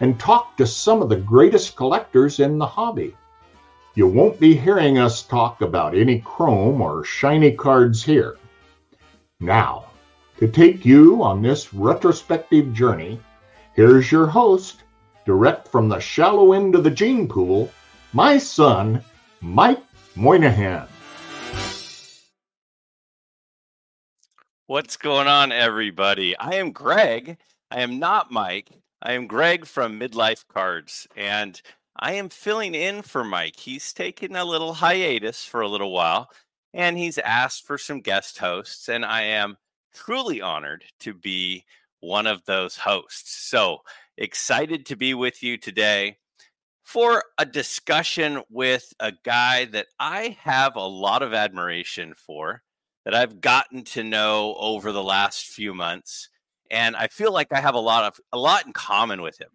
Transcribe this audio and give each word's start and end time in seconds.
and 0.00 0.18
talk 0.18 0.56
to 0.56 0.66
some 0.66 1.02
of 1.02 1.08
the 1.08 1.16
greatest 1.16 1.76
collectors 1.76 2.40
in 2.40 2.58
the 2.58 2.66
hobby. 2.66 3.16
You 3.94 4.06
won't 4.06 4.38
be 4.38 4.54
hearing 4.54 4.98
us 4.98 5.22
talk 5.22 5.60
about 5.60 5.96
any 5.96 6.20
chrome 6.20 6.80
or 6.80 7.04
shiny 7.04 7.52
cards 7.52 8.02
here. 8.02 8.36
Now, 9.40 9.86
to 10.38 10.46
take 10.46 10.84
you 10.84 11.22
on 11.22 11.42
this 11.42 11.74
retrospective 11.74 12.72
journey, 12.72 13.20
here's 13.74 14.12
your 14.12 14.26
host, 14.26 14.84
direct 15.24 15.66
from 15.68 15.88
the 15.88 15.98
shallow 15.98 16.52
end 16.52 16.74
of 16.74 16.84
the 16.84 16.90
gene 16.90 17.26
pool, 17.26 17.72
my 18.12 18.38
son, 18.38 19.02
Mike 19.40 19.82
Moynihan. 20.14 20.86
What's 24.66 24.96
going 24.96 25.26
on, 25.26 25.50
everybody? 25.50 26.36
I 26.36 26.56
am 26.56 26.72
Graig. 26.72 27.36
I 27.70 27.80
am 27.80 27.98
not 27.98 28.30
Mike. 28.30 28.70
I 29.00 29.12
am 29.12 29.28
Graig 29.28 29.64
from 29.64 30.00
Midlife 30.00 30.44
Cards, 30.48 31.06
and 31.14 31.62
I 31.96 32.14
am 32.14 32.28
filling 32.28 32.74
in 32.74 33.02
for 33.02 33.22
Mike. 33.22 33.56
He's 33.56 33.92
taken 33.92 34.34
a 34.34 34.44
little 34.44 34.74
hiatus 34.74 35.44
for 35.44 35.60
a 35.60 35.68
little 35.68 35.92
while, 35.92 36.30
and 36.74 36.98
he's 36.98 37.18
asked 37.18 37.64
for 37.64 37.78
some 37.78 38.00
guest 38.00 38.38
hosts, 38.38 38.88
and 38.88 39.04
I 39.04 39.22
am 39.22 39.56
truly 39.94 40.40
honored 40.40 40.82
to 41.00 41.14
be 41.14 41.64
one 42.00 42.26
of 42.26 42.44
those 42.44 42.76
hosts. 42.76 43.36
So 43.46 43.82
excited 44.16 44.84
to 44.86 44.96
be 44.96 45.14
with 45.14 45.44
you 45.44 45.58
today 45.58 46.16
for 46.82 47.22
a 47.38 47.46
discussion 47.46 48.42
with 48.50 48.92
a 48.98 49.12
guy 49.24 49.66
that 49.66 49.86
I 50.00 50.36
have 50.42 50.74
a 50.74 50.80
lot 50.80 51.22
of 51.22 51.34
admiration 51.34 52.14
for, 52.14 52.64
that 53.04 53.14
I've 53.14 53.40
gotten 53.40 53.84
to 53.84 54.02
know 54.02 54.56
over 54.58 54.90
the 54.90 55.04
last 55.04 55.46
few 55.46 55.72
months 55.72 56.30
and 56.70 56.96
I 56.96 57.08
feel 57.08 57.32
like 57.32 57.52
I 57.52 57.60
have 57.60 57.74
a 57.74 57.80
lot 57.80 58.04
of 58.04 58.20
a 58.32 58.38
lot 58.38 58.66
in 58.66 58.72
common 58.72 59.22
with 59.22 59.40
him. 59.40 59.50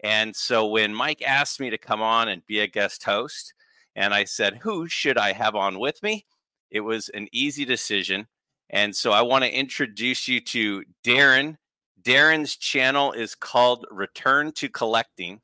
And 0.00 0.34
so 0.34 0.66
when 0.66 0.94
Mike 0.94 1.22
asked 1.22 1.60
me 1.60 1.70
to 1.70 1.78
come 1.78 2.02
on 2.02 2.28
and 2.28 2.46
be 2.46 2.60
a 2.60 2.66
guest 2.66 3.04
host, 3.04 3.54
and 3.94 4.12
I 4.14 4.24
said, 4.24 4.58
"Who 4.62 4.88
should 4.88 5.18
I 5.18 5.32
have 5.32 5.54
on 5.54 5.78
with 5.78 6.02
me?" 6.02 6.26
It 6.70 6.80
was 6.80 7.08
an 7.10 7.28
easy 7.32 7.64
decision. 7.64 8.26
And 8.70 8.96
so 8.96 9.12
I 9.12 9.22
want 9.22 9.44
to 9.44 9.54
introduce 9.54 10.26
you 10.26 10.40
to 10.40 10.84
Darren. 11.04 11.58
Darren's 12.02 12.56
channel 12.56 13.12
is 13.12 13.34
called 13.34 13.86
Return 13.90 14.52
to 14.52 14.68
Collecting. 14.68 15.42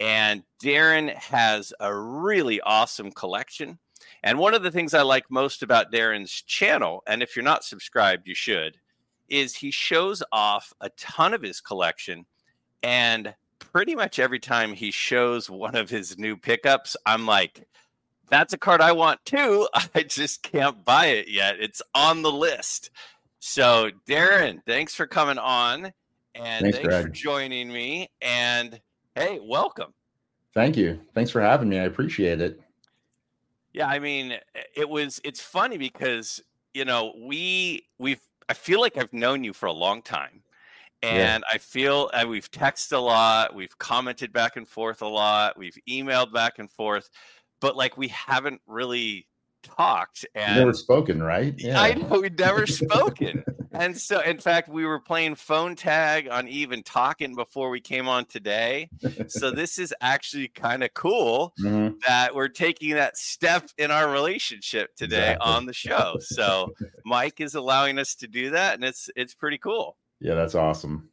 And 0.00 0.42
Darren 0.62 1.14
has 1.14 1.72
a 1.78 1.94
really 1.94 2.60
awesome 2.60 3.12
collection. 3.12 3.78
And 4.22 4.38
one 4.38 4.54
of 4.54 4.62
the 4.62 4.70
things 4.72 4.92
I 4.92 5.02
like 5.02 5.30
most 5.30 5.62
about 5.62 5.92
Darren's 5.92 6.32
channel, 6.32 7.02
and 7.06 7.22
if 7.22 7.36
you're 7.36 7.44
not 7.44 7.64
subscribed, 7.64 8.26
you 8.26 8.34
should, 8.34 8.80
is 9.34 9.54
he 9.54 9.70
shows 9.70 10.22
off 10.32 10.72
a 10.80 10.88
ton 10.90 11.34
of 11.34 11.42
his 11.42 11.60
collection 11.60 12.24
and 12.82 13.34
pretty 13.58 13.94
much 13.94 14.18
every 14.18 14.38
time 14.38 14.72
he 14.72 14.90
shows 14.90 15.50
one 15.50 15.74
of 15.74 15.90
his 15.90 16.18
new 16.18 16.36
pickups 16.36 16.96
i'm 17.06 17.26
like 17.26 17.66
that's 18.28 18.52
a 18.52 18.58
card 18.58 18.80
i 18.80 18.92
want 18.92 19.24
too. 19.24 19.68
I 19.94 20.02
just 20.02 20.42
can't 20.42 20.84
buy 20.84 21.06
it 21.06 21.28
yet. 21.28 21.56
It's 21.60 21.82
on 21.94 22.22
the 22.22 22.32
list. 22.32 22.90
So 23.40 23.90
darren 24.08 24.60
thanks 24.66 24.94
for 24.94 25.06
coming 25.06 25.38
on 25.38 25.92
and 26.34 26.62
thanks, 26.62 26.78
thanks 26.78 26.96
for 26.96 27.08
joining 27.08 27.72
me 27.72 28.10
and 28.22 28.80
hey 29.14 29.40
welcome. 29.42 29.92
Thank 30.54 30.76
you. 30.76 31.00
Thanks 31.14 31.30
for 31.30 31.40
having 31.40 31.68
me. 31.68 31.78
I 31.78 31.84
appreciate 31.84 32.40
it. 32.40 32.60
Yeah 33.72 33.88
i 33.88 33.98
mean 33.98 34.34
it 34.76 34.88
was 34.88 35.20
it's 35.24 35.40
funny 35.40 35.78
because 35.78 36.40
you 36.74 36.84
know 36.84 37.12
we 37.20 37.84
we've 37.98 38.20
I 38.48 38.54
feel 38.54 38.80
like 38.80 38.96
I've 38.96 39.12
known 39.12 39.44
you 39.44 39.52
for 39.52 39.66
a 39.66 39.72
long 39.72 40.02
time. 40.02 40.42
And 41.02 41.42
yeah. 41.46 41.54
I 41.54 41.58
feel 41.58 42.10
uh, 42.14 42.24
we've 42.26 42.50
texted 42.50 42.92
a 42.92 42.98
lot, 42.98 43.54
we've 43.54 43.76
commented 43.78 44.32
back 44.32 44.56
and 44.56 44.66
forth 44.66 45.02
a 45.02 45.06
lot, 45.06 45.58
we've 45.58 45.76
emailed 45.88 46.32
back 46.32 46.58
and 46.58 46.70
forth, 46.70 47.10
but 47.60 47.76
like 47.76 47.98
we 47.98 48.08
haven't 48.08 48.62
really 48.66 49.26
talked 49.64 50.24
and 50.34 50.56
never 50.56 50.72
spoken, 50.72 51.22
right? 51.22 51.54
Yeah. 51.58 51.80
I 51.80 51.94
know 51.94 52.20
we'd 52.20 52.38
never 52.38 52.66
spoken. 52.68 53.42
and 53.72 53.96
so 53.96 54.20
in 54.20 54.38
fact, 54.38 54.68
we 54.68 54.84
were 54.84 55.00
playing 55.00 55.34
phone 55.34 55.74
tag 55.74 56.28
on 56.28 56.46
even 56.46 56.82
talking 56.82 57.34
before 57.34 57.70
we 57.70 57.80
came 57.80 58.08
on 58.08 58.26
today. 58.26 58.88
so 59.26 59.50
this 59.50 59.78
is 59.78 59.92
actually 60.00 60.48
kind 60.48 60.84
of 60.84 60.94
cool 60.94 61.52
mm-hmm. 61.60 61.94
that 62.06 62.34
we're 62.34 62.48
taking 62.48 62.94
that 62.94 63.16
step 63.16 63.68
in 63.78 63.90
our 63.90 64.10
relationship 64.10 64.94
today 64.94 65.32
exactly. 65.32 65.52
on 65.52 65.66
the 65.66 65.72
show. 65.72 66.16
So 66.20 66.72
Mike 67.04 67.40
is 67.40 67.54
allowing 67.54 67.98
us 67.98 68.14
to 68.16 68.28
do 68.28 68.50
that 68.50 68.74
and 68.74 68.84
it's 68.84 69.10
it's 69.16 69.34
pretty 69.34 69.58
cool. 69.58 69.96
Yeah, 70.20 70.34
that's 70.34 70.54
awesome. 70.54 71.08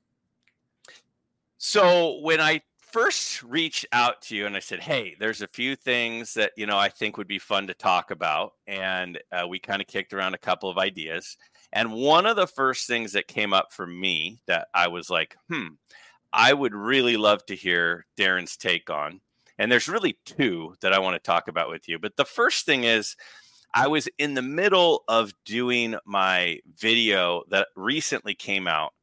So 1.57 2.19
when 2.21 2.41
I 2.41 2.61
first 2.91 3.43
reached 3.43 3.85
out 3.91 4.21
to 4.23 4.35
you 4.35 4.45
and 4.45 4.55
I 4.55 4.59
said, 4.59 4.81
"Hey, 4.81 5.15
there's 5.19 5.41
a 5.41 5.47
few 5.47 5.75
things 5.75 6.33
that 6.35 6.51
you 6.57 6.65
know 6.65 6.77
I 6.77 6.89
think 6.89 7.17
would 7.17 7.27
be 7.27 7.39
fun 7.39 7.67
to 7.67 7.73
talk 7.73 8.11
about," 8.11 8.53
and 8.67 9.19
uh, 9.31 9.47
we 9.47 9.59
kind 9.59 9.81
of 9.81 9.87
kicked 9.87 10.13
around 10.13 10.33
a 10.33 10.39
couple 10.39 10.69
of 10.69 10.77
ideas. 10.77 11.37
And 11.73 11.93
one 11.93 12.25
of 12.25 12.35
the 12.35 12.47
first 12.47 12.87
things 12.87 13.13
that 13.13 13.27
came 13.27 13.53
up 13.53 13.73
for 13.73 13.87
me 13.87 14.39
that 14.47 14.67
I 14.73 14.87
was 14.87 15.09
like, 15.09 15.35
"Hmm, 15.49 15.67
I 16.33 16.53
would 16.53 16.75
really 16.75 17.17
love 17.17 17.45
to 17.47 17.55
hear 17.55 18.05
Darren's 18.17 18.57
take 18.57 18.89
on." 18.89 19.21
And 19.57 19.71
there's 19.71 19.87
really 19.89 20.17
two 20.25 20.75
that 20.81 20.93
I 20.93 20.99
want 20.99 21.15
to 21.15 21.19
talk 21.19 21.47
about 21.47 21.69
with 21.69 21.87
you. 21.87 21.99
But 21.99 22.15
the 22.17 22.25
first 22.25 22.65
thing 22.65 22.83
is, 22.83 23.15
I 23.73 23.87
was 23.87 24.09
in 24.17 24.33
the 24.33 24.41
middle 24.41 25.03
of 25.07 25.33
doing 25.45 25.95
my 26.05 26.59
video 26.77 27.43
that 27.49 27.69
recently 27.75 28.35
came 28.35 28.67
out 28.67 28.93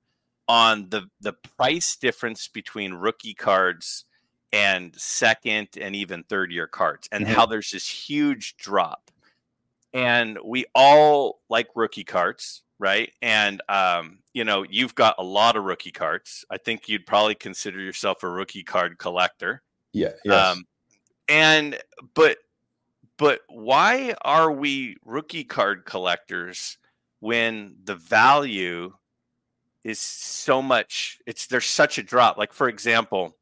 on 0.49 0.89
the 0.89 1.09
the 1.21 1.35
price 1.57 1.97
difference 1.97 2.49
between 2.49 2.95
rookie 2.95 3.35
cards 3.35 4.07
and 4.53 4.95
second 4.97 5.69
and 5.79 5.95
even 5.95 6.23
third 6.25 6.51
year 6.51 6.67
cards 6.67 7.09
and 7.13 7.25
mm-hmm. 7.25 7.35
how 7.35 7.45
there's 7.45 7.71
this 7.71 7.87
huge 7.87 8.57
drop 8.57 9.11
and 9.93 10.39
we 10.45 10.65
all 10.75 11.41
like 11.51 11.69
rookie 11.75 12.05
cards 12.05 12.63
right 12.79 13.13
and 13.21 13.61
um, 13.69 14.19
you 14.33 14.45
know 14.45 14.65
you've 14.69 14.95
got 14.95 15.15
a 15.19 15.23
lot 15.23 15.57
of 15.57 15.65
rookie 15.65 15.91
cards 15.91 16.45
i 16.51 16.57
think 16.57 16.89
you'd 16.89 17.07
probably 17.07 17.35
consider 17.35 17.81
yourself 17.81 18.23
a 18.23 18.29
rookie 18.29 18.65
card 18.65 18.99
collector 18.99 19.63
yeah 19.93 20.13
yes. 20.25 20.35
Um, 20.35 20.65
and 21.29 21.79
but 22.15 22.39
but 23.19 23.41
why 23.49 24.15
are 24.23 24.51
we 24.51 24.97
rookie 25.05 25.45
card 25.45 25.85
collectors 25.85 26.79
when 27.21 27.77
the 27.85 27.97
value 27.97 28.93
is 29.89 29.99
so 29.99 30.61
much 30.61 31.19
it's 31.27 31.47
there's 31.47 31.67
such 31.67 31.99
a 31.99 32.03
drop 32.03 32.37
like 32.37 32.53
for 32.53 32.69
example 32.69 33.35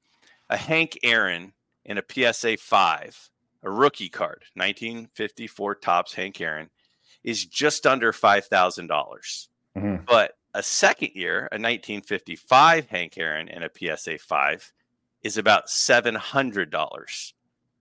a 0.49 0.57
hank 0.57 0.99
aaron 1.03 1.53
in 1.85 1.99
a 1.99 2.33
psa 2.33 2.57
5 2.57 3.31
a 3.65 3.71
rookie 3.71 4.09
card 4.09 4.45
1954 4.55 5.75
tops 5.77 6.15
hank 6.15 6.41
aaron 6.41 6.71
is 7.25 7.45
just 7.45 7.87
under 7.87 8.13
$5000 8.13 8.49
mm-hmm. 8.89 9.97
but 10.07 10.33
a 10.55 10.63
second 10.63 11.11
year 11.15 11.41
a 11.53 11.59
1955 11.59 12.87
hank 12.87 13.19
aaron 13.19 13.49
in 13.49 13.63
a 13.63 13.97
psa 13.97 14.17
5 14.19 14.73
is 15.23 15.37
about 15.37 15.67
$700 15.67 17.33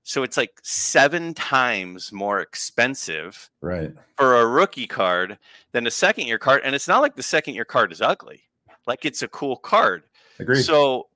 so 0.07 0.21
it's 0.21 0.37
like 0.37 0.59
seven 0.61 1.33
times 1.33 2.11
more 2.11 2.39
expensive 2.39 3.49
right 3.61 3.91
for 4.17 4.35
a 4.35 4.45
rookie 4.45 4.87
card 4.87 5.39
than 5.71 5.87
a 5.87 5.91
second 5.91 6.27
year 6.27 6.37
card. 6.37 6.61
And 6.63 6.75
it's 6.75 6.87
not 6.87 7.01
like 7.01 7.15
the 7.15 7.23
second 7.23 7.55
year 7.55 7.65
card 7.65 7.91
is 7.91 8.01
ugly. 8.01 8.43
Like 8.87 9.05
it's 9.05 9.21
a 9.23 9.27
cool 9.27 9.57
card. 9.57 10.03
Agreed. 10.39 10.63
So 10.63 11.07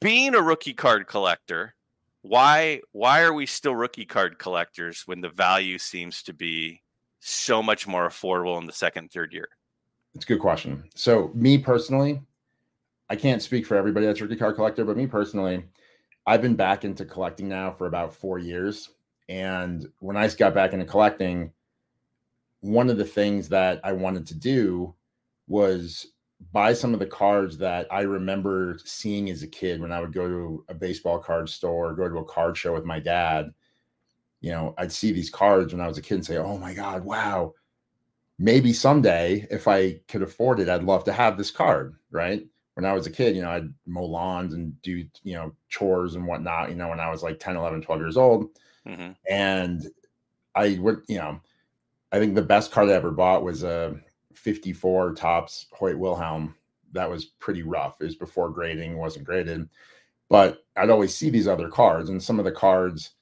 being 0.00 0.34
a 0.34 0.42
rookie 0.42 0.74
card 0.74 1.06
collector, 1.06 1.74
why 2.22 2.80
why 2.92 3.22
are 3.22 3.32
we 3.32 3.46
still 3.46 3.74
rookie 3.74 4.04
card 4.04 4.38
collectors 4.38 5.02
when 5.06 5.20
the 5.20 5.28
value 5.28 5.78
seems 5.78 6.22
to 6.24 6.32
be 6.32 6.80
so 7.20 7.62
much 7.62 7.86
more 7.86 8.08
affordable 8.08 8.60
in 8.60 8.66
the 8.66 8.72
second 8.72 9.10
third 9.10 9.32
year? 9.32 9.48
It's 10.14 10.24
a 10.24 10.28
good 10.28 10.40
question. 10.40 10.84
So 10.94 11.30
me 11.34 11.58
personally, 11.58 12.20
I 13.10 13.16
can't 13.16 13.42
speak 13.42 13.66
for 13.66 13.76
everybody 13.76 14.06
that's 14.06 14.20
rookie 14.20 14.36
card 14.36 14.56
collector, 14.56 14.84
but 14.84 14.96
me 14.96 15.06
personally, 15.06 15.64
I've 16.26 16.42
been 16.42 16.56
back 16.56 16.84
into 16.84 17.04
collecting 17.04 17.48
now 17.48 17.72
for 17.72 17.86
about 17.86 18.14
four 18.14 18.38
years. 18.38 18.90
And 19.28 19.88
when 19.98 20.16
I 20.16 20.28
got 20.28 20.54
back 20.54 20.72
into 20.72 20.84
collecting, 20.84 21.52
one 22.60 22.90
of 22.90 22.98
the 22.98 23.04
things 23.04 23.48
that 23.48 23.80
I 23.82 23.92
wanted 23.92 24.26
to 24.28 24.34
do 24.34 24.94
was 25.48 26.11
buy 26.50 26.72
some 26.72 26.92
of 26.94 27.00
the 27.00 27.06
cards 27.06 27.58
that 27.58 27.86
I 27.90 28.00
remember 28.00 28.78
seeing 28.84 29.30
as 29.30 29.42
a 29.42 29.46
kid 29.46 29.80
when 29.80 29.92
I 29.92 30.00
would 30.00 30.12
go 30.12 30.26
to 30.28 30.64
a 30.68 30.74
baseball 30.74 31.18
card 31.18 31.48
store, 31.48 31.94
go 31.94 32.08
to 32.08 32.18
a 32.18 32.24
card 32.24 32.56
show 32.56 32.72
with 32.72 32.84
my 32.84 32.98
dad. 32.98 33.52
You 34.40 34.50
know, 34.50 34.74
I'd 34.78 34.92
see 34.92 35.12
these 35.12 35.30
cards 35.30 35.72
when 35.72 35.80
I 35.80 35.86
was 35.86 35.98
a 35.98 36.02
kid 36.02 36.14
and 36.14 36.26
say, 36.26 36.38
"Oh 36.38 36.58
my 36.58 36.74
god, 36.74 37.04
wow! 37.04 37.54
Maybe 38.38 38.72
someday, 38.72 39.46
if 39.50 39.68
I 39.68 40.00
could 40.08 40.22
afford 40.22 40.58
it, 40.58 40.68
I'd 40.68 40.82
love 40.82 41.04
to 41.04 41.12
have 41.12 41.38
this 41.38 41.50
card." 41.50 41.94
Right? 42.10 42.44
When 42.74 42.86
I 42.86 42.92
was 42.94 43.06
a 43.06 43.10
kid, 43.10 43.36
you 43.36 43.42
know, 43.42 43.50
I'd 43.50 43.72
mow 43.86 44.04
lawns 44.04 44.54
and 44.54 44.80
do 44.82 45.04
you 45.22 45.34
know 45.34 45.54
chores 45.68 46.14
and 46.16 46.26
whatnot. 46.26 46.70
You 46.70 46.74
know, 46.74 46.88
when 46.88 47.00
I 47.00 47.10
was 47.10 47.22
like 47.22 47.38
10, 47.38 47.56
11, 47.56 47.82
12 47.82 48.00
years 48.00 48.16
old, 48.16 48.48
mm-hmm. 48.86 49.12
and 49.28 49.86
I 50.54 50.78
would, 50.80 51.02
you 51.06 51.18
know, 51.18 51.40
I 52.10 52.18
think 52.18 52.34
the 52.34 52.42
best 52.42 52.72
card 52.72 52.88
I 52.88 52.92
ever 52.92 53.10
bought 53.10 53.44
was 53.44 53.62
a 53.62 53.94
54 54.42 55.14
Topps 55.14 55.66
Hoyt 55.72 55.96
Wilhelm. 55.96 56.54
That 56.92 57.08
was 57.08 57.24
pretty 57.24 57.62
rough. 57.62 58.00
It 58.00 58.04
was 58.04 58.16
before 58.16 58.50
grading, 58.50 58.98
wasn't 58.98 59.24
graded. 59.24 59.68
But 60.28 60.64
I'd 60.76 60.90
always 60.90 61.14
see 61.14 61.30
these 61.30 61.48
other 61.48 61.68
cards, 61.68 62.10
and 62.10 62.22
some 62.22 62.38
of 62.38 62.44
the 62.44 62.52
cards 62.52 63.12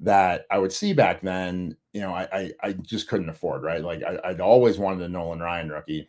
that 0.00 0.46
I 0.50 0.58
would 0.58 0.72
see 0.72 0.92
back 0.92 1.20
then, 1.20 1.76
you 1.92 2.00
know, 2.00 2.12
I 2.12 2.28
I, 2.32 2.52
I 2.62 2.72
just 2.72 3.08
couldn't 3.08 3.28
afford, 3.28 3.62
right? 3.62 3.82
Like 3.82 4.02
I, 4.02 4.32
would 4.32 4.40
always 4.40 4.78
wanted 4.78 5.02
a 5.02 5.08
Nolan 5.08 5.40
Ryan 5.40 5.70
rookie, 5.70 6.08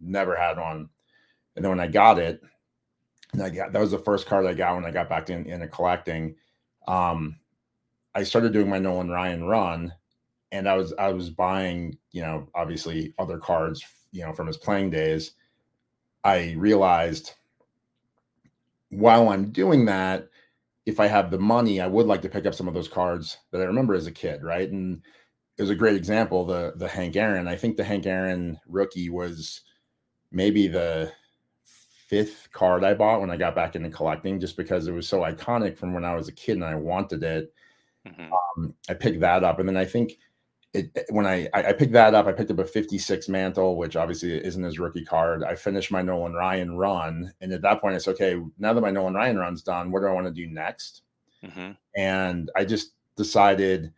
never 0.00 0.36
had 0.36 0.58
one. 0.58 0.88
And 1.54 1.64
then 1.64 1.70
when 1.70 1.80
I 1.80 1.86
got 1.86 2.18
it, 2.18 2.42
and 3.32 3.42
I 3.42 3.50
got 3.50 3.72
that 3.72 3.80
was 3.80 3.90
the 3.90 3.98
first 3.98 4.26
card 4.26 4.46
I 4.46 4.54
got 4.54 4.74
when 4.74 4.84
I 4.84 4.90
got 4.90 5.08
back 5.08 5.30
in, 5.30 5.46
into 5.46 5.68
collecting. 5.68 6.34
Um, 6.86 7.36
I 8.14 8.22
started 8.22 8.52
doing 8.52 8.68
my 8.68 8.78
Nolan 8.78 9.10
Ryan 9.10 9.44
run, 9.44 9.92
and 10.52 10.68
I 10.68 10.76
was 10.76 10.94
I 10.98 11.12
was 11.12 11.30
buying, 11.30 11.98
you 12.12 12.22
know, 12.22 12.48
obviously 12.54 13.14
other 13.18 13.38
cards, 13.38 13.84
you 14.12 14.24
know, 14.24 14.32
from 14.32 14.46
his 14.46 14.56
playing 14.56 14.90
days. 14.90 15.32
I 16.24 16.54
realized 16.56 17.32
while 18.90 19.28
I'm 19.28 19.50
doing 19.50 19.84
that, 19.86 20.28
if 20.86 21.00
I 21.00 21.06
have 21.06 21.30
the 21.30 21.38
money, 21.38 21.80
I 21.80 21.86
would 21.86 22.06
like 22.06 22.22
to 22.22 22.28
pick 22.28 22.46
up 22.46 22.54
some 22.54 22.68
of 22.68 22.74
those 22.74 22.88
cards 22.88 23.36
that 23.50 23.60
I 23.60 23.64
remember 23.64 23.94
as 23.94 24.06
a 24.06 24.12
kid, 24.12 24.42
right? 24.42 24.70
And 24.70 25.02
it 25.58 25.62
was 25.62 25.70
a 25.70 25.74
great 25.74 25.96
example, 25.96 26.44
the 26.44 26.72
the 26.76 26.88
Hank 26.88 27.16
Aaron. 27.16 27.48
I 27.48 27.56
think 27.56 27.76
the 27.76 27.84
Hank 27.84 28.06
Aaron 28.06 28.58
rookie 28.66 29.10
was 29.10 29.62
maybe 30.32 30.68
the 30.68 31.12
fifth 32.08 32.48
card 32.52 32.84
I 32.84 32.94
bought 32.94 33.20
when 33.20 33.30
I 33.30 33.36
got 33.36 33.54
back 33.54 33.76
into 33.76 33.90
collecting, 33.90 34.40
just 34.40 34.56
because 34.56 34.88
it 34.88 34.92
was 34.92 35.06
so 35.06 35.20
iconic 35.20 35.76
from 35.76 35.92
when 35.92 36.04
I 36.04 36.14
was 36.14 36.28
a 36.28 36.32
kid 36.32 36.56
and 36.56 36.64
I 36.64 36.74
wanted 36.74 37.22
it. 37.22 37.52
Mm-hmm. 38.06 38.32
Um, 38.32 38.74
I 38.88 38.94
picked 38.94 39.20
that 39.20 39.44
up, 39.44 39.58
and 39.58 39.68
then 39.68 39.76
I 39.76 39.84
think 39.84 40.18
it, 40.74 41.06
when 41.10 41.26
I, 41.26 41.48
I 41.54 41.72
picked 41.72 41.92
that 41.94 42.14
up, 42.14 42.26
I 42.26 42.32
picked 42.32 42.50
up 42.50 42.58
a 42.58 42.64
56 42.64 43.28
mantle, 43.28 43.76
which 43.76 43.96
obviously 43.96 44.32
isn't 44.44 44.62
his 44.62 44.78
rookie 44.78 45.04
card. 45.04 45.42
I 45.42 45.54
finished 45.54 45.90
my 45.90 46.02
Nolan 46.02 46.34
Ryan 46.34 46.76
run, 46.76 47.32
and 47.40 47.52
at 47.52 47.62
that 47.62 47.80
point, 47.80 47.96
it's 47.96 48.08
okay. 48.08 48.40
Now 48.58 48.72
that 48.72 48.80
my 48.80 48.90
Nolan 48.90 49.14
Ryan 49.14 49.38
run's 49.38 49.62
done, 49.62 49.90
what 49.90 50.00
do 50.00 50.06
I 50.06 50.12
want 50.12 50.26
to 50.26 50.32
do 50.32 50.46
next? 50.46 51.02
Mm-hmm. 51.44 51.72
And 51.96 52.50
I 52.54 52.64
just 52.64 52.92
decided 53.16 53.92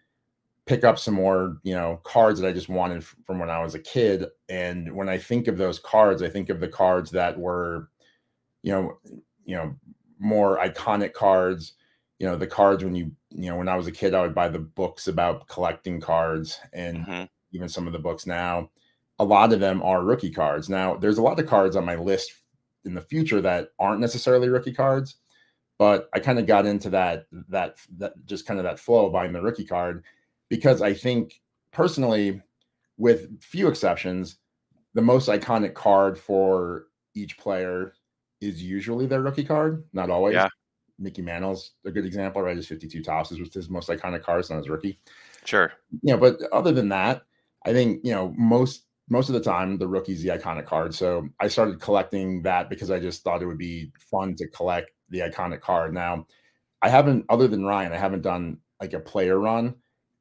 pick 0.67 0.85
up 0.85 0.99
some 0.99 1.15
more, 1.15 1.59
you 1.65 1.75
know, 1.75 2.01
cards 2.05 2.39
that 2.39 2.47
I 2.47 2.53
just 2.53 2.69
wanted 2.69 3.05
from 3.05 3.41
when 3.41 3.51
I 3.51 3.61
was 3.61 3.75
a 3.75 3.81
kid. 3.81 4.27
And 4.49 4.95
when 4.95 5.09
I 5.09 5.19
think 5.19 5.49
of 5.49 5.59
those 5.59 5.81
cards, 5.81 6.23
I 6.23 6.29
think 6.29 6.49
of 6.49 6.61
the 6.61 6.69
cards 6.69 7.11
that 7.11 7.37
were, 7.37 7.89
you 8.63 8.71
know, 8.71 8.99
you 9.45 9.57
know, 9.57 9.75
more 10.21 10.59
iconic 10.59 11.13
cards 11.13 11.73
you 12.21 12.27
know 12.27 12.37
the 12.37 12.47
cards 12.47 12.85
when 12.85 12.95
you 12.95 13.11
you 13.31 13.51
know 13.51 13.57
when 13.57 13.69
i 13.69 13.75
was 13.75 13.89
a 13.89 13.93
kid 13.93 14.15
i 14.15 14.21
would 14.21 14.35
buy 14.35 14.49
the 14.49 14.59
books 14.61 15.09
about 15.09 15.49
collecting 15.49 16.01
cards 16.01 16.61
and 16.73 16.99
mm-hmm. 16.99 17.25
even 17.51 17.69
some 17.69 17.89
of 17.89 17.93
the 17.93 17.99
books 17.99 18.27
now. 18.27 18.71
A 19.19 19.25
lot 19.25 19.53
of 19.53 19.61
them 19.61 19.83
are 19.83 20.03
rookie 20.03 20.31
cards. 20.31 20.71
Now 20.71 20.97
there's 20.97 21.19
a 21.19 21.23
lot 21.23 21.39
of 21.39 21.47
cards 21.47 21.77
on 21.77 21.85
my 21.85 21.97
list 21.97 22.33
in 22.85 22.95
the 22.95 23.03
future 23.03 23.41
that 23.43 23.69
aren't 23.79 24.01
necessarily 24.01 24.49
rookie 24.49 24.73
cards 24.73 25.17
but 25.81 26.11
i 26.13 26.21
kind 26.21 26.39
of 26.39 26.47
got 26.47 26.67
into 26.67 26.91
that 26.91 27.27
that 27.49 27.79
that 27.97 28.13
just 28.27 28.47
kind 28.47 28.61
of 28.61 28.65
that 28.65 28.79
flow 28.79 29.07
of 29.07 29.13
buying 29.13 29.33
the 29.33 29.41
rookie 29.41 29.65
card 29.65 30.05
because 30.49 30.83
i 30.83 30.93
think 30.93 31.41
personally 31.73 32.41
with 32.99 33.43
few 33.43 33.67
exceptions 33.67 34.37
the 34.95 35.03
most 35.03 35.29
iconic 35.29 35.75
card 35.75 36.19
for 36.19 36.87
each 37.15 37.39
player 37.39 37.95
is 38.41 38.63
usually 38.63 39.07
their 39.07 39.23
rookie 39.23 39.45
card 39.45 39.83
not 39.93 40.11
always 40.11 40.35
yeah 40.35 40.49
Mickey 41.01 41.23
Mantle's 41.23 41.73
a 41.85 41.91
good 41.91 42.05
example, 42.05 42.43
right? 42.43 42.57
His 42.57 42.69
52 42.69 43.03
Topps 43.03 43.33
is 43.33 43.53
his 43.53 43.71
most 43.71 43.89
iconic 43.89 44.23
card 44.23 44.45
on 44.51 44.59
his 44.59 44.69
rookie. 44.69 45.01
Sure. 45.45 45.73
You 46.03 46.13
know, 46.13 46.19
but 46.19 46.39
other 46.53 46.71
than 46.71 46.91
that, 46.91 47.23
I 47.65 47.73
think, 47.73 48.01
you 48.05 48.13
know, 48.13 48.35
most 48.37 48.85
most 49.11 49.29
of 49.29 49.35
the 49.35 49.41
time 49.41 49.77
the 49.77 49.89
rookie's 49.89 50.23
the 50.23 50.31
iconic 50.31 50.65
card. 50.65 50.95
So 50.95 51.29
I 51.41 51.49
started 51.49 51.81
collecting 51.81 52.43
that 52.43 52.71
because 52.71 52.91
I 52.91 53.01
just 53.01 53.23
thought 53.23 53.43
it 53.43 53.47
would 53.47 53.59
be 53.59 53.93
fun 53.99 54.37
to 54.37 54.47
collect 54.49 54.93
the 55.11 55.19
iconic 55.19 55.61
card. 55.61 55.93
Now, 55.93 56.27
I 56.81 56.89
haven't, 56.89 57.27
other 57.29 57.49
than 57.49 57.67
Ryan, 57.67 57.93
I 57.93 57.99
haven't 57.99 58.23
done 58.23 58.59
like 58.81 58.95
a 58.95 59.01
player 59.01 59.39
run. 59.39 59.75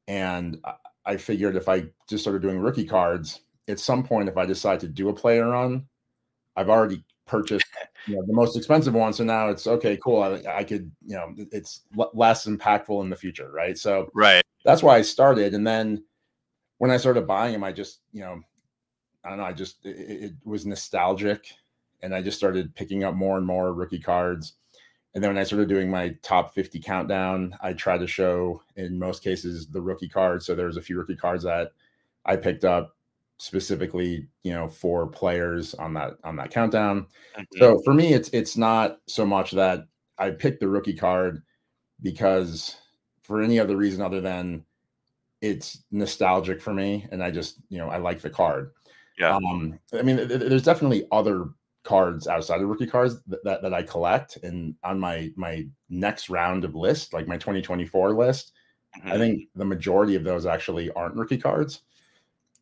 And 0.08 0.58
I 1.06 1.16
figured 1.16 1.54
if 1.56 1.68
I 1.68 1.84
just 2.08 2.24
started 2.24 2.42
doing 2.42 2.58
rookie 2.58 2.84
cards, 2.84 3.42
at 3.68 3.78
some 3.78 4.02
point, 4.02 4.28
if 4.28 4.36
I 4.36 4.44
decide 4.44 4.80
to 4.80 4.88
do 4.88 5.08
a 5.08 5.14
player 5.14 5.48
run, 5.48 5.86
I've 6.56 6.68
already 6.68 7.04
purchased 7.30 7.66
you 8.06 8.16
know, 8.16 8.26
the 8.26 8.32
most 8.32 8.56
expensive 8.56 8.94
one. 8.94 9.12
So 9.12 9.24
now 9.24 9.48
it's 9.48 9.66
okay, 9.66 9.96
cool. 9.96 10.22
I, 10.22 10.42
I 10.48 10.64
could, 10.64 10.90
you 11.04 11.16
know, 11.16 11.34
it's 11.52 11.82
l- 11.98 12.10
less 12.14 12.46
impactful 12.46 13.02
in 13.02 13.10
the 13.10 13.16
future, 13.16 13.50
right? 13.52 13.76
So 13.76 14.10
right, 14.14 14.42
that's 14.64 14.82
why 14.82 14.96
I 14.96 15.02
started. 15.02 15.54
And 15.54 15.66
then 15.66 16.02
when 16.78 16.90
I 16.90 16.96
started 16.96 17.26
buying 17.26 17.52
them, 17.52 17.64
I 17.64 17.72
just, 17.72 18.00
you 18.12 18.22
know, 18.22 18.40
I 19.24 19.28
don't 19.28 19.38
know, 19.38 19.44
I 19.44 19.52
just 19.52 19.84
it, 19.84 20.22
it 20.22 20.32
was 20.44 20.66
nostalgic, 20.66 21.46
and 22.02 22.14
I 22.14 22.22
just 22.22 22.38
started 22.38 22.74
picking 22.74 23.04
up 23.04 23.14
more 23.14 23.36
and 23.36 23.46
more 23.46 23.72
rookie 23.72 24.00
cards. 24.00 24.54
And 25.14 25.22
then 25.22 25.30
when 25.30 25.38
I 25.38 25.44
started 25.44 25.68
doing 25.68 25.90
my 25.90 26.16
top 26.22 26.54
50 26.54 26.78
countdown, 26.80 27.56
I 27.60 27.72
tried 27.72 27.98
to 27.98 28.06
show 28.06 28.62
in 28.76 28.98
most 28.98 29.24
cases 29.24 29.66
the 29.66 29.80
rookie 29.80 30.08
cards. 30.08 30.46
So 30.46 30.54
there's 30.54 30.76
a 30.76 30.82
few 30.82 30.96
rookie 30.96 31.16
cards 31.16 31.42
that 31.44 31.72
I 32.24 32.36
picked 32.36 32.64
up 32.64 32.96
specifically 33.40 34.28
you 34.42 34.52
know 34.52 34.68
for 34.68 35.06
players 35.06 35.72
on 35.74 35.94
that 35.94 36.12
on 36.24 36.36
that 36.36 36.50
countdown 36.50 37.06
mm-hmm. 37.36 37.58
so 37.58 37.80
for 37.86 37.94
me 37.94 38.12
it's 38.12 38.28
it's 38.34 38.54
not 38.54 38.98
so 39.08 39.24
much 39.24 39.50
that 39.52 39.86
i 40.18 40.30
picked 40.30 40.60
the 40.60 40.68
rookie 40.68 40.94
card 40.94 41.42
because 42.02 42.76
for 43.22 43.40
any 43.40 43.58
other 43.58 43.78
reason 43.78 44.02
other 44.02 44.20
than 44.20 44.62
it's 45.40 45.84
nostalgic 45.90 46.60
for 46.60 46.74
me 46.74 47.06
and 47.12 47.22
i 47.22 47.30
just 47.30 47.56
you 47.70 47.78
know 47.78 47.88
i 47.88 47.96
like 47.96 48.20
the 48.20 48.28
card 48.28 48.72
yeah 49.18 49.34
um 49.34 49.78
i 49.98 50.02
mean 50.02 50.16
there's 50.28 50.62
definitely 50.62 51.06
other 51.10 51.46
cards 51.82 52.28
outside 52.28 52.60
of 52.60 52.68
rookie 52.68 52.86
cards 52.86 53.22
that, 53.26 53.42
that, 53.42 53.62
that 53.62 53.72
i 53.72 53.82
collect 53.82 54.36
and 54.42 54.74
on 54.84 55.00
my 55.00 55.32
my 55.34 55.66
next 55.88 56.28
round 56.28 56.62
of 56.62 56.74
list 56.74 57.14
like 57.14 57.26
my 57.26 57.38
2024 57.38 58.12
list 58.12 58.52
mm-hmm. 58.98 59.12
i 59.12 59.16
think 59.16 59.44
the 59.54 59.64
majority 59.64 60.14
of 60.14 60.24
those 60.24 60.44
actually 60.44 60.90
aren't 60.90 61.16
rookie 61.16 61.38
cards 61.38 61.80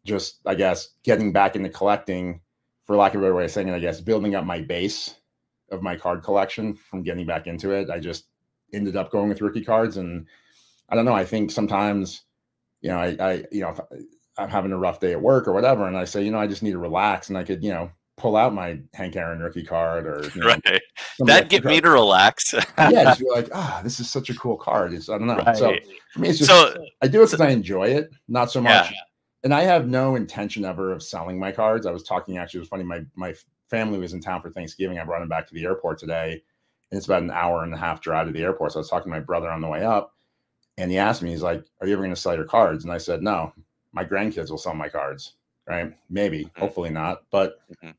just 0.09 0.41
I 0.47 0.55
guess 0.55 0.89
getting 1.05 1.33
back 1.33 1.55
into 1.55 1.69
collecting, 1.69 2.41
for 2.89 2.97
lack 2.97 3.15
of 3.15 3.21
a 3.21 3.23
better 3.23 3.35
way 3.35 3.45
of 3.45 3.51
saying 3.51 3.69
it, 3.69 3.75
I 3.75 3.79
guess 3.79 4.01
building 4.01 4.35
up 4.35 4.45
my 4.45 4.61
base 4.61 5.15
of 5.71 5.83
my 5.83 5.95
card 5.95 6.23
collection 6.23 6.75
from 6.75 7.03
getting 7.03 7.27
back 7.27 7.47
into 7.47 7.71
it. 7.71 7.91
I 7.91 8.01
just 8.01 8.25
ended 8.73 8.97
up 8.97 9.13
going 9.13 9.29
with 9.29 9.43
rookie 9.43 9.65
cards, 9.65 9.99
and 9.99 10.27
I 10.89 10.97
don't 10.97 11.05
know. 11.05 11.15
I 11.15 11.25
think 11.25 11.51
sometimes, 11.51 12.23
you 12.81 12.89
know, 12.89 12.97
I, 12.97 13.17
I 13.21 13.33
you 13.53 13.61
know, 13.61 13.77
I'm 14.39 14.49
having 14.49 14.73
a 14.73 14.79
rough 14.79 15.01
day 15.01 15.13
at 15.13 15.21
work 15.21 15.47
or 15.47 15.53
whatever, 15.53 15.87
and 15.87 15.99
I 15.99 16.07
say, 16.07 16.25
you 16.25 16.31
know, 16.31 16.41
I 16.41 16.47
just 16.47 16.63
need 16.63 16.73
to 16.73 16.79
relax, 16.79 17.29
and 17.29 17.37
I 17.37 17.45
could, 17.45 17.63
you 17.63 17.71
know, 17.71 17.91
pull 18.17 18.37
out 18.37 18.55
my 18.55 18.81
Hank 18.95 19.15
Aaron 19.15 19.41
rookie 19.41 19.63
card 19.63 20.07
or 20.07 20.23
you 20.35 20.41
know, 20.41 20.47
right. 20.49 20.81
That 21.21 21.51
get 21.51 21.65
me 21.67 21.83
to 21.83 21.91
relax. 21.91 22.55
yeah, 22.79 23.05
just 23.05 23.21
be 23.21 23.27
like, 23.35 23.49
ah, 23.55 23.79
oh, 23.79 23.83
this 23.85 24.01
is 24.01 24.11
such 24.11 24.31
a 24.31 24.35
cool 24.35 24.57
card. 24.57 24.95
It's 24.95 25.11
I 25.11 25.19
don't 25.19 25.27
know. 25.27 25.37
Right. 25.37 25.57
So 25.57 25.77
for 26.15 26.21
me, 26.21 26.31
it's 26.31 26.39
just 26.39 26.51
so, 26.51 26.75
I 27.03 27.09
do 27.09 27.21
it 27.21 27.27
because 27.27 27.39
so, 27.39 27.45
I 27.45 27.51
enjoy 27.51 27.89
it, 27.89 28.11
not 28.29 28.51
so 28.51 28.63
much. 28.63 28.91
Yeah 28.91 28.99
and 29.45 29.55
I 29.55 29.63
have 29.63 29.89
no 29.89 30.17
intention 30.17 30.65
ever 30.65 30.93
of 30.93 31.03
selling 31.03 31.39
my 31.39 31.53
cards. 31.53 31.87
I 31.87 31.93
was 31.93 32.03
talking 32.03 32.39
actually, 32.39 32.59
it 32.59 32.63
was 32.63 32.69
funny. 32.69 32.85
My 32.85 33.05
my 33.15 33.35
family 33.69 33.99
was 33.99 34.13
in 34.13 34.21
town 34.21 34.43
for 34.43 34.51
Thanksgiving. 34.51 34.99
I 34.99 35.05
brought 35.05 35.23
him 35.23 35.29
back 35.29 35.47
to 35.49 35.55
the 35.55 35.65
airport 35.65 35.99
today, 35.99 36.43
and 36.91 36.99
it's 36.99 37.07
about 37.07 37.23
an 37.23 37.31
hour 37.31 37.63
and 37.63 37.73
a 37.73 37.79
half 37.79 38.01
drive 38.01 38.27
to 38.27 38.33
the 38.33 38.43
airport. 38.43 38.73
So 38.73 38.79
I 38.79 38.81
was 38.81 38.91
talking 38.91 39.13
to 39.13 39.19
my 39.19 39.25
brother 39.25 39.51
on 39.51 39.61
the 39.61 39.69
way 39.69 39.85
up, 39.85 40.15
and 40.77 40.91
he 40.91 40.99
asked 40.99 41.23
me, 41.23 41.31
he's 41.31 41.43
like, 41.43 41.65
"Are 41.81 41.87
you 41.87 41.93
ever 41.93 42.03
going 42.03 42.15
to 42.15 42.21
sell 42.21 42.35
your 42.35 42.45
cards?" 42.45 42.85
And 42.85 42.93
I 42.93 42.99
said, 42.99 43.23
"No, 43.23 43.53
my 43.93 44.05
grandkids 44.05 44.51
will 44.51 44.59
sell 44.59 44.75
my 44.75 44.89
cards. 44.89 45.35
Right? 45.67 45.93
Maybe, 46.09 46.45
mm-hmm. 46.45 46.61
hopefully 46.61 46.91
not, 46.91 47.25
but 47.31 47.59
mm-hmm. 47.83 47.91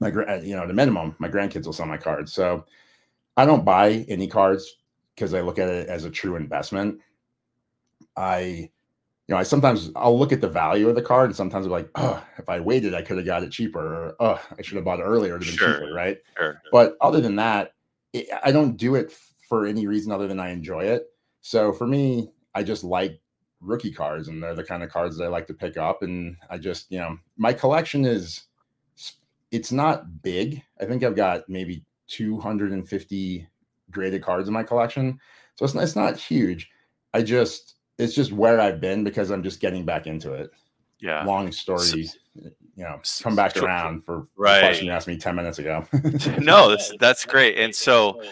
my 0.00 0.08
you 0.40 0.56
know, 0.56 0.66
the 0.66 0.72
minimum, 0.72 1.14
my 1.18 1.28
grandkids 1.28 1.66
will 1.66 1.74
sell 1.74 1.86
my 1.86 1.98
cards. 1.98 2.32
So 2.32 2.64
I 3.36 3.44
don't 3.44 3.64
buy 3.64 4.06
any 4.08 4.26
cards 4.26 4.76
because 5.14 5.34
I 5.34 5.42
look 5.42 5.58
at 5.58 5.68
it 5.68 5.88
as 5.88 6.04
a 6.04 6.10
true 6.10 6.36
investment. 6.36 6.98
I 8.16 8.70
you 9.30 9.36
know, 9.36 9.40
I 9.40 9.44
sometimes 9.44 9.92
I'll 9.94 10.18
look 10.18 10.32
at 10.32 10.40
the 10.40 10.48
value 10.48 10.88
of 10.88 10.96
the 10.96 11.02
card 11.02 11.26
and 11.30 11.36
sometimes 11.36 11.64
I'm 11.64 11.70
like, 11.70 11.88
oh, 11.94 12.20
if 12.36 12.48
I 12.48 12.58
waited, 12.58 12.96
I 12.96 13.02
could 13.02 13.16
have 13.16 13.26
got 13.26 13.44
it 13.44 13.52
cheaper, 13.52 13.78
or 13.78 14.16
oh, 14.18 14.42
I 14.58 14.62
should 14.62 14.74
have 14.74 14.84
bought 14.84 14.98
it 14.98 15.04
earlier 15.04 15.38
to 15.38 15.44
be 15.44 15.52
sure. 15.52 15.74
cheaper, 15.74 15.94
right? 15.94 16.18
Sure. 16.36 16.60
But 16.72 16.96
other 17.00 17.20
than 17.20 17.36
that, 17.36 17.74
it, 18.12 18.26
I 18.42 18.50
don't 18.50 18.76
do 18.76 18.96
it 18.96 19.16
for 19.48 19.66
any 19.66 19.86
reason 19.86 20.10
other 20.10 20.26
than 20.26 20.40
I 20.40 20.50
enjoy 20.50 20.80
it. 20.80 21.06
So 21.42 21.72
for 21.72 21.86
me, 21.86 22.32
I 22.56 22.64
just 22.64 22.82
like 22.82 23.20
rookie 23.60 23.92
cards, 23.92 24.26
and 24.26 24.42
they're 24.42 24.56
the 24.56 24.64
kind 24.64 24.82
of 24.82 24.90
cards 24.90 25.16
that 25.16 25.26
I 25.26 25.28
like 25.28 25.46
to 25.46 25.54
pick 25.54 25.76
up. 25.76 26.02
And 26.02 26.36
I 26.50 26.58
just, 26.58 26.90
you 26.90 26.98
know, 26.98 27.16
my 27.36 27.52
collection 27.52 28.04
is 28.04 28.42
it's 29.52 29.70
not 29.70 30.22
big. 30.22 30.60
I 30.80 30.86
think 30.86 31.04
I've 31.04 31.14
got 31.14 31.48
maybe 31.48 31.84
250 32.08 33.46
graded 33.92 34.22
cards 34.24 34.48
in 34.48 34.54
my 34.54 34.64
collection. 34.64 35.20
So 35.54 35.64
it's 35.64 35.74
not, 35.74 35.84
it's 35.84 35.94
not 35.94 36.16
huge. 36.16 36.68
I 37.14 37.22
just 37.22 37.76
it's 38.00 38.14
just 38.14 38.32
where 38.32 38.60
I've 38.60 38.80
been 38.80 39.04
because 39.04 39.30
I'm 39.30 39.42
just 39.42 39.60
getting 39.60 39.84
back 39.84 40.06
into 40.06 40.32
it. 40.32 40.50
Yeah. 41.00 41.24
Long 41.24 41.50
story, 41.52 41.80
so, 41.80 41.96
you 41.96 42.50
know, 42.76 43.00
come 43.22 43.34
back 43.34 43.56
so, 43.56 43.64
around 43.64 44.04
for 44.04 44.26
right. 44.36 44.60
the 44.60 44.66
question 44.66 44.86
you 44.86 44.92
asked 44.92 45.08
me 45.08 45.16
10 45.16 45.34
minutes 45.34 45.58
ago. 45.58 45.86
no, 46.38 46.70
that's 46.70 46.92
that's 46.98 47.24
great. 47.24 47.58
And 47.58 47.74
so 47.74 48.22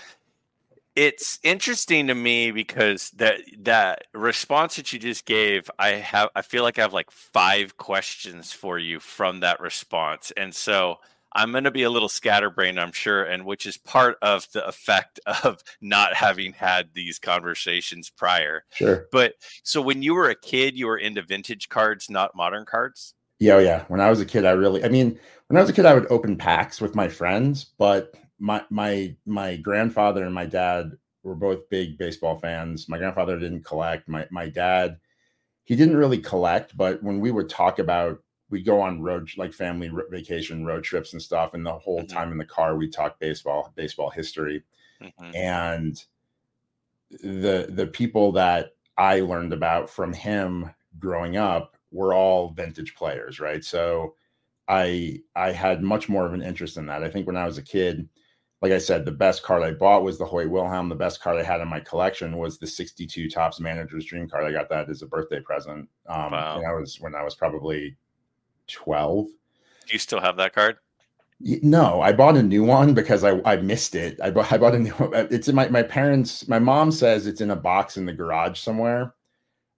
it's 0.95 1.39
interesting 1.43 2.09
to 2.09 2.15
me 2.15 2.51
because 2.51 3.11
that 3.13 3.41
that 3.61 4.05
response 4.15 4.77
that 4.77 4.93
you 4.93 4.99
just 4.99 5.25
gave, 5.25 5.71
I 5.79 5.91
have 5.91 6.29
I 6.35 6.43
feel 6.43 6.63
like 6.63 6.79
I 6.79 6.83
have 6.83 6.93
like 6.93 7.11
five 7.11 7.77
questions 7.77 8.53
for 8.53 8.79
you 8.79 9.01
from 9.01 9.41
that 9.41 9.61
response. 9.61 10.33
And 10.37 10.55
so 10.55 10.99
I'm 11.39 11.53
going 11.53 11.65
to 11.65 11.71
be 11.71 11.85
a 11.85 11.91
little 11.91 12.09
scatterbrained, 12.09 12.81
I'm 12.81 12.91
sure, 12.91 13.23
and 13.23 13.45
which 13.45 13.65
is 13.65 13.77
part 13.77 14.17
of 14.23 14.49
the 14.53 14.67
effect 14.67 15.21
of 15.45 15.63
not 15.81 16.15
having 16.15 16.53
had 16.53 16.89
these 16.95 17.21
conversations 17.21 18.11
prior. 18.11 18.65
Sure. 18.73 19.07
But 19.13 19.35
so 19.63 19.81
when 19.81 20.03
you 20.03 20.15
were 20.15 20.31
a 20.31 20.35
kid, 20.35 20.77
you 20.77 20.89
were 20.89 20.99
into 20.99 21.23
vintage 21.23 21.69
cards, 21.69 22.11
not 22.11 22.35
modern 22.35 22.65
cards? 22.65 23.15
Yeah, 23.39 23.55
oh 23.55 23.59
yeah. 23.61 23.85
When 23.87 24.01
I 24.01 24.11
was 24.11 24.21
a 24.21 24.27
kid, 24.27 24.45
I 24.45 24.51
really 24.51 24.85
I 24.85 24.89
mean, 24.89 25.17
when 25.47 25.57
I 25.57 25.61
was 25.61 25.71
a 25.71 25.73
kid, 25.73 25.87
I 25.87 25.95
would 25.95 26.11
open 26.11 26.37
packs 26.37 26.81
with 26.81 26.97
my 26.97 27.07
friends, 27.07 27.67
but 27.79 28.15
my 28.41 28.65
my 28.69 29.15
my 29.25 29.57
grandfather 29.57 30.25
and 30.25 30.35
my 30.35 30.47
dad 30.47 30.91
were 31.23 31.37
both 31.37 31.71
big 31.71 31.99
baseball 31.99 32.37
fans. 32.41 32.89
My 32.89 32.99
grandfather 32.99 33.39
didn't 33.39 33.65
collect. 33.65 34.09
My 34.09 34.27
my 34.33 34.49
dad, 34.49 34.99
he 35.63 35.77
didn't 35.77 35.97
really 35.97 36.19
collect, 36.19 36.77
but 36.77 37.01
when 37.01 37.21
we 37.21 37.31
would 37.31 37.49
talk 37.49 37.79
about 37.79 38.19
we 38.51 38.63
go 38.63 38.81
on 38.81 39.03
road 39.03 39.29
like 39.37 39.53
family 39.53 39.91
vacation 40.11 40.65
road 40.65 40.85
trips 40.85 41.13
and 41.13 41.23
stuff 41.23 41.55
and 41.55 41.65
the 41.65 41.73
whole 41.73 42.01
mm-hmm. 42.01 42.17
time 42.17 42.33
in 42.33 42.39
the 42.39 42.45
car 42.45 42.77
we 42.77 42.89
talk 42.89 43.19
baseball 43.19 43.73
baseball 43.77 44.11
history 44.11 44.63
mm-hmm. 45.03 45.35
and 45.35 46.05
the 47.23 47.67
the 47.71 47.87
people 47.87 48.33
that 48.33 48.73
i 48.97 49.21
learned 49.21 49.53
about 49.53 49.89
from 49.89 50.13
him 50.13 50.71
growing 50.99 51.37
up 51.37 51.77
were 51.91 52.15
all 52.15 52.51
vintage 52.51 52.95
players 52.95 53.41
right 53.41 53.65
so 53.65 54.15
i 54.69 55.19
i 55.35 55.51
had 55.51 55.83
much 55.83 56.09
more 56.09 56.27
of 56.27 56.35
an 56.35 56.43
interest 56.43 56.77
in 56.77 56.87
that 56.87 57.03
i 57.03 57.09
think 57.09 57.27
when 57.27 57.37
i 57.37 57.47
was 57.47 57.59
a 57.59 57.63
kid 57.63 58.09
like 58.61 58.73
i 58.73 58.79
said 58.79 59.05
the 59.05 59.11
best 59.11 59.43
card 59.43 59.63
i 59.63 59.71
bought 59.71 60.03
was 60.03 60.19
the 60.19 60.25
hoyt 60.25 60.51
wilhelm 60.51 60.89
the 60.89 60.95
best 60.95 61.23
card 61.23 61.39
i 61.39 61.43
had 61.43 61.63
in 61.63 61.69
my 61.69 61.81
collection 61.81 62.37
was 62.37 62.59
the 62.59 62.67
62 62.67 63.31
Topps 63.31 63.61
manager's 63.61 64.05
dream 64.05 64.29
card 64.29 64.45
i 64.45 64.53
got 64.53 64.69
that 64.69 64.91
as 64.91 65.01
a 65.01 65.07
birthday 65.07 65.41
present 65.41 65.89
um 66.09 66.33
wow. 66.33 66.61
i 66.61 66.73
was 66.73 67.01
when 67.01 67.15
i 67.15 67.23
was 67.23 67.35
probably 67.35 67.97
12. 68.69 69.27
Do 69.27 69.33
you 69.91 69.99
still 69.99 70.21
have 70.21 70.37
that 70.37 70.55
card? 70.55 70.77
No, 71.41 72.01
I 72.01 72.13
bought 72.13 72.37
a 72.37 72.43
new 72.43 72.65
one 72.65 72.95
because 72.95 73.23
I, 73.23 73.41
I 73.45 73.57
missed 73.57 73.95
it. 73.95 74.19
I 74.21 74.31
bought 74.31 74.53
I 74.53 74.59
bought 74.59 74.75
a 74.75 74.79
new 74.79 74.91
one. 74.93 75.15
Uh, 75.15 75.29
it's 75.31 75.49
in 75.49 75.55
my 75.55 75.69
my 75.69 75.85
parents. 75.85 76.49
My 76.49 76.59
mom 76.59 76.91
says 76.91 77.27
it's 77.27 77.41
in 77.41 77.53
a 77.53 77.57
box 77.57 77.97
in 77.97 78.07
the 78.07 78.13
garage 78.13 78.59
somewhere. 78.59 79.15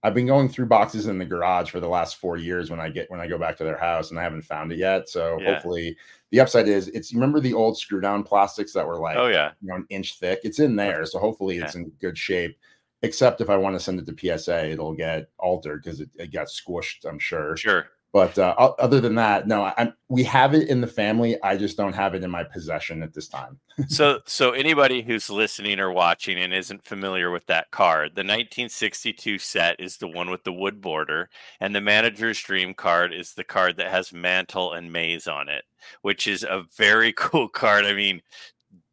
I've 0.02 0.14
been 0.14 0.26
going 0.26 0.48
through 0.48 0.66
boxes 0.66 1.06
in 1.06 1.18
the 1.18 1.26
garage 1.26 1.70
for 1.70 1.78
the 1.78 1.88
last 1.88 2.16
four 2.16 2.38
years 2.38 2.70
when 2.70 2.80
I 2.80 2.88
get 2.88 3.10
when 3.10 3.20
I 3.20 3.26
go 3.26 3.36
back 3.36 3.58
to 3.58 3.64
their 3.64 3.76
house 3.76 4.10
and 4.10 4.18
I 4.18 4.22
haven't 4.22 4.42
found 4.42 4.72
it 4.72 4.78
yet. 4.78 5.10
So 5.10 5.38
yeah. 5.38 5.52
hopefully 5.52 5.98
the 6.30 6.40
upside 6.40 6.66
is 6.66 6.88
it's 6.88 7.12
you 7.12 7.18
remember 7.18 7.40
the 7.40 7.52
old 7.52 7.76
screw 7.76 8.00
down 8.00 8.22
plastics 8.22 8.72
that 8.72 8.86
were 8.86 8.98
like 8.98 9.18
oh 9.18 9.26
yeah 9.26 9.50
you 9.60 9.68
know 9.68 9.76
an 9.76 9.86
inch 9.90 10.18
thick. 10.18 10.40
It's 10.42 10.60
in 10.60 10.76
there. 10.76 11.04
So 11.04 11.18
hopefully 11.18 11.58
it's 11.58 11.74
yeah. 11.74 11.82
in 11.82 11.92
good 12.00 12.16
shape. 12.16 12.56
Except 13.02 13.40
if 13.40 13.48
I 13.48 13.56
want 13.56 13.74
to 13.76 13.80
send 13.80 13.98
it 13.98 14.06
to 14.06 14.38
PSA, 14.38 14.70
it'll 14.70 14.94
get 14.94 15.30
altered 15.38 15.82
because 15.82 16.00
it, 16.00 16.10
it 16.16 16.32
got 16.32 16.48
squished, 16.48 17.06
I'm 17.08 17.18
sure. 17.18 17.56
Sure. 17.56 17.86
But 18.12 18.36
uh, 18.38 18.54
other 18.78 19.00
than 19.00 19.14
that, 19.14 19.46
no, 19.46 19.72
I'm, 19.76 19.94
we 20.08 20.24
have 20.24 20.52
it 20.52 20.68
in 20.68 20.80
the 20.80 20.86
family. 20.88 21.40
I 21.44 21.56
just 21.56 21.76
don't 21.76 21.92
have 21.92 22.14
it 22.14 22.24
in 22.24 22.30
my 22.30 22.42
possession 22.42 23.04
at 23.04 23.14
this 23.14 23.28
time. 23.28 23.60
so, 23.88 24.18
so 24.26 24.50
anybody 24.50 25.00
who's 25.02 25.30
listening 25.30 25.78
or 25.78 25.92
watching 25.92 26.36
and 26.38 26.52
isn't 26.52 26.84
familiar 26.84 27.30
with 27.30 27.46
that 27.46 27.70
card, 27.70 28.16
the 28.16 28.22
1962 28.22 29.38
set 29.38 29.78
is 29.78 29.96
the 29.96 30.08
one 30.08 30.28
with 30.28 30.42
the 30.42 30.52
wood 30.52 30.80
border, 30.80 31.30
and 31.60 31.72
the 31.72 31.80
manager's 31.80 32.40
dream 32.40 32.74
card 32.74 33.14
is 33.14 33.34
the 33.34 33.44
card 33.44 33.76
that 33.76 33.92
has 33.92 34.12
mantle 34.12 34.72
and 34.72 34.92
Mays 34.92 35.28
on 35.28 35.48
it, 35.48 35.62
which 36.02 36.26
is 36.26 36.42
a 36.42 36.64
very 36.76 37.12
cool 37.16 37.48
card. 37.48 37.84
I 37.84 37.94
mean, 37.94 38.22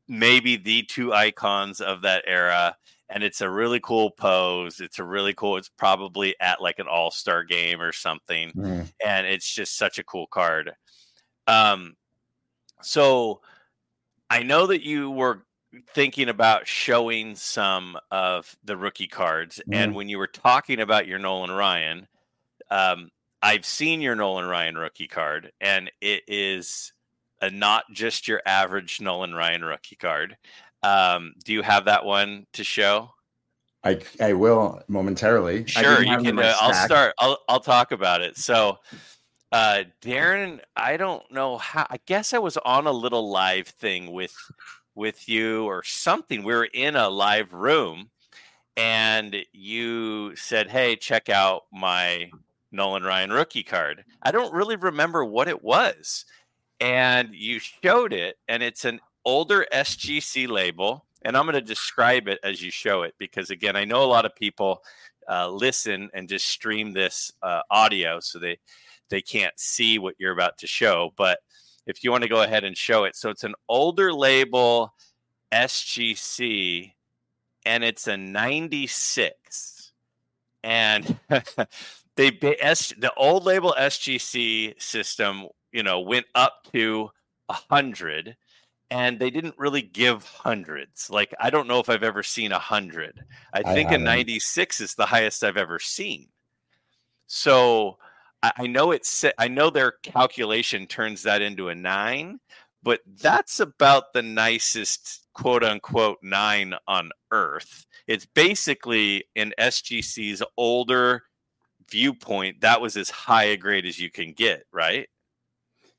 maybe 0.08 0.58
the 0.58 0.84
two 0.84 1.12
icons 1.12 1.82
of 1.82 2.04
that 2.04 2.24
era 2.28 2.78
and 3.10 3.24
it's 3.24 3.42
a 3.42 3.50
really 3.50 3.80
cool 3.80 4.12
pose. 4.12 4.80
It's 4.80 5.00
a 5.00 5.04
really 5.04 5.34
cool. 5.34 5.58
It's 5.58 5.70
probably 5.70 6.36
at 6.40 6.62
like 6.62 6.80
an 6.80 6.88
All 6.88 7.12
Star 7.12 7.44
game 7.44 7.82
or 7.82 7.92
something, 7.92 8.52
mm. 8.52 8.92
and 9.04 9.28
it's 9.28 9.52
just 9.52 9.78
such 9.78 10.00
a 10.00 10.04
cool 10.04 10.28
card. 10.28 10.74
Um, 11.48 11.96
so 12.82 13.42
I 14.30 14.44
know 14.44 14.68
that 14.68 14.84
you 14.84 15.10
were 15.12 15.44
thinking 15.94 16.30
about 16.30 16.68
showing 16.68 17.36
some 17.36 17.98
of 18.12 18.56
the 18.64 18.78
rookie 18.78 19.08
cards, 19.08 19.62
mm. 19.68 19.76
and 19.76 19.96
when 19.96 20.10
you 20.10 20.18
were 20.18 20.28
talking 20.28 20.80
about 20.80 21.08
your 21.08 21.20
Nolan 21.20 21.52
Ryan, 21.52 22.08
um, 22.70 23.10
I've 23.42 23.66
seen 23.66 24.02
your 24.02 24.16
Nolan 24.16 24.48
Ryan 24.48 24.78
rookie 24.78 25.08
card, 25.08 25.52
and 25.62 25.92
it 26.02 26.24
is 26.28 26.92
a 27.42 27.50
not 27.50 27.86
just 27.92 28.28
your 28.28 28.42
average 28.46 29.00
Nolan 29.00 29.34
Ryan 29.34 29.64
rookie 29.64 29.96
card. 29.96 30.38
Um, 30.84 31.34
do 31.44 31.54
you 31.54 31.62
have 31.62 31.86
that 31.86 32.06
one 32.06 32.46
to 32.54 32.64
show? 32.64 33.10
I 33.84 34.00
I 34.20 34.34
will 34.34 34.82
momentarily. 34.88 35.66
Sure, 35.66 36.04
you 36.04 36.18
can. 36.18 36.38
Uh, 36.38 36.56
I'll 36.60 36.74
start. 36.74 37.14
I'll 37.20 37.40
I'll 37.48 37.60
talk 37.60 37.92
about 37.92 38.22
it. 38.22 38.38
So, 38.38 38.80
uh, 39.52 39.84
Darren, 40.02 40.60
I 40.76 40.98
don't 40.98 41.24
know 41.32 41.58
how. 41.58 41.88
I 41.90 41.98
guess 42.06 42.34
I 42.34 42.40
was 42.40 42.58
on 42.58 42.88
a 42.88 42.92
little 42.92 43.30
live 43.30 43.68
thing 43.68 44.12
with 44.12 44.36
with 44.96 45.30
you 45.30 45.64
or 45.66 45.84
something. 45.84 46.44
We 46.44 46.54
were 46.54 46.70
in 46.74 46.96
a 46.96 47.08
live 47.08 47.54
room, 47.54 48.10
and 48.76 49.36
you 49.54 50.36
said, 50.36 50.70
"Hey, 50.70 50.96
check 50.96 51.30
out 51.30 51.64
my 51.72 52.32
Nolan 52.72 53.04
Ryan 53.04 53.32
rookie 53.32 53.64
card." 53.64 54.04
I 54.22 54.32
don't 54.32 54.54
really 54.54 54.76
remember 54.76 55.24
what 55.24 55.48
it 55.48 55.64
was, 55.64 56.26
and 56.80 57.34
you 57.34 57.60
showed 57.60 58.12
it, 58.12 58.38
and 58.48 58.62
it's 58.62 58.86
an 58.86 59.00
older 59.28 59.68
SGC 59.74 60.48
label, 60.48 61.06
and 61.24 61.36
I'm 61.36 61.44
going 61.44 61.56
to 61.56 61.62
describe 61.62 62.30
it 62.30 62.40
as 62.44 62.62
you 62.62 62.72
show 62.72 63.04
it 63.04 63.14
because, 63.20 63.50
again, 63.50 63.76
I 63.76 63.84
know 63.84 64.02
a 64.02 64.06
lot 64.06 64.26
of 64.26 64.34
people 64.34 64.82
uh, 65.30 65.50
listen 65.50 66.10
and 66.14 66.30
just 66.30 66.48
stream 66.48 66.94
this 66.94 67.34
uh, 67.44 67.60
audio, 67.70 68.22
so 68.22 68.40
they 68.40 68.58
they 69.10 69.22
can't 69.22 69.54
see 69.60 70.00
what 70.00 70.16
you're 70.18 70.32
about 70.32 70.58
to 70.60 70.68
show. 70.68 71.14
But 71.18 71.40
if 71.86 72.04
you 72.04 72.12
want 72.12 72.24
to 72.24 72.30
go 72.30 72.42
ahead 72.42 72.64
and 72.64 72.76
show 72.78 73.04
it, 73.04 73.16
so 73.16 73.30
it's 73.30 73.44
an 73.44 73.56
older 73.68 74.14
label 74.14 74.94
SGC, 75.52 76.94
and 77.66 77.84
it's 77.84 78.08
a 78.08 78.16
96, 78.16 79.92
and 80.64 81.20
they 82.16 82.30
the 82.30 83.12
old 83.18 83.44
label 83.44 83.76
SGC 83.78 84.82
system, 84.82 85.48
you 85.74 85.84
know, 85.84 86.00
went 86.00 86.28
up 86.34 86.66
to 86.72 87.10
a 87.50 87.54
hundred 87.70 88.38
and 88.90 89.20
they 89.20 89.30
didn't 89.30 89.56
really 89.58 89.82
give 89.82 90.24
hundreds. 90.24 91.10
Like 91.10 91.34
I 91.40 91.50
don't 91.50 91.68
know 91.68 91.80
if 91.80 91.90
I've 91.90 92.04
ever 92.04 92.24
seen 92.24 92.52
a 92.52 92.60
hundred. 92.60 93.24
I 93.54 93.64
think 93.64 93.92
a 93.92 93.98
96 93.98 94.82
is 94.82 94.96
the 94.96 95.06
highest 95.06 95.44
I've 95.44 95.58
ever 95.58 95.80
seen. 95.80 96.28
So 97.28 97.98
I, 98.42 98.52
I 98.58 98.68
know 98.68 98.92
it's 98.92 99.26
I 99.38 99.48
know 99.48 99.70
their 99.70 99.92
calculation 100.04 100.88
turns 100.88 101.24
that 101.24 101.42
into 101.42 101.70
a 101.70 101.76
nine, 101.76 102.40
but 102.84 103.02
that's 103.22 103.60
about 103.60 104.14
the 104.14 104.22
nicest 104.22 105.28
quote 105.34 105.64
unquote 105.64 106.20
nine 106.22 106.74
on 106.88 107.12
earth. 107.32 107.86
It's 108.08 108.26
basically 108.26 109.26
in 109.36 109.54
SGC's 109.60 110.42
older 110.56 111.24
viewpoint, 111.90 112.62
that 112.62 112.82
was 112.82 112.98
as 112.98 113.10
high 113.10 113.46
a 113.46 113.58
grade 113.58 113.86
as 113.86 114.00
you 114.00 114.10
can 114.10 114.34
get, 114.34 114.66
right? 114.72 115.08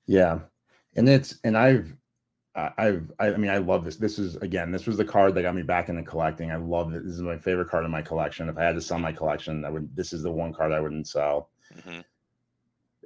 Yeah. 0.06 0.40
And 0.96 1.08
it's 1.08 1.38
and 1.44 1.56
I've 1.56 1.94
I've, 2.76 3.12
I, 3.20 3.28
I 3.28 3.36
mean, 3.36 3.50
I 3.50 3.58
love 3.58 3.84
this. 3.84 3.96
This 3.96 4.18
is 4.18 4.36
again, 4.36 4.72
this 4.72 4.86
was 4.86 4.96
the 4.96 5.04
card 5.04 5.34
that 5.34 5.42
got 5.42 5.54
me 5.54 5.62
back 5.62 5.88
into 5.88 6.02
collecting. 6.02 6.50
I 6.50 6.56
love 6.56 6.92
it. 6.92 7.04
This 7.04 7.14
is 7.14 7.22
my 7.22 7.38
favorite 7.38 7.68
card 7.68 7.84
in 7.84 7.90
my 7.90 8.02
collection. 8.02 8.48
If 8.48 8.58
I 8.58 8.64
had 8.64 8.74
to 8.74 8.80
sell 8.80 8.98
my 8.98 9.12
collection, 9.12 9.64
I 9.64 9.70
would. 9.70 9.94
This 9.94 10.12
is 10.12 10.22
the 10.22 10.30
one 10.30 10.52
card 10.52 10.72
I 10.72 10.80
wouldn't 10.80 11.06
sell. 11.06 11.50
Mm-hmm. 11.76 12.00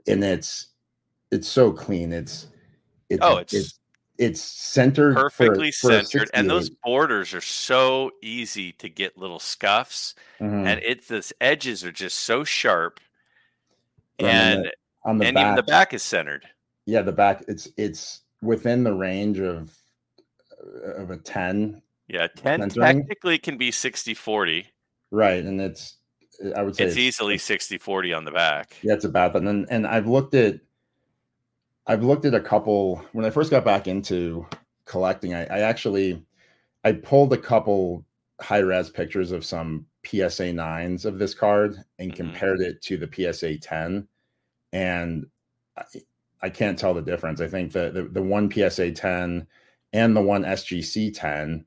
And 0.09 0.25
it's, 0.25 0.68
it's 1.30 1.49
so 1.49 1.71
clean. 1.71 2.12
It's, 2.12 2.49
it's 3.09 3.21
oh, 3.23 3.37
it's, 3.38 3.52
it's, 3.52 3.78
it's 4.18 4.40
centered 4.40 5.16
perfectly 5.16 5.71
for, 5.71 5.90
centered, 5.90 6.28
for 6.28 6.37
and 6.37 6.49
those 6.49 6.71
borders 6.71 7.35
are 7.35 7.40
so 7.40 8.11
easy 8.23 8.73
to 8.73 8.88
get 8.88 9.18
little 9.18 9.38
scuffs, 9.38 10.14
mm-hmm. 10.40 10.66
and 10.66 10.80
it's 10.82 11.09
the 11.09 11.30
edges 11.40 11.85
are 11.85 11.92
just 11.92 12.18
so 12.18 12.44
sharp, 12.44 13.00
and 14.18 14.71
on 15.04 15.18
the, 15.18 15.25
the 15.25 15.28
and 15.28 15.38
even 15.38 15.54
the 15.56 15.62
back 15.62 15.92
is 15.94 16.02
centered. 16.02 16.47
Yeah, 16.87 17.02
the 17.02 17.12
back. 17.12 17.44
It's 17.49 17.68
it's 17.76 18.21
within 18.42 18.84
the 18.84 18.92
range 18.92 19.38
of 19.38 19.75
uh, 20.62 21.02
of 21.02 21.11
a 21.11 21.16
10 21.16 21.80
yeah 22.08 22.26
10 22.37 22.68
technically 22.70 23.38
can 23.38 23.56
be 23.56 23.70
60 23.70 24.14
40 24.14 24.66
right 25.11 25.44
and 25.44 25.61
it's 25.61 25.96
i 26.56 26.62
would 26.62 26.76
say 26.76 26.84
it's, 26.84 26.92
it's 26.92 26.99
easily 26.99 27.38
60 27.38 27.78
40 27.78 28.12
on 28.12 28.25
the 28.25 28.30
back 28.30 28.76
yeah 28.82 28.94
it's 28.94 29.04
about 29.04 29.32
that 29.32 29.42
and 29.42 29.66
and 29.70 29.87
i've 29.87 30.06
looked 30.06 30.34
at 30.34 30.61
I've 31.87 32.04
looked 32.04 32.25
at 32.25 32.34
a 32.34 32.40
couple 32.40 33.04
when 33.12 33.25
I 33.25 33.30
first 33.30 33.50
got 33.50 33.64
back 33.64 33.88
into 33.88 34.46
collecting. 34.84 35.34
I, 35.34 35.44
I 35.46 35.58
actually 35.61 36.25
I 36.84 36.92
pulled 36.92 37.32
a 37.32 37.38
couple 37.38 38.04
high 38.40 38.58
res 38.58 38.90
pictures 38.90 39.32
of 39.32 39.44
some 39.44 39.87
PSA 40.04 40.52
nines 40.52 41.04
of 41.04 41.18
this 41.18 41.34
card 41.34 41.76
and 41.99 42.12
Mm-hmm. 42.12 42.16
compared 42.16 42.61
it 42.61 42.82
to 42.82 42.96
the 42.96 43.11
PSA 43.12 43.58
10. 43.58 44.06
And 44.72 45.26
I, 46.42 46.50
can't 46.50 46.78
tell 46.78 46.94
the 46.94 47.02
difference. 47.02 47.40
I 47.40 47.49
think 47.49 47.72
the, 47.72 47.90
the 47.90 48.02
the 48.04 48.22
one 48.22 48.50
PSA 48.50 48.92
10 48.92 49.46
and 49.92 50.16
the 50.16 50.22
one 50.22 50.42
SGC 50.42 51.12
10, 51.14 51.64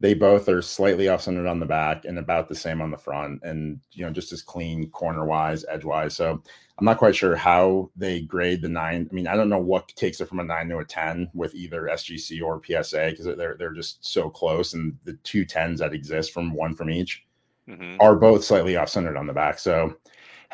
they 0.00 0.14
both 0.14 0.48
are 0.48 0.60
slightly 0.60 1.08
off 1.08 1.22
centered 1.22 1.46
on 1.46 1.60
the 1.60 1.66
back 1.66 2.04
and 2.04 2.18
about 2.18 2.48
the 2.48 2.54
same 2.54 2.80
on 2.82 2.90
the 2.90 2.96
front, 2.96 3.40
and 3.42 3.80
you 3.92 4.04
know, 4.04 4.12
just 4.12 4.32
as 4.32 4.42
clean 4.42 4.90
corner 4.90 5.24
wise, 5.24 5.64
edge 5.68 5.84
wise. 5.84 6.14
So 6.14 6.42
I'm 6.78 6.84
not 6.84 6.98
quite 6.98 7.16
sure 7.16 7.36
how 7.36 7.90
they 7.96 8.22
grade 8.22 8.60
the 8.60 8.68
nine. 8.68 9.08
I 9.10 9.14
mean, 9.14 9.26
I 9.26 9.36
don't 9.36 9.48
know 9.48 9.58
what 9.58 9.88
takes 9.88 10.20
it 10.20 10.28
from 10.28 10.40
a 10.40 10.44
nine 10.44 10.68
to 10.68 10.78
a 10.78 10.84
10 10.84 11.30
with 11.32 11.54
either 11.54 11.88
SGC 11.88 12.42
or 12.42 12.60
PSA 12.64 13.10
because 13.10 13.36
they're 13.36 13.56
they're 13.56 13.72
just 13.72 14.04
so 14.06 14.28
close, 14.28 14.74
and 14.74 14.98
the 15.04 15.14
two 15.22 15.44
tens 15.44 15.80
that 15.80 15.94
exist 15.94 16.32
from 16.32 16.52
one 16.52 16.74
from 16.74 16.90
each 16.90 17.24
Mhm. 17.68 17.96
are 18.00 18.16
both 18.16 18.44
slightly 18.44 18.76
off 18.76 18.90
centered 18.90 19.16
on 19.16 19.26
the 19.26 19.32
back. 19.32 19.58
So 19.58 19.96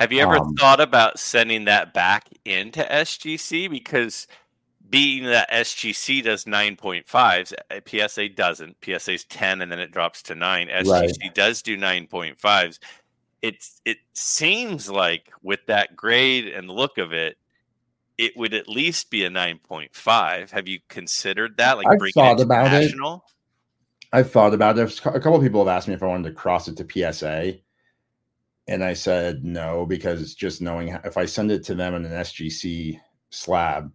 Have 0.01 0.13
you 0.13 0.21
ever 0.21 0.39
Um, 0.39 0.55
thought 0.55 0.81
about 0.81 1.19
sending 1.19 1.67
that 1.67 1.93
back 1.93 2.31
into 2.47 2.83
SGC? 2.91 3.69
Because 3.69 4.27
being 4.89 5.25
that 5.25 5.51
SGC 5.51 6.23
does 6.23 6.47
9.5s, 6.47 7.53
uh, 7.71 7.81
PSA 7.87 8.31
doesn't. 8.31 8.79
PSA 8.83 9.13
is 9.13 9.25
10 9.25 9.61
and 9.61 9.71
then 9.71 9.79
it 9.79 9.93
drops 9.93 10.23
to 10.23 10.35
9. 10.35 10.69
SGC 10.69 11.35
does 11.35 11.61
do 11.61 11.77
9.5s. 11.77 12.79
It's 13.43 13.83
it 13.85 13.99
seems 14.15 14.89
like 14.89 15.31
with 15.43 15.61
that 15.67 15.97
grade 15.97 16.49
and 16.49 16.71
look 16.71 16.97
of 16.97 17.13
it, 17.13 17.37
it 18.17 18.35
would 18.39 18.55
at 18.55 18.69
least 18.69 19.11
be 19.11 19.25
a 19.25 19.31
9.5. 19.31 20.51
Have 20.51 20.67
you 20.67 20.81
considered 20.89 21.59
that? 21.59 21.77
Like 21.77 21.87
I've 21.89 21.99
thought 22.15 22.41
about 22.41 22.67
it. 22.69 22.87
national? 22.87 23.25
I've 24.15 24.31
thought 24.31 24.55
about 24.55 24.79
it. 24.79 24.99
A 25.07 25.21
couple 25.21 25.37
of 25.37 25.43
people 25.43 25.65
have 25.65 25.77
asked 25.77 25.89
me 25.89 25.95
if 25.95 26.03
I 26.03 26.07
wanted 26.07 26.29
to 26.31 26.35
cross 26.35 26.69
it 26.69 26.77
to 26.79 27.13
PSA. 27.13 27.59
And 28.69 28.85
I 28.85 28.93
said 28.95 29.45
no, 29.45 29.87
because 29.87 30.35
just 30.35 30.61
knowing 30.61 30.89
how- 30.89 31.01
if 31.05 31.17
I 31.17 31.25
send 31.25 31.51
it 31.51 31.65
to 31.65 31.75
them 31.75 31.95
in 31.95 32.05
an 32.05 32.13
SGC 32.13 33.01
slab, 33.31 33.93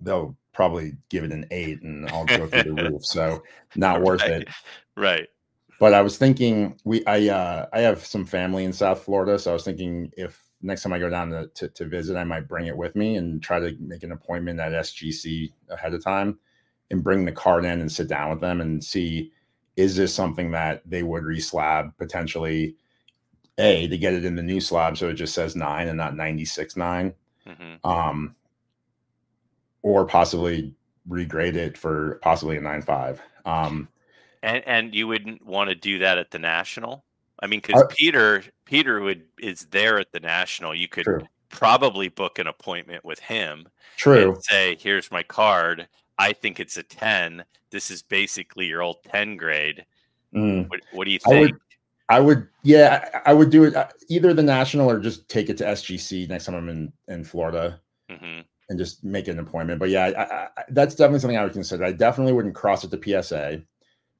they'll 0.00 0.36
probably 0.52 0.92
give 1.08 1.24
it 1.24 1.32
an 1.32 1.46
eight 1.50 1.82
and 1.82 2.08
I'll 2.08 2.24
go 2.24 2.46
through 2.46 2.62
the 2.62 2.90
roof. 2.90 3.04
So 3.04 3.42
not 3.76 4.02
worth 4.02 4.22
it. 4.22 4.48
Right. 4.96 5.28
But 5.80 5.94
I 5.94 6.00
was 6.00 6.18
thinking 6.18 6.76
we 6.84 7.04
I 7.06 7.28
uh 7.28 7.66
I 7.72 7.80
have 7.80 8.04
some 8.04 8.24
family 8.24 8.64
in 8.64 8.72
South 8.72 9.02
Florida. 9.02 9.38
So 9.38 9.50
I 9.50 9.54
was 9.54 9.64
thinking 9.64 10.10
if 10.16 10.42
next 10.60 10.82
time 10.82 10.92
I 10.92 10.98
go 10.98 11.08
down 11.08 11.30
to, 11.30 11.46
to, 11.54 11.68
to 11.68 11.84
visit, 11.86 12.16
I 12.16 12.24
might 12.24 12.48
bring 12.48 12.66
it 12.66 12.76
with 12.76 12.96
me 12.96 13.16
and 13.16 13.40
try 13.40 13.60
to 13.60 13.76
make 13.78 14.02
an 14.02 14.10
appointment 14.12 14.58
at 14.58 14.72
SGC 14.72 15.52
ahead 15.68 15.94
of 15.94 16.02
time 16.02 16.38
and 16.90 17.04
bring 17.04 17.24
the 17.24 17.32
card 17.32 17.64
in 17.64 17.80
and 17.80 17.92
sit 17.92 18.08
down 18.08 18.30
with 18.30 18.40
them 18.40 18.60
and 18.60 18.82
see 18.82 19.30
is 19.76 19.94
this 19.94 20.12
something 20.12 20.50
that 20.50 20.82
they 20.84 21.04
would 21.04 21.22
reslab 21.22 21.96
potentially 21.98 22.74
a 23.58 23.88
to 23.88 23.98
get 23.98 24.14
it 24.14 24.24
in 24.24 24.36
the 24.36 24.42
new 24.42 24.60
slab 24.60 24.96
so 24.96 25.08
it 25.08 25.14
just 25.14 25.34
says 25.34 25.56
nine 25.56 25.88
and 25.88 25.96
not 25.96 26.16
96 26.16 26.76
nine 26.76 27.12
hmm 27.46 27.74
um 27.84 28.34
or 29.82 30.04
possibly 30.06 30.74
regrade 31.08 31.54
it 31.56 31.76
for 31.78 32.18
possibly 32.22 32.56
a 32.56 32.60
nine 32.60 32.82
five 32.82 33.20
um 33.44 33.88
And 34.42 34.62
and 34.66 34.94
you 34.94 35.06
wouldn't 35.08 35.44
want 35.44 35.70
to 35.70 35.74
do 35.74 35.98
that 36.00 36.18
at 36.18 36.30
the 36.30 36.38
national. 36.38 37.04
I 37.40 37.46
mean, 37.46 37.60
because 37.60 37.82
Uh, 37.82 37.86
Peter 37.96 38.44
Peter 38.64 39.00
would 39.00 39.24
is 39.38 39.66
there 39.70 39.98
at 39.98 40.12
the 40.12 40.20
national. 40.20 40.74
You 40.74 40.88
could 40.88 41.04
true 41.04 41.26
probably 41.50 42.08
book 42.08 42.38
an 42.38 42.46
appointment 42.46 43.04
with 43.04 43.18
him 43.20 43.66
true 43.96 44.34
and 44.34 44.44
say, 44.44 44.76
"Here's 44.78 45.10
my 45.10 45.22
card. 45.22 45.88
I 46.18 46.32
think 46.34 46.60
it's 46.60 46.76
a 46.76 46.82
ten. 46.82 47.44
This 47.70 47.90
is 47.90 48.02
basically 48.02 48.66
your 48.66 48.82
old 48.82 49.02
ten 49.04 49.36
grade. 49.36 49.86
Mm. 50.34 50.68
What, 50.68 50.80
what 50.92 51.04
do 51.06 51.10
you 51.12 51.18
I 51.26 51.28
would- 51.30 51.48
think?" 51.50 51.62
I 52.08 52.20
would, 52.20 52.48
yeah, 52.62 53.20
I 53.26 53.34
would 53.34 53.50
do 53.50 53.64
it 53.64 53.76
uh, 53.76 53.88
either 54.08 54.32
the 54.32 54.42
national 54.42 54.90
or 54.90 54.98
just 54.98 55.28
take 55.28 55.50
it 55.50 55.58
to 55.58 55.64
SGC 55.64 56.28
next 56.28 56.46
time 56.46 56.54
I'm 56.54 56.68
in 56.68 56.92
in 57.08 57.24
Florida 57.24 57.80
hmm 58.10 58.40
and 58.68 58.78
just 58.78 59.02
make 59.02 59.28
an 59.28 59.38
appointment. 59.38 59.80
But 59.80 59.88
yeah, 59.88 60.04
I, 60.04 60.60
I, 60.60 60.64
that's 60.70 60.94
definitely 60.94 61.20
something 61.20 61.38
I 61.38 61.44
would 61.44 61.52
consider. 61.52 61.84
I 61.84 61.92
definitely 61.92 62.34
wouldn't 62.34 62.54
cross 62.54 62.84
it 62.84 62.90
to 62.90 63.22
PSA, 63.22 63.62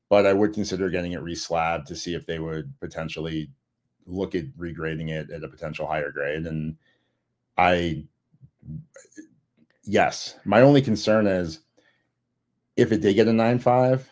but 0.08 0.26
I 0.26 0.32
would 0.32 0.54
consider 0.54 0.88
getting 0.88 1.12
it 1.12 1.22
reslabbed 1.22 1.84
to 1.86 1.96
see 1.96 2.14
if 2.14 2.26
they 2.26 2.38
would 2.38 2.72
potentially 2.80 3.50
look 4.06 4.34
at 4.34 4.46
regrading 4.56 5.10
it 5.10 5.30
at 5.30 5.44
a 5.44 5.48
potential 5.48 5.86
higher 5.86 6.10
grade. 6.10 6.46
And 6.46 6.76
I, 7.58 8.04
yes, 9.84 10.36
my 10.44 10.62
only 10.62 10.80
concern 10.80 11.26
is 11.26 11.60
if 12.76 12.90
it 12.90 13.02
did 13.02 13.14
get 13.14 13.28
a 13.28 13.32
nine 13.32 13.58
five, 13.58 14.08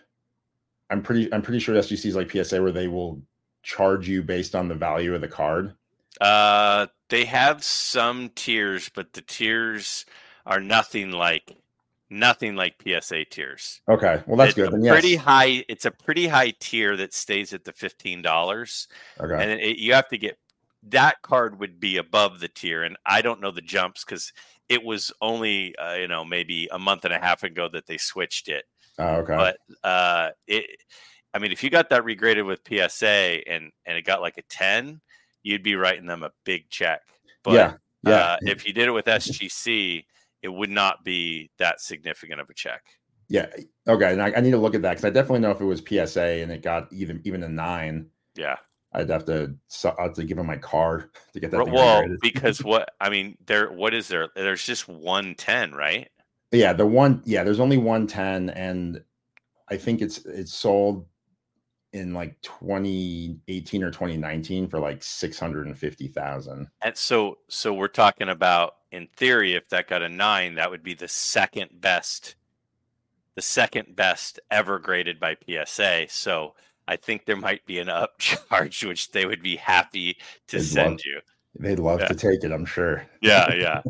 I'm 0.90 1.02
pretty 1.02 1.32
I'm 1.32 1.42
pretty 1.42 1.60
sure 1.60 1.74
SGC 1.74 2.06
is 2.06 2.16
like 2.16 2.30
PSA 2.30 2.62
where 2.62 2.72
they 2.72 2.88
will 2.88 3.22
charge 3.66 4.08
you 4.08 4.22
based 4.22 4.54
on 4.54 4.68
the 4.68 4.74
value 4.74 5.14
of 5.14 5.20
the 5.20 5.28
card. 5.28 5.74
Uh, 6.20 6.86
they 7.10 7.24
have 7.24 7.62
some 7.64 8.30
tiers, 8.34 8.88
but 8.94 9.12
the 9.12 9.20
tiers 9.22 10.06
are 10.46 10.60
nothing 10.60 11.10
like 11.10 11.54
nothing 12.08 12.54
like 12.54 12.80
PSA 12.82 13.24
tiers. 13.26 13.80
Okay, 13.88 14.22
well 14.26 14.36
that's 14.36 14.56
it's 14.56 14.70
good. 14.70 14.72
A 14.72 14.82
yes. 14.82 14.92
pretty 14.92 15.16
high. 15.16 15.64
It's 15.68 15.84
a 15.84 15.90
pretty 15.90 16.28
high 16.28 16.54
tier 16.60 16.96
that 16.96 17.12
stays 17.12 17.52
at 17.52 17.64
the 17.64 17.72
fifteen 17.72 18.22
dollars. 18.22 18.86
okay. 19.20 19.34
and 19.42 19.60
it, 19.60 19.78
you 19.78 19.92
have 19.92 20.08
to 20.08 20.16
get 20.18 20.38
that 20.88 21.20
card 21.22 21.58
would 21.58 21.80
be 21.80 21.96
above 21.96 22.38
the 22.38 22.46
tier 22.46 22.84
and 22.84 22.96
i 23.06 23.20
don't 23.20 23.40
know 23.40 23.50
the 23.50 23.60
jumps 23.60 24.04
because 24.04 24.32
it 24.68 24.84
was 24.84 25.12
only 25.20 25.74
uh, 25.78 25.94
you 25.94 26.06
know 26.06 26.24
maybe 26.24 26.68
a 26.70 26.78
month 26.78 27.04
and 27.04 27.12
a 27.12 27.18
half 27.18 27.42
ago 27.42 27.68
that 27.68 27.86
they 27.86 27.96
switched 27.96 28.48
it 28.48 28.64
Oh, 28.98 29.16
okay. 29.16 29.34
but 29.36 29.56
uh 29.82 30.30
it 30.46 30.64
i 31.34 31.38
mean 31.38 31.52
if 31.52 31.62
you 31.62 31.70
got 31.70 31.90
that 31.90 32.02
regraded 32.02 32.46
with 32.46 32.60
psa 32.66 33.42
and 33.46 33.70
and 33.84 33.96
it 33.98 34.04
got 34.04 34.20
like 34.20 34.38
a 34.38 34.42
10 34.42 35.00
you'd 35.42 35.62
be 35.62 35.76
writing 35.76 36.06
them 36.06 36.22
a 36.22 36.30
big 36.44 36.68
check 36.70 37.02
but 37.42 37.54
yeah. 37.54 37.72
Yeah. 38.02 38.14
uh, 38.14 38.36
if 38.42 38.66
you 38.66 38.72
did 38.72 38.88
it 38.88 38.92
with 38.92 39.06
sgc 39.06 40.04
it 40.42 40.48
would 40.48 40.70
not 40.70 41.04
be 41.04 41.50
that 41.58 41.80
significant 41.80 42.40
of 42.40 42.50
a 42.50 42.54
check 42.54 42.82
Yeah. 43.28 43.46
Okay. 43.88 44.12
And 44.12 44.22
I, 44.22 44.32
I 44.36 44.40
need 44.40 44.52
to 44.52 44.58
look 44.58 44.76
at 44.76 44.82
that 44.82 44.90
because 44.90 45.04
I 45.04 45.10
definitely 45.10 45.40
know 45.40 45.50
if 45.50 45.60
it 45.60 45.64
was 45.64 45.80
PSA 45.80 46.42
and 46.42 46.52
it 46.52 46.62
got 46.62 46.92
even 46.92 47.20
even 47.24 47.42
a 47.42 47.48
nine, 47.48 48.06
yeah 48.36 48.56
I'd 48.92 49.10
have 49.10 49.24
to 49.24 49.56
so 49.66 49.94
I 49.98 50.04
have 50.04 50.14
to 50.14 50.24
give 50.24 50.38
him 50.38 50.46
my 50.46 50.58
car 50.58 51.10
to 51.32 51.40
get 51.40 51.50
that. 51.50 51.64
thing 51.64 51.74
well 51.74 52.04
because 52.22 52.62
what 52.62 52.90
i 53.00 53.10
mean 53.10 53.36
there 53.46 53.72
what 53.72 53.94
is 53.94 54.06
there 54.06 54.28
there's 54.36 54.64
just 54.64 54.86
110 54.86 55.72
right 55.72 56.08
yeah, 56.52 56.72
the 56.72 56.86
one. 56.86 57.22
Yeah, 57.24 57.44
there's 57.44 57.60
only 57.60 57.76
one 57.76 58.06
ten, 58.06 58.50
and 58.50 59.02
I 59.68 59.76
think 59.76 60.00
it's 60.00 60.18
it's 60.24 60.54
sold 60.54 61.06
in 61.96 62.14
like 62.14 62.40
2018 62.42 63.82
or 63.82 63.90
2019 63.90 64.68
for 64.68 64.78
like 64.78 65.02
six 65.02 65.38
hundred 65.38 65.66
and 65.66 65.76
fifty 65.78 66.08
thousand. 66.08 66.68
And 66.82 66.96
so, 66.96 67.38
so 67.48 67.72
we're 67.74 67.88
talking 67.88 68.28
about, 68.28 68.76
in 68.92 69.08
theory, 69.16 69.54
if 69.54 69.68
that 69.70 69.88
got 69.88 70.02
a 70.02 70.08
nine, 70.08 70.54
that 70.56 70.70
would 70.70 70.82
be 70.82 70.94
the 70.94 71.08
second 71.08 71.70
best, 71.80 72.36
the 73.34 73.42
second 73.42 73.96
best 73.96 74.40
ever 74.50 74.78
graded 74.78 75.18
by 75.18 75.36
PSA. 75.46 76.06
So 76.08 76.54
I 76.88 76.96
think 76.96 77.24
there 77.24 77.36
might 77.36 77.64
be 77.66 77.78
an 77.78 77.88
upcharge, 77.88 78.86
which 78.86 79.10
they 79.10 79.26
would 79.26 79.42
be 79.42 79.56
happy 79.56 80.16
to 80.48 80.58
They'd 80.58 80.62
send 80.64 80.90
love- 80.92 81.00
you. 81.04 81.20
They'd 81.58 81.78
love 81.78 82.00
Yeah. 82.00 82.08
to 82.08 82.14
take 82.14 82.44
it, 82.44 82.52
I'm 82.52 82.66
sure. 82.66 83.06
Yeah, 83.22 83.54
yeah. 83.54 83.82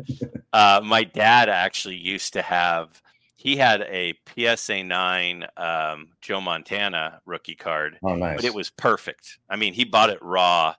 uh, 0.53 0.79
my 0.83 1.03
dad 1.03 1.49
actually 1.49 1.97
used 1.97 2.31
to 2.33 2.41
have. 2.41 3.01
He 3.37 3.55
had 3.55 3.81
a 3.83 4.15
PSA 4.35 4.83
nine 4.83 5.45
um, 5.55 6.09
Joe 6.21 6.41
Montana 6.41 7.21
rookie 7.25 7.55
card, 7.55 7.99
Oh, 8.03 8.15
nice. 8.15 8.35
but 8.35 8.45
it 8.45 8.53
was 8.53 8.69
perfect. 8.71 9.37
I 9.49 9.55
mean, 9.55 9.73
he 9.73 9.85
bought 9.85 10.09
it 10.09 10.17
raw 10.21 10.73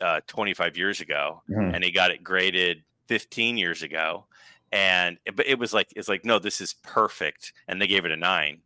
uh, 0.00 0.20
25 0.28 0.76
years 0.78 1.00
ago, 1.00 1.42
Mhm. 1.50 1.74
and 1.74 1.82
he 1.84 1.90
got 1.90 2.12
it 2.12 2.22
graded 2.22 2.84
15 3.08 3.56
years 3.56 3.82
ago 3.82 4.26
and 4.70 5.16
but 5.34 5.46
it 5.46 5.58
was 5.58 5.72
like 5.72 5.88
it's 5.96 6.10
like 6.10 6.26
no 6.26 6.38
this 6.38 6.60
is 6.60 6.74
perfect 6.82 7.54
and 7.66 7.80
they 7.80 7.86
gave 7.86 8.04
it 8.04 8.12
a 8.12 8.16
9 8.18 8.60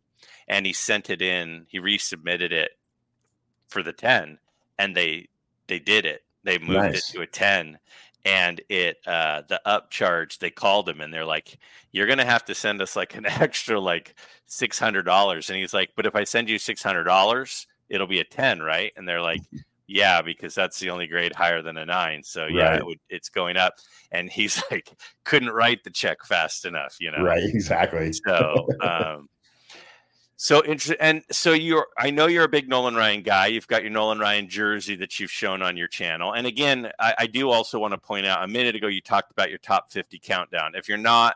and 0.49 0.65
he 0.65 0.73
sent 0.73 1.09
it 1.09 1.21
in 1.21 1.65
he 1.69 1.79
resubmitted 1.79 2.51
it 2.51 2.71
for 3.69 3.81
the 3.81 3.93
10 3.93 4.37
and 4.77 4.97
they 4.97 5.29
they 5.67 5.79
did 5.79 6.05
it 6.05 6.25
they 6.43 6.57
moved 6.59 6.71
Nice. 6.91 7.09
it 7.09 7.13
to 7.13 7.21
a 7.21 7.25
10 7.25 7.79
and 8.25 8.61
it 8.69 8.97
uh 9.05 9.41
the 9.49 9.59
upcharge 9.65 10.37
they 10.39 10.49
called 10.49 10.87
him 10.87 11.01
and 11.01 11.13
they're 11.13 11.25
like 11.25 11.57
you're 11.91 12.07
gonna 12.07 12.25
have 12.25 12.45
to 12.45 12.55
send 12.55 12.81
us 12.81 12.95
like 12.95 13.15
an 13.15 13.25
extra 13.27 13.79
like 13.79 14.15
$600 14.49 15.49
and 15.49 15.57
he's 15.57 15.73
like 15.73 15.89
but 15.95 16.05
if 16.05 16.15
i 16.15 16.23
send 16.23 16.49
you 16.49 16.57
$600 16.57 17.65
it'll 17.89 18.07
be 18.07 18.19
a 18.19 18.23
10 18.23 18.61
right 18.61 18.93
and 18.95 19.07
they're 19.07 19.21
like 19.21 19.41
yeah 19.87 20.21
because 20.21 20.55
that's 20.55 20.79
the 20.79 20.89
only 20.89 21.07
grade 21.07 21.33
higher 21.35 21.61
than 21.61 21.75
a 21.77 21.85
9 21.85 22.23
so 22.23 22.45
yeah 22.45 22.69
Right. 22.69 22.79
it 22.79 22.85
would, 22.85 22.99
it's 23.09 23.29
going 23.29 23.57
up 23.57 23.73
and 24.11 24.29
he's 24.29 24.61
like 24.71 24.89
couldn't 25.25 25.49
write 25.51 25.83
the 25.83 25.89
check 25.91 26.23
fast 26.25 26.65
enough 26.65 26.95
you 27.01 27.11
know 27.11 27.23
Right, 27.23 27.43
exactly. 27.43 28.13
so 28.13 28.67
um 28.81 29.27
so 30.35 30.63
interesting 30.65 30.97
and 30.99 31.23
so 31.31 31.53
you're 31.53 31.87
i 31.97 32.09
know 32.09 32.25
you're 32.25 32.43
a 32.43 32.49
big 32.49 32.67
nolan 32.67 32.95
ryan 32.95 33.21
guy. 33.21 33.47
You've 33.47 33.67
got 33.67 33.81
your 33.83 33.91
nolan 33.91 34.19
ryan 34.19 34.49
jersey 34.49 34.95
that 34.95 35.19
you've 35.19 35.31
shown 35.31 35.61
on 35.61 35.77
your 35.77 35.87
channel. 35.87 36.33
And 36.33 36.47
again 36.47 36.91
i, 36.99 37.13
I 37.19 37.27
do 37.27 37.49
also 37.49 37.79
want 37.79 37.93
to 37.93 37.97
point 37.97 38.25
out 38.25 38.43
a 38.43 38.47
minute 38.47 38.75
ago 38.75 38.87
you 38.87 39.01
talked 39.01 39.31
about 39.31 39.49
your 39.49 39.59
top 39.59 39.91
50 39.91 40.19
countdown. 40.19 40.73
If 40.75 40.89
you're 40.89 40.97
not 40.97 41.35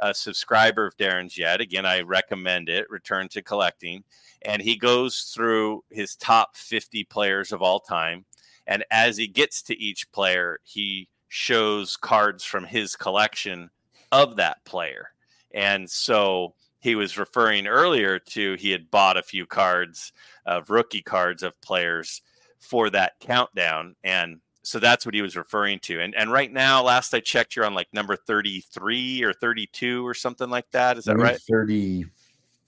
a 0.00 0.14
subscriber 0.14 0.86
of 0.86 0.96
Darren's 0.96 1.38
yet, 1.38 1.60
again, 1.60 1.86
I 1.86 2.00
recommend 2.00 2.68
it. 2.68 2.90
Return 2.90 3.28
to 3.28 3.42
Collecting, 3.42 4.04
and 4.42 4.60
he 4.60 4.76
goes 4.76 5.32
through 5.34 5.84
his 5.90 6.16
top 6.16 6.56
50 6.56 7.04
players 7.04 7.52
of 7.52 7.62
all 7.62 7.80
time, 7.80 8.24
and 8.66 8.84
as 8.90 9.16
he 9.16 9.26
gets 9.26 9.62
to 9.62 9.78
each 9.78 10.10
player, 10.12 10.58
he 10.62 11.08
shows 11.28 11.96
cards 11.96 12.44
from 12.44 12.64
his 12.64 12.96
collection 12.96 13.70
of 14.12 14.36
that 14.36 14.64
player, 14.64 15.10
and 15.52 15.88
so 15.88 16.54
he 16.84 16.94
was 16.94 17.16
referring 17.16 17.66
earlier 17.66 18.18
to 18.18 18.56
he 18.56 18.70
had 18.70 18.90
bought 18.90 19.16
a 19.16 19.22
few 19.22 19.46
cards 19.46 20.12
of 20.44 20.68
rookie 20.68 21.00
cards 21.00 21.42
of 21.42 21.58
players 21.62 22.20
for 22.58 22.90
that 22.90 23.14
countdown. 23.20 23.96
And 24.04 24.40
so 24.62 24.78
that's 24.78 25.06
what 25.06 25.14
he 25.14 25.22
was 25.22 25.34
referring 25.34 25.78
to. 25.80 26.02
And 26.02 26.14
and 26.14 26.30
right 26.30 26.52
now 26.52 26.82
last 26.82 27.14
i 27.14 27.20
checked 27.20 27.56
you're 27.56 27.64
on 27.64 27.72
like 27.72 27.88
number 27.94 28.16
33 28.16 29.22
or 29.24 29.32
32 29.32 30.06
or 30.06 30.12
something 30.12 30.50
like 30.50 30.70
that. 30.72 30.98
Is 30.98 31.06
that 31.06 31.16
right 31.16 31.40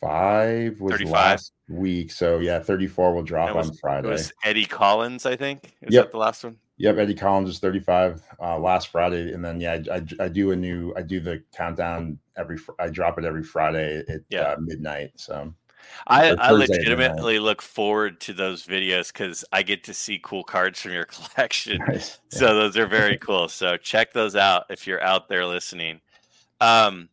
35 0.01 0.81
was 0.81 0.93
35. 0.93 1.13
last 1.13 1.53
week 1.69 2.11
so 2.11 2.39
yeah 2.39 2.59
34 2.59 3.15
will 3.15 3.23
drop 3.23 3.55
was, 3.55 3.71
on 3.71 3.77
friday 3.77 4.09
it 4.09 4.13
was 4.13 4.33
eddie 4.45 4.65
collins 4.65 5.27
i 5.27 5.37
think 5.37 5.75
is 5.83 5.95
yep. 5.95 6.07
that 6.07 6.13
the 6.13 6.19
last 6.19 6.45
one 6.45 6.57
Yep, 6.79 6.99
Eddie 6.99 7.15
Collins 7.15 7.49
is 7.49 7.59
35 7.59 8.23
uh, 8.39 8.59
last 8.59 8.89
Friday, 8.89 9.33
and 9.33 9.43
then 9.43 9.61
yeah, 9.61 9.79
I, 9.91 9.97
I, 9.97 10.25
I, 10.25 10.29
do 10.29 10.51
a 10.51 10.57
new 10.57 10.93
I 10.95 11.01
do 11.01 11.21
the 11.21 11.43
countdown 11.57 12.19
every 12.37 12.59
I 12.79 12.89
drop 12.89 13.19
it 13.19 13.25
every 13.25 13.43
Friday 13.43 14.05
at 14.07 14.21
yeah. 14.29 14.41
uh, 14.43 14.57
midnight. 14.61 15.13
So 15.17 15.55
I, 16.07 16.31
I 16.33 16.51
legitimately 16.51 17.39
look 17.39 17.63
forward 17.63 18.21
to 18.23 18.33
those 18.33 18.67
videos 18.67 19.13
because 19.13 19.45
I 19.53 19.63
get 19.63 19.85
to 19.85 19.95
see 19.95 20.21
cool 20.23 20.45
cards 20.45 20.81
from 20.81 20.93
your 20.93 21.05
collection. 21.35 21.79
Nice. 21.89 22.19
Yeah. 22.33 22.39
So 22.39 22.55
those 22.55 22.77
are 22.77 22.87
very 22.87 23.17
cool. 23.19 23.49
So 23.49 23.77
check 23.77 24.13
those 24.13 24.37
out 24.37 24.65
if 24.69 24.87
you're 24.87 25.03
out 25.03 25.29
there 25.29 25.47
listening. 25.47 26.01
Um, 26.61 27.09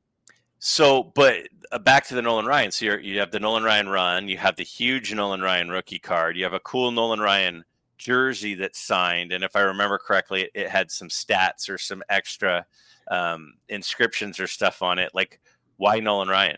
so 0.66 1.04
but 1.04 1.50
uh, 1.74 1.78
back 1.78 2.08
to 2.08 2.16
the 2.16 2.22
Nolan 2.22 2.46
Ryan. 2.46 2.72
So 2.72 2.86
you 2.86 2.98
you 3.00 3.20
have 3.20 3.32
the 3.32 3.40
Nolan 3.40 3.64
Ryan 3.64 3.90
run, 3.90 4.30
you 4.30 4.38
have 4.38 4.56
the 4.56 4.64
huge 4.64 5.14
Nolan 5.14 5.42
Ryan 5.42 5.70
rookie 5.70 6.00
card, 6.00 6.38
you 6.38 6.46
have 6.46 6.54
a 6.54 6.60
cool 6.62 6.90
Nolan 6.92 7.20
Ryan 7.20 7.66
jersey 7.98 8.54
that's 8.56 8.80
signed, 8.80 9.34
and 9.34 9.44
if 9.44 9.58
I 9.58 9.60
remember 9.60 9.98
correctly, 9.98 10.44
it, 10.44 10.52
it 10.54 10.70
had 10.70 10.90
some 10.90 11.10
stats 11.10 11.70
or 11.70 11.78
some 11.78 12.02
extra 12.08 12.66
um, 13.12 13.56
inscriptions 13.68 14.40
or 14.40 14.48
stuff 14.48 14.82
on 14.82 15.00
it. 15.00 15.12
Like, 15.14 15.42
why 15.76 16.00
Nolan 16.00 16.30
Ryan? 16.30 16.58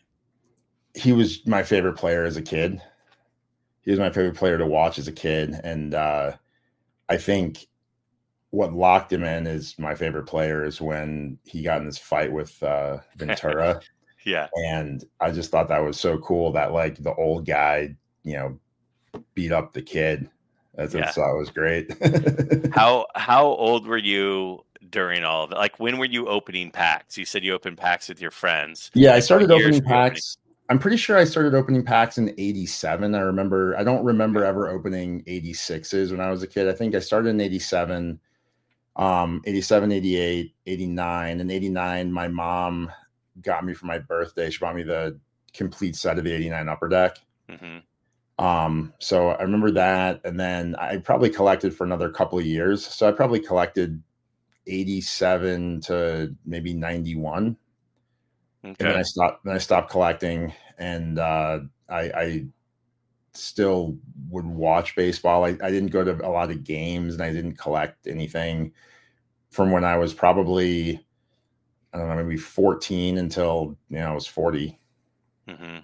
He 0.93 1.11
was 1.11 1.45
my 1.47 1.63
favorite 1.63 1.97
player 1.97 2.25
as 2.25 2.37
a 2.37 2.43
kid. 2.43 2.79
He 3.81 3.89
was 3.89 3.99
my 3.99 4.11
favorite 4.11 4.37
player 4.37 4.59
to 4.59 4.67
watch 4.67 4.99
as 4.99 5.07
a 5.07 5.11
kid, 5.11 5.59
and 5.63 5.95
uh, 5.95 6.33
I 7.09 7.17
think 7.17 7.65
what 8.51 8.71
locked 8.71 9.11
him 9.11 9.23
in 9.23 9.47
is 9.47 9.77
my 9.77 9.95
favorite 9.95 10.27
player 10.27 10.63
is 10.63 10.79
when 10.79 11.37
he 11.43 11.61
got 11.61 11.79
in 11.79 11.85
this 11.85 11.97
fight 11.97 12.31
with 12.31 12.61
uh, 12.63 12.99
Ventura. 13.17 13.81
Yeah, 14.25 14.47
and 14.55 15.03
I 15.21 15.31
just 15.31 15.51
thought 15.51 15.69
that 15.69 15.83
was 15.83 15.99
so 15.99 16.17
cool 16.17 16.51
that 16.53 16.73
like 16.73 17.01
the 17.01 17.13
old 17.13 17.45
guy, 17.45 17.95
you 18.23 18.33
know, 18.33 18.59
beat 19.33 19.51
up 19.51 19.73
the 19.73 19.81
kid 19.81 20.29
that's 20.75 20.93
yeah. 20.93 21.11
that 21.11 21.35
was 21.35 21.49
great. 21.49 21.91
how 22.73 23.05
how 23.15 23.45
old 23.45 23.87
were 23.87 23.97
you 23.97 24.63
during 24.89 25.23
all 25.23 25.43
of 25.43 25.51
it? 25.51 25.55
Like 25.55 25.79
when 25.79 25.97
were 25.97 26.05
you 26.05 26.27
opening 26.27 26.69
packs? 26.71 27.17
You 27.17 27.25
said 27.25 27.43
you 27.43 27.53
opened 27.53 27.77
packs 27.77 28.09
with 28.09 28.21
your 28.21 28.31
friends. 28.31 28.91
Yeah, 28.93 29.13
I 29.13 29.19
started 29.19 29.51
opening 29.51 29.81
packs. 29.81 30.37
Opening? 30.37 30.67
I'm 30.69 30.79
pretty 30.79 30.97
sure 30.97 31.15
I 31.15 31.25
started 31.25 31.53
opening 31.53 31.83
packs 31.83 32.17
in 32.17 32.33
87. 32.37 33.15
I 33.15 33.19
remember 33.19 33.77
I 33.77 33.83
don't 33.83 34.03
remember 34.03 34.43
ever 34.43 34.67
opening 34.67 35.23
86s 35.23 36.11
when 36.11 36.19
I 36.19 36.29
was 36.29 36.43
a 36.43 36.47
kid. 36.47 36.67
I 36.67 36.73
think 36.73 36.95
I 36.95 36.99
started 36.99 37.29
in 37.29 37.41
87 37.41 38.19
um 38.97 39.41
87 39.45 39.91
88 39.91 40.55
89 40.65 41.41
and 41.41 41.51
89 41.51 42.13
my 42.13 42.29
mom 42.29 42.89
got 43.41 43.65
me 43.65 43.73
for 43.73 43.85
my 43.85 43.99
birthday 43.99 44.49
she 44.49 44.59
bought 44.59 44.75
me 44.75 44.83
the 44.83 45.19
complete 45.53 45.95
set 45.95 46.17
of 46.17 46.23
the 46.23 46.33
89 46.33 46.69
upper 46.69 46.87
deck 46.87 47.17
mm-hmm. 47.49 47.79
Um, 48.37 48.93
so 48.99 49.29
I 49.29 49.41
remember 49.43 49.71
that, 49.71 50.19
and 50.25 50.39
then 50.39 50.75
I 50.75 50.97
probably 50.97 51.29
collected 51.29 51.73
for 51.73 51.85
another 51.85 52.09
couple 52.09 52.37
of 52.37 52.45
years. 52.45 52.85
So 52.85 53.07
I 53.07 53.11
probably 53.13 53.39
collected 53.39 54.01
87 54.67 55.81
to 55.81 56.35
maybe 56.45 56.73
91. 56.73 57.55
Okay. 58.63 58.75
And 58.79 58.89
then 58.89 58.95
I 58.95 59.03
stopped 59.03 59.45
then 59.45 59.55
I 59.55 59.59
stopped 59.59 59.91
collecting 59.91 60.53
and 60.77 61.19
uh, 61.19 61.59
I, 61.87 61.99
I 61.99 62.45
still 63.33 63.97
would 64.29 64.45
watch 64.45 64.95
baseball. 64.95 65.45
I, 65.45 65.49
I 65.49 65.69
didn't 65.69 65.91
go 65.91 66.03
to 66.03 66.27
a 66.27 66.29
lot 66.29 66.49
of 66.49 66.63
games 66.63 67.13
and 67.13 67.23
I 67.23 67.31
didn't 67.31 67.57
collect 67.57 68.07
anything 68.07 68.73
from 69.51 69.71
when 69.71 69.85
I 69.85 69.97
was 69.97 70.13
probably 70.13 71.05
I 71.95 71.97
don't 71.97 72.09
know, 72.09 72.15
maybe 72.21 72.35
14 72.35 73.17
until 73.17 73.77
you 73.89 73.99
know 73.99 74.11
I 74.11 74.13
was 74.13 74.27
40. 74.27 74.77
Mm-hmm. 75.47 75.77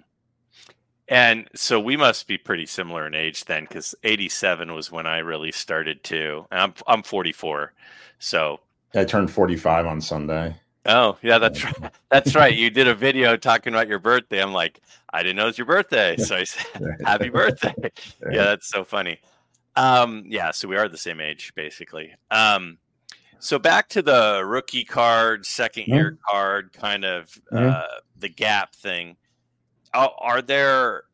And 1.08 1.48
so 1.54 1.80
we 1.80 1.96
must 1.96 2.26
be 2.26 2.36
pretty 2.36 2.66
similar 2.66 3.06
in 3.06 3.14
age 3.14 3.46
then, 3.46 3.64
because 3.64 3.94
87 4.04 4.74
was 4.74 4.92
when 4.92 5.06
I 5.06 5.18
really 5.18 5.52
started 5.52 6.04
too. 6.04 6.46
I'm 6.50 6.74
I'm 6.86 7.02
44, 7.02 7.72
so 8.18 8.60
I 8.94 9.04
turned 9.04 9.30
45 9.30 9.86
on 9.86 10.00
Sunday. 10.02 10.54
Oh 10.84 11.16
yeah, 11.22 11.38
that's 11.38 11.64
right. 11.64 11.92
That's 12.10 12.34
right. 12.34 12.54
You 12.54 12.68
did 12.68 12.88
a 12.88 12.94
video 12.94 13.38
talking 13.38 13.72
about 13.72 13.88
your 13.88 13.98
birthday. 13.98 14.42
I'm 14.42 14.52
like, 14.52 14.80
I 15.14 15.22
didn't 15.22 15.36
know 15.36 15.44
it 15.44 15.46
was 15.46 15.58
your 15.58 15.66
birthday, 15.66 16.16
so 16.18 16.36
I 16.36 16.44
said, 16.44 16.98
"Happy 17.06 17.30
birthday!" 17.30 17.74
yeah, 18.30 18.44
that's 18.44 18.68
so 18.68 18.84
funny. 18.84 19.18
Um, 19.76 20.24
yeah, 20.26 20.50
so 20.50 20.68
we 20.68 20.76
are 20.76 20.88
the 20.88 20.98
same 20.98 21.22
age 21.22 21.54
basically. 21.54 22.12
Um, 22.30 22.76
so 23.42 23.58
back 23.58 23.88
to 23.90 24.02
the 24.02 24.42
rookie 24.44 24.84
card, 24.84 25.44
second 25.44 25.88
year 25.88 26.12
mm-hmm. 26.12 26.30
card, 26.30 26.72
kind 26.72 27.04
of 27.04 27.26
mm-hmm. 27.52 27.68
uh, 27.70 28.00
the 28.18 28.28
gap 28.28 28.74
thing 28.74 29.16
are 29.94 30.42
there 30.42 31.04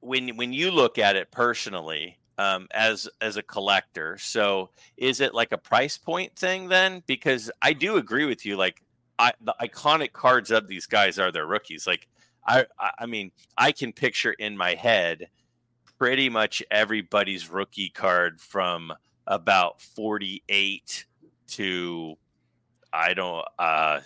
when 0.00 0.36
when 0.36 0.52
you 0.52 0.70
look 0.70 0.98
at 0.98 1.16
it 1.16 1.30
personally 1.30 2.18
um, 2.38 2.68
as 2.70 3.08
as 3.20 3.36
a 3.36 3.42
collector 3.42 4.16
so 4.18 4.70
is 4.96 5.20
it 5.20 5.34
like 5.34 5.52
a 5.52 5.58
price 5.58 5.98
point 5.98 6.34
thing 6.36 6.68
then 6.68 7.02
because 7.06 7.50
i 7.62 7.72
do 7.72 7.96
agree 7.96 8.24
with 8.24 8.46
you 8.46 8.56
like 8.56 8.82
I, 9.18 9.32
the 9.40 9.54
iconic 9.60 10.12
cards 10.12 10.52
of 10.52 10.68
these 10.68 10.86
guys 10.86 11.18
are 11.18 11.32
their 11.32 11.46
rookies 11.46 11.86
like 11.86 12.06
I, 12.46 12.66
I 12.98 13.06
mean 13.06 13.32
i 13.56 13.72
can 13.72 13.92
picture 13.92 14.32
in 14.32 14.56
my 14.56 14.74
head 14.74 15.28
pretty 15.98 16.28
much 16.28 16.62
everybody's 16.70 17.50
rookie 17.50 17.90
card 17.90 18.40
from 18.40 18.92
about 19.26 19.80
48 19.80 21.06
to 21.48 22.14
i 22.92 23.12
don't 23.14 23.44
uh 23.58 24.00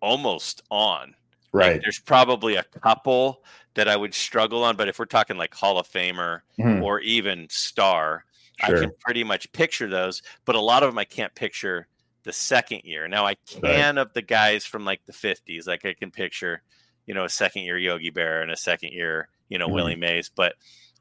almost 0.00 0.62
on 0.70 1.14
Right. 1.54 1.74
Like, 1.74 1.82
there's 1.82 2.00
probably 2.00 2.56
a 2.56 2.64
couple 2.64 3.44
that 3.74 3.86
I 3.86 3.96
would 3.96 4.12
struggle 4.12 4.64
on, 4.64 4.76
but 4.76 4.88
if 4.88 4.98
we're 4.98 5.04
talking 5.04 5.36
like 5.36 5.54
Hall 5.54 5.78
of 5.78 5.88
Famer 5.88 6.40
mm. 6.58 6.82
or 6.82 6.98
even 7.00 7.46
star, 7.48 8.24
sure. 8.64 8.76
I 8.76 8.80
can 8.80 8.90
pretty 8.98 9.22
much 9.22 9.50
picture 9.52 9.88
those. 9.88 10.20
But 10.46 10.56
a 10.56 10.60
lot 10.60 10.82
of 10.82 10.90
them 10.90 10.98
I 10.98 11.04
can't 11.04 11.32
picture 11.36 11.86
the 12.24 12.32
second 12.32 12.80
year. 12.82 13.06
Now 13.06 13.24
I 13.24 13.36
can 13.46 13.60
right. 13.62 13.98
of 13.98 14.12
the 14.14 14.22
guys 14.22 14.64
from 14.64 14.84
like 14.84 15.04
the 15.06 15.12
50s. 15.12 15.68
Like 15.68 15.84
I 15.84 15.94
can 15.94 16.10
picture, 16.10 16.60
you 17.06 17.14
know, 17.14 17.24
a 17.24 17.28
second 17.28 17.62
year 17.62 17.78
Yogi 17.78 18.10
Berra 18.10 18.42
and 18.42 18.50
a 18.50 18.56
second 18.56 18.92
year, 18.92 19.28
you 19.48 19.58
know, 19.58 19.68
mm. 19.68 19.74
Willie 19.74 19.96
Mays, 19.96 20.28
but 20.34 20.54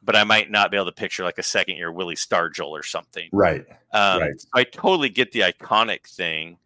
but 0.04 0.16
I 0.16 0.24
might 0.24 0.52
not 0.52 0.72
be 0.72 0.78
able 0.78 0.88
to 0.88 0.92
picture 0.92 1.24
like 1.24 1.38
a 1.38 1.44
second 1.44 1.78
year 1.78 1.92
Willie 1.92 2.16
Stargell 2.16 2.70
or 2.70 2.84
something. 2.84 3.30
Right. 3.32 3.66
Um, 3.92 4.22
right. 4.22 4.46
I 4.54 4.63
totally 4.63 5.10
get 5.10 5.32
the 5.32 5.42
iconic 5.42 6.08
thing. 6.08 6.58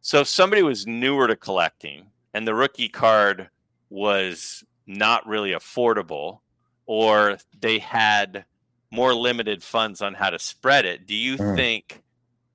So 0.00 0.20
if 0.20 0.28
somebody 0.28 0.62
was 0.62 0.86
newer 0.86 1.28
to 1.28 1.36
collecting, 1.36 2.06
and 2.34 2.46
the 2.46 2.54
rookie 2.54 2.88
card 2.88 3.48
was 3.90 4.64
not 4.86 5.26
really 5.26 5.52
affordable 5.52 6.40
or 6.86 7.38
they 7.60 7.78
had 7.78 8.44
more 8.90 9.14
limited 9.14 9.62
funds 9.62 10.02
on 10.02 10.14
how 10.14 10.30
to 10.30 10.38
spread 10.38 10.84
it 10.84 11.06
do 11.06 11.14
you 11.14 11.36
mm. 11.36 11.56
think 11.56 12.02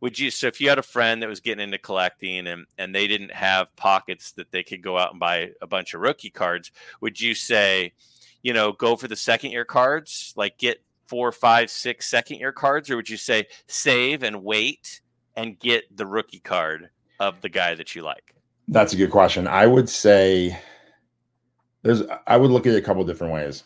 would 0.02 0.19
you 0.19 0.30
so 0.30 0.47
if 0.47 0.60
you 0.60 0.69
had 0.69 0.78
a 0.78 0.84
friend 0.84 1.21
that 1.21 1.30
was 1.30 1.39
getting 1.39 1.63
into 1.63 1.78
collecting 1.78 2.47
and 2.47 2.65
and 2.78 2.93
they 2.93 3.08
didn't 3.08 3.32
have 3.32 3.73
pockets 3.76 4.34
that 4.34 4.52
they 4.52 4.62
could 4.62 4.82
go 4.82 4.97
out 4.97 5.12
and 5.12 5.19
buy 5.19 5.50
a 5.62 5.67
bunch 5.67 5.93
of 5.93 6.02
rookie 6.02 6.30
cards 6.30 6.71
would 7.02 7.19
you 7.19 7.34
say 7.34 7.93
you 8.47 8.53
know 8.53 8.71
go 8.71 8.95
for 8.95 9.07
the 9.07 9.15
second 9.15 9.51
year 9.51 9.65
cards 9.65 10.33
like 10.38 10.57
get 10.57 10.81
four 11.05 11.31
five 11.31 11.69
six 11.69 12.10
second 12.10 12.38
year 12.38 12.51
cards 12.51 12.89
or 12.89 12.95
would 12.95 13.10
you 13.10 13.17
say 13.17 13.45
save 13.67 14.23
and 14.23 14.43
wait 14.43 15.01
and 15.36 15.60
get 15.60 15.83
the 15.95 16.05
rookie 16.05 16.39
card 16.39 16.89
of 17.19 17.41
the 17.41 17.49
guy 17.49 17.75
that 17.75 17.95
you 17.95 18.03
like 18.03 18.33
that's 18.67 18.93
a 18.93 18.97
good 18.97 19.12
question. 19.12 19.47
I 19.47 19.65
would 19.65 19.89
say 19.89 20.57
there's 21.83 22.03
I 22.25 22.38
would 22.38 22.51
look 22.51 22.67
at 22.67 22.73
it 22.73 22.77
a 22.77 22.81
couple 22.81 23.03
different 23.05 23.33
ways. 23.33 23.63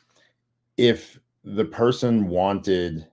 If 0.77 1.19
the 1.43 1.65
person 1.65 2.27
wanted 2.27 3.07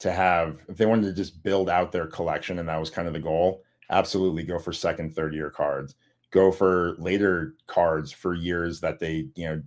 to 0.00 0.10
have 0.10 0.64
if 0.68 0.76
they 0.76 0.86
wanted 0.86 1.06
to 1.06 1.12
just 1.12 1.42
build 1.42 1.68
out 1.70 1.92
their 1.92 2.06
collection 2.06 2.58
and 2.58 2.68
that 2.68 2.80
was 2.80 2.90
kind 2.90 3.06
of 3.06 3.14
the 3.14 3.20
goal, 3.20 3.62
absolutely 3.90 4.42
go 4.42 4.58
for 4.58 4.72
second, 4.72 5.14
third 5.14 5.34
year 5.34 5.50
cards. 5.50 5.94
Go 6.32 6.50
for 6.50 6.96
later 6.98 7.54
cards 7.66 8.12
for 8.12 8.34
years 8.34 8.80
that 8.80 8.98
they, 8.98 9.28
you 9.34 9.46
know, 9.46 9.62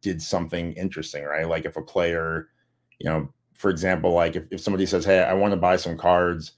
did 0.00 0.22
something 0.22 0.72
interesting, 0.74 1.24
right? 1.24 1.48
Like 1.48 1.64
if 1.64 1.76
a 1.76 1.82
player, 1.82 2.48
you 2.98 3.08
know, 3.08 3.28
for 3.54 3.70
example, 3.70 4.12
like 4.12 4.36
if, 4.36 4.44
if 4.50 4.60
somebody 4.60 4.86
says, 4.86 5.04
Hey, 5.04 5.22
I 5.22 5.34
want 5.34 5.52
to 5.52 5.56
buy 5.56 5.76
some 5.76 5.96
cards 5.96 6.52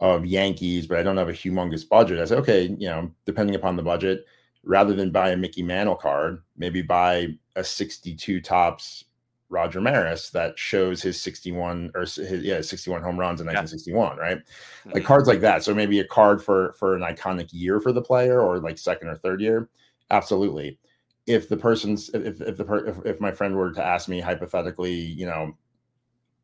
of 0.00 0.26
Yankees, 0.26 0.86
but 0.86 0.98
I 0.98 1.02
don't 1.02 1.16
have 1.16 1.28
a 1.28 1.32
humongous 1.32 1.88
budget. 1.88 2.18
I 2.18 2.24
say, 2.24 2.36
okay, 2.36 2.62
you 2.78 2.88
know, 2.88 3.10
depending 3.26 3.56
upon 3.56 3.76
the 3.76 3.82
budget, 3.82 4.26
rather 4.62 4.94
than 4.94 5.10
buy 5.10 5.30
a 5.30 5.36
Mickey 5.36 5.62
Mantle 5.62 5.94
card, 5.94 6.42
maybe 6.56 6.82
buy 6.82 7.28
a 7.56 7.64
62 7.64 8.40
Topps 8.40 9.04
Roger 9.50 9.80
Maris 9.80 10.30
that 10.30 10.58
shows 10.58 11.00
his 11.00 11.20
61 11.20 11.92
or 11.94 12.00
his, 12.02 12.18
yeah 12.18 12.60
61 12.60 13.02
home 13.02 13.18
runs 13.18 13.40
in 13.40 13.46
1961, 13.46 14.16
yeah. 14.16 14.22
right? 14.22 14.38
Mm-hmm. 14.38 14.90
Like 14.90 15.04
cards 15.04 15.28
like 15.28 15.40
that. 15.40 15.62
So 15.62 15.74
maybe 15.74 16.00
a 16.00 16.04
card 16.04 16.42
for 16.42 16.72
for 16.72 16.96
an 16.96 17.02
iconic 17.02 17.48
year 17.52 17.80
for 17.80 17.92
the 17.92 18.02
player 18.02 18.40
or 18.40 18.58
like 18.58 18.78
second 18.78 19.08
or 19.08 19.16
third 19.16 19.40
year. 19.40 19.68
Absolutely. 20.10 20.78
If 21.26 21.48
the 21.48 21.56
person's 21.56 22.10
if 22.10 22.40
if 22.40 22.56
the 22.56 22.64
per, 22.64 22.86
if, 22.86 23.04
if 23.06 23.20
my 23.20 23.30
friend 23.30 23.56
were 23.56 23.72
to 23.72 23.84
ask 23.84 24.08
me 24.08 24.20
hypothetically, 24.20 24.94
you 24.94 25.26
know, 25.26 25.56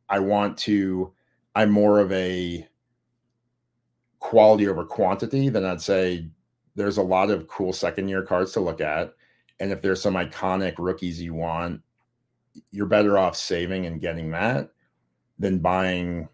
I 0.09 0.19
want 0.21 0.57
to 0.59 1.13
I'm 1.55 1.71
more 1.71 2.01
of 2.01 2.13
a 2.13 2.67
quality 4.21 4.69
over 4.69 4.85
quantity, 4.85 5.49
then 5.49 5.65
I'd 5.65 5.81
say 5.81 6.29
there's 6.77 6.99
a 6.99 7.03
lot 7.03 7.31
of 7.31 7.49
cool 7.49 7.73
second 7.73 8.09
year 8.09 8.23
cards 8.23 8.53
to 8.53 8.61
look 8.61 8.81
at. 8.81 9.15
And 9.59 9.73
if 9.73 9.83
there's 9.83 10.01
some 10.01 10.15
iconic 10.15 10.75
rookies 10.79 11.21
you 11.21 11.35
want, 11.35 11.83
you're 12.71 12.87
better 12.87 13.19
off 13.19 13.37
saving 13.37 13.87
and 13.87 14.01
getting 14.01 14.31
that 14.31 14.71
than 15.39 15.59
buying, 15.59 16.29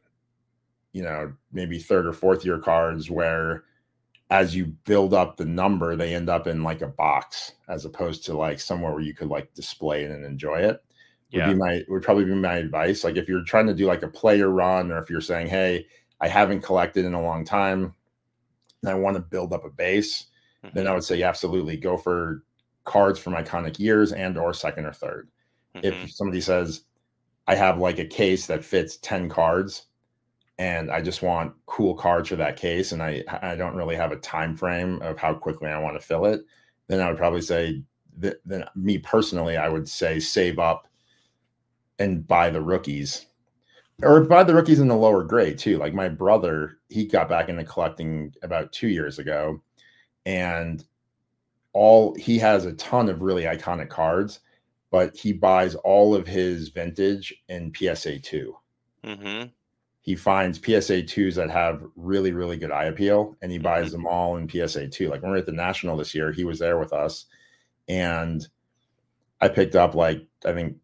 you 0.93 1.03
know, 1.03 1.33
maybe 1.53 1.79
third 1.79 2.07
or 2.07 2.13
fourth 2.13 2.45
year 2.45 2.59
cards 2.59 3.11
where 3.11 3.65
as 4.31 4.57
you 4.57 4.67
build 4.67 5.15
up 5.15 5.37
the 5.37 5.45
number, 5.45 5.95
they 5.95 6.15
end 6.15 6.29
up 6.29 6.47
in 6.47 6.63
like 6.63 6.83
a 6.83 6.89
box 6.89 7.53
as 7.69 7.85
opposed 7.85 8.25
to 8.25 8.37
like 8.37 8.59
somewhere 8.59 8.93
where 8.93 9.03
you 9.03 9.15
could 9.15 9.29
like 9.29 9.55
display 9.55 10.05
it 10.05 10.11
and 10.11 10.25
enjoy 10.25 10.59
it. 10.59 10.83
Yeah. 11.31 11.49
Would 11.49 11.55
be 11.55 11.59
my 11.59 11.85
would 11.89 12.03
probably 12.03 12.25
be 12.25 12.35
my 12.35 12.57
advice. 12.57 13.05
Like 13.05 13.17
if 13.17 13.29
you're 13.29 13.45
trying 13.45 13.67
to 13.67 13.75
do 13.75 13.87
like 13.87 14.03
a 14.03 14.09
player 14.09 14.51
run, 14.51 14.91
or 14.91 14.99
if 14.99 15.11
you're 15.11 15.21
saying, 15.21 15.49
hey, 15.49 15.87
I 16.21 16.29
haven't 16.29 16.63
collected 16.63 17.05
in 17.05 17.15
a 17.15 17.23
long 17.23 17.45
time, 17.45 17.95
and 18.83 18.91
I 18.91 18.95
want 18.95 19.17
to 19.17 19.23
build 19.23 19.53
up 19.53 19.65
a 19.65 19.71
base, 19.71 20.27
mm-hmm. 20.65 20.77
then 20.77 20.87
I 20.87 20.95
would 20.95 21.05
say 21.05 21.23
absolutely 21.23 21.77
go 21.77 21.97
for 21.97 22.43
cards 22.85 23.19
from 23.19 23.35
iconic 23.35 23.79
years 23.79 24.13
and 24.13 24.39
or 24.39 24.55
second 24.55 24.87
or 24.87 24.93
3rd 24.93 25.27
mm-hmm. 25.75 25.81
If 25.83 26.11
somebody 26.13 26.41
says, 26.41 26.83
I 27.49 27.55
have 27.57 27.79
like 27.79 27.99
a 27.99 28.07
case 28.07 28.47
that 28.47 28.65
fits 28.65 28.97
10 28.99 29.29
cards 29.29 29.87
and 30.59 30.91
I 30.91 31.03
just 31.03 31.23
want 31.23 31.55
cool 31.67 31.95
cards 31.95 32.29
for 32.29 32.37
that 32.37 32.57
case 32.57 32.93
and 32.93 33.03
I 33.03 33.23
I 33.43 33.57
don't 33.57 33.77
really 33.77 33.97
have 33.97 34.13
a 34.13 34.17
time 34.17 34.57
frame 34.57 35.01
of 35.03 35.19
how 35.19 35.35
quickly 35.35 35.69
I 35.69 35.79
want 35.79 36.01
to 36.01 36.07
fill 36.07 36.27
it, 36.27 36.43
then 36.89 37.01
I 37.01 37.09
would 37.09 37.19
probably 37.19 37.43
say 37.43 37.83
that 38.19 38.41
then 38.45 38.65
me 38.75 38.99
personally, 38.99 39.57
I 39.57 39.69
would 39.69 39.89
say 39.89 40.19
save 40.21 40.59
up 40.59 40.89
and 41.99 42.27
buy 42.27 42.51
the 42.51 42.61
rookies 42.61 43.27
or 44.03 44.21
buy 44.25 44.45
the 44.45 44.55
rookies 44.55 44.81
in 44.81 44.89
the 44.89 44.97
lower 44.97 45.25
grade 45.25 45.59
too. 45.59 45.79
Like 45.79 45.95
my 45.95 46.09
brother, 46.09 46.79
he 46.89 47.07
got 47.07 47.29
back 47.29 47.49
into 47.49 47.65
collecting 47.65 48.35
about 48.43 48.73
two 48.73 48.89
years 48.89 49.19
ago, 49.19 49.63
and 50.25 50.85
all 51.73 52.15
he 52.15 52.39
has 52.39 52.65
a 52.65 52.75
ton 52.75 53.09
of 53.09 53.23
really 53.23 53.45
iconic 53.45 53.89
cards, 53.89 54.41
but 54.91 55.17
he 55.17 55.33
buys 55.33 55.75
all 55.77 56.15
of 56.15 56.27
his 56.27 56.69
vintage 56.69 57.35
in 57.49 57.73
PSA 57.75 58.19
2 58.21 58.57
mm-hmm. 59.05 59.49
He 60.07 60.17
finds 60.17 60.59
PSA 60.65 61.03
twos 61.03 61.35
that 61.35 61.51
have 61.51 61.83
really, 61.95 62.33
really 62.33 62.57
good 62.57 62.71
eye 62.71 62.85
appeal, 62.85 63.37
and 63.43 63.53
he 63.53 63.59
buys 63.59 63.87
mm-hmm. 63.87 63.93
them 63.93 64.07
all 64.07 64.37
in 64.39 64.49
PSA 64.49 64.89
two. 64.89 65.11
Like 65.11 65.21
when 65.21 65.33
we 65.33 65.37
are 65.37 65.41
at 65.41 65.47
the 65.47 65.53
national 65.53 65.99
this 65.99 66.15
year, 66.15 66.33
he 66.33 66.45
was 66.45 66.59
there 66.59 66.79
with 66.79 66.95
us, 66.95 67.27
and 67.89 68.47
I 69.41 69.49
picked 69.49 69.77
up 69.77 69.95
like 69.95 70.27
I 70.47 70.53
think 70.53 70.77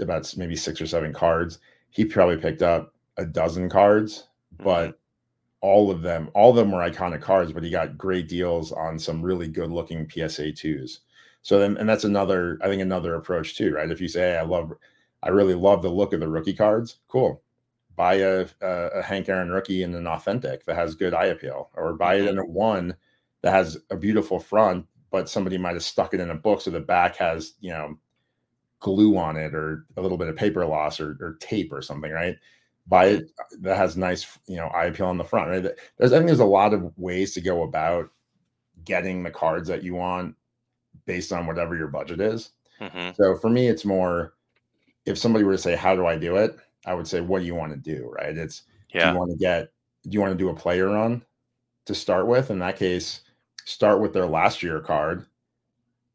about 0.00 0.32
maybe 0.36 0.56
six 0.56 0.80
or 0.80 0.86
seven 0.86 1.12
cards 1.12 1.58
he 1.90 2.04
probably 2.04 2.36
picked 2.36 2.62
up 2.62 2.94
a 3.16 3.24
dozen 3.24 3.68
cards, 3.68 4.28
but 4.58 4.90
mm-hmm. 4.90 4.96
all 5.60 5.90
of 5.90 6.02
them, 6.02 6.30
all 6.34 6.50
of 6.50 6.56
them 6.56 6.70
were 6.70 6.88
iconic 6.88 7.20
cards, 7.20 7.52
but 7.52 7.62
he 7.62 7.70
got 7.70 7.98
great 7.98 8.28
deals 8.28 8.72
on 8.72 8.98
some 8.98 9.22
really 9.22 9.48
good 9.48 9.70
looking 9.70 10.08
PSA 10.08 10.52
twos. 10.52 11.00
So 11.42 11.58
then, 11.58 11.76
and 11.76 11.88
that's 11.88 12.04
another, 12.04 12.58
I 12.62 12.66
think 12.68 12.82
another 12.82 13.14
approach 13.14 13.56
too, 13.56 13.74
right? 13.74 13.90
If 13.90 14.00
you 14.00 14.08
say, 14.08 14.32
hey, 14.32 14.38
I 14.38 14.42
love, 14.42 14.72
I 15.22 15.30
really 15.30 15.54
love 15.54 15.82
the 15.82 15.88
look 15.88 16.12
of 16.12 16.20
the 16.20 16.28
rookie 16.28 16.54
cards, 16.54 16.96
cool. 17.08 17.42
Buy 17.98 18.14
a, 18.14 18.46
a, 18.60 19.02
Hank 19.02 19.28
Aaron 19.28 19.50
rookie 19.50 19.82
in 19.82 19.92
an 19.92 20.06
authentic 20.06 20.64
that 20.66 20.76
has 20.76 20.94
good 20.94 21.14
eye 21.14 21.26
appeal, 21.26 21.68
or 21.74 21.94
buy 21.94 22.14
it 22.14 22.28
in 22.28 22.38
a 22.38 22.44
one 22.44 22.94
that 23.42 23.50
has 23.50 23.76
a 23.90 23.96
beautiful 23.96 24.38
front, 24.38 24.86
but 25.10 25.28
somebody 25.28 25.58
might 25.58 25.74
have 25.74 25.82
stuck 25.82 26.14
it 26.14 26.20
in 26.20 26.30
a 26.30 26.34
book 26.36 26.60
so 26.60 26.70
the 26.70 26.78
back 26.78 27.16
has, 27.16 27.54
you 27.58 27.70
know, 27.70 27.98
glue 28.78 29.18
on 29.18 29.36
it 29.36 29.52
or 29.52 29.84
a 29.96 30.00
little 30.00 30.16
bit 30.16 30.28
of 30.28 30.36
paper 30.36 30.64
loss 30.64 31.00
or, 31.00 31.16
or 31.20 31.38
tape 31.40 31.72
or 31.72 31.82
something, 31.82 32.12
right? 32.12 32.36
Buy 32.86 33.06
it 33.06 33.32
that 33.62 33.76
has 33.76 33.96
nice, 33.96 34.38
you 34.46 34.58
know, 34.58 34.68
eye 34.68 34.84
appeal 34.84 35.06
on 35.06 35.18
the 35.18 35.24
front, 35.24 35.50
right? 35.50 35.74
There's, 35.98 36.12
I 36.12 36.18
think 36.18 36.28
there's 36.28 36.38
a 36.38 36.44
lot 36.44 36.72
of 36.72 36.96
ways 36.96 37.34
to 37.34 37.40
go 37.40 37.64
about 37.64 38.10
getting 38.84 39.24
the 39.24 39.32
cards 39.32 39.66
that 39.66 39.82
you 39.82 39.96
want 39.96 40.36
based 41.04 41.32
on 41.32 41.48
whatever 41.48 41.76
your 41.76 41.88
budget 41.88 42.20
is. 42.20 42.50
Mm-hmm. 42.80 43.10
So 43.16 43.34
for 43.34 43.50
me, 43.50 43.66
it's 43.66 43.84
more 43.84 44.34
if 45.04 45.18
somebody 45.18 45.44
were 45.44 45.52
to 45.52 45.58
say, 45.58 45.74
How 45.74 45.96
do 45.96 46.06
I 46.06 46.16
do 46.16 46.36
it? 46.36 46.56
I 46.88 46.94
would 46.94 47.06
say, 47.06 47.20
What 47.20 47.40
do 47.40 47.46
you 47.46 47.54
want 47.54 47.72
to 47.72 47.78
do? 47.78 48.10
Right? 48.10 48.36
It's 48.36 48.62
yeah. 48.92 49.06
do 49.06 49.12
you 49.12 49.18
want 49.18 49.30
to 49.30 49.36
get 49.36 49.70
do 50.04 50.10
you 50.10 50.20
want 50.20 50.32
to 50.32 50.38
do 50.38 50.48
a 50.48 50.54
player 50.54 50.88
run 50.88 51.22
to 51.86 51.94
start 51.94 52.26
with? 52.26 52.50
In 52.50 52.58
that 52.60 52.76
case, 52.76 53.20
start 53.64 54.00
with 54.00 54.12
their 54.12 54.26
last 54.26 54.62
year 54.62 54.80
card 54.80 55.26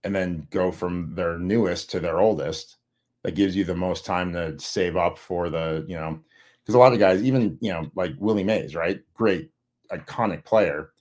and 0.04 0.14
then 0.14 0.48
go 0.50 0.72
from 0.72 1.14
their 1.16 1.38
newest 1.38 1.90
to 1.92 2.00
their 2.00 2.20
oldest 2.20 2.78
that 3.24 3.36
gives 3.36 3.56
you 3.56 3.64
the 3.64 3.76
most 3.76 4.06
time 4.06 4.34
to 4.34 4.58
save 4.60 4.98
up 4.98 5.18
for 5.18 5.50
the 5.50 5.86
you 5.88 5.96
know 5.96 6.20
because 6.62 6.76
a 6.76 6.80
lot 6.80 6.94
of 6.94 7.00
guys 7.00 7.24
even 7.24 7.58
you 7.62 7.72
know 7.72 7.90
like 7.96 8.14
willie 8.18 8.44
mays 8.44 8.76
right 8.76 9.02
great 9.14 9.50
iconic 9.92 10.44
player 10.44 10.92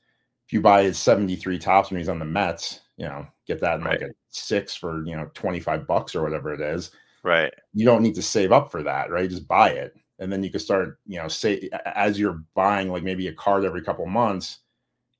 if 0.47 0.53
you 0.53 0.61
buy 0.61 0.83
his 0.83 0.99
73 0.99 1.59
Topps 1.59 1.91
when 1.91 1.99
he's 1.99 2.09
on 2.09 2.19
the 2.19 2.25
mets 2.25 2.81
you 2.97 3.07
know 3.07 3.27
get 3.47 3.61
that 3.61 3.79
in 3.79 3.85
right. 3.85 4.01
like 4.01 4.11
a 4.11 4.15
six 4.29 4.75
for 4.75 5.05
you 5.07 5.17
know 5.17 5.29
25 5.35 5.87
bucks 5.87 6.15
or 6.15 6.23
whatever 6.23 6.53
it 6.53 6.61
is 6.61 6.91
right 7.23 7.53
you 7.73 7.85
don't 7.85 8.03
need 8.03 8.15
to 8.15 8.23
save 8.23 8.53
up 8.53 8.71
for 8.71 8.83
that 8.83 9.11
right 9.11 9.31
just 9.31 9.47
buy 9.47 9.71
it 9.71 9.95
and 10.19 10.33
then 10.33 10.43
you 10.43 10.51
can 10.51 10.61
start 10.61 10.99
you 11.07 11.19
know 11.19 11.29
say 11.29 11.69
as 11.95 12.19
you're 12.19 12.43
buying 12.55 12.91
like 12.91 13.03
maybe 13.03 13.29
a 13.29 13.33
card 13.33 13.65
every 13.65 13.83
couple 13.83 14.07
months 14.07 14.59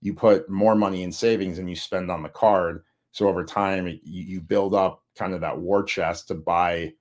you 0.01 0.13
put 0.13 0.49
more 0.49 0.75
money 0.75 1.03
in 1.03 1.13
savings 1.13 1.59
and 1.59 1.71
you 1.71 1.77
spend 1.77 2.11
on 2.11 2.23
the 2.23 2.29
card 2.29 2.83
so 3.13 3.29
over 3.29 3.45
time, 3.45 3.87
you, 3.87 3.99
you 4.03 4.41
build 4.41 4.75
up 4.75 5.03
kind 5.17 5.35
of 5.35 5.43
that 5.43 5.59
war 5.59 5.85
chest 5.85 6.29
to 6.29 6.35
buy, 6.35 6.93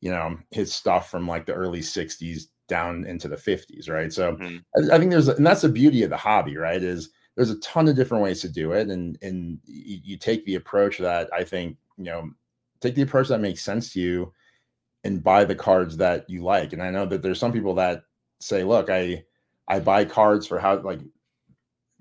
you 0.00 0.10
know, 0.10 0.36
his 0.50 0.74
stuff 0.74 1.10
from 1.10 1.26
like 1.26 1.46
the 1.46 1.54
early 1.54 1.80
60s 1.80 2.42
down 2.68 3.04
into 3.06 3.28
the 3.28 3.36
50s, 3.36 3.88
right? 3.88 4.12
So 4.12 4.34
mm-hmm. 4.34 4.90
I, 4.90 4.96
I, 4.96 4.98
think 4.98 5.12
there's, 5.12 5.28
and 5.28 5.46
that's 5.46 5.62
the 5.62 5.68
beauty 5.68 6.02
of 6.02 6.10
the 6.10 6.16
hobby, 6.16 6.56
right? 6.56 6.82
Is 6.82 7.10
there's 7.36 7.50
a 7.50 7.60
ton 7.60 7.88
of 7.88 7.96
different 7.96 8.24
ways 8.24 8.40
to 8.40 8.48
do 8.48 8.72
it, 8.72 8.88
and 8.88 9.16
and 9.22 9.58
you, 9.64 10.00
you 10.02 10.16
take 10.18 10.44
the 10.44 10.56
approach 10.56 10.98
that 10.98 11.30
I 11.32 11.44
think 11.44 11.76
you 11.96 12.04
know, 12.04 12.30
take 12.80 12.96
the 12.96 13.02
approach 13.02 13.28
that 13.28 13.40
makes 13.40 13.62
sense 13.62 13.92
to 13.92 14.00
you, 14.00 14.32
and 15.04 15.22
buy 15.22 15.44
the 15.44 15.54
cards 15.54 15.96
that 15.98 16.28
you 16.28 16.42
like. 16.42 16.72
And 16.72 16.82
I 16.82 16.90
know 16.90 17.06
that 17.06 17.22
there's 17.22 17.38
some 17.38 17.52
people 17.52 17.74
that 17.74 18.04
say, 18.40 18.64
look, 18.64 18.90
I 18.90 19.24
I 19.68 19.80
buy 19.80 20.04
cards 20.04 20.46
for 20.46 20.58
how 20.58 20.78
like 20.80 21.00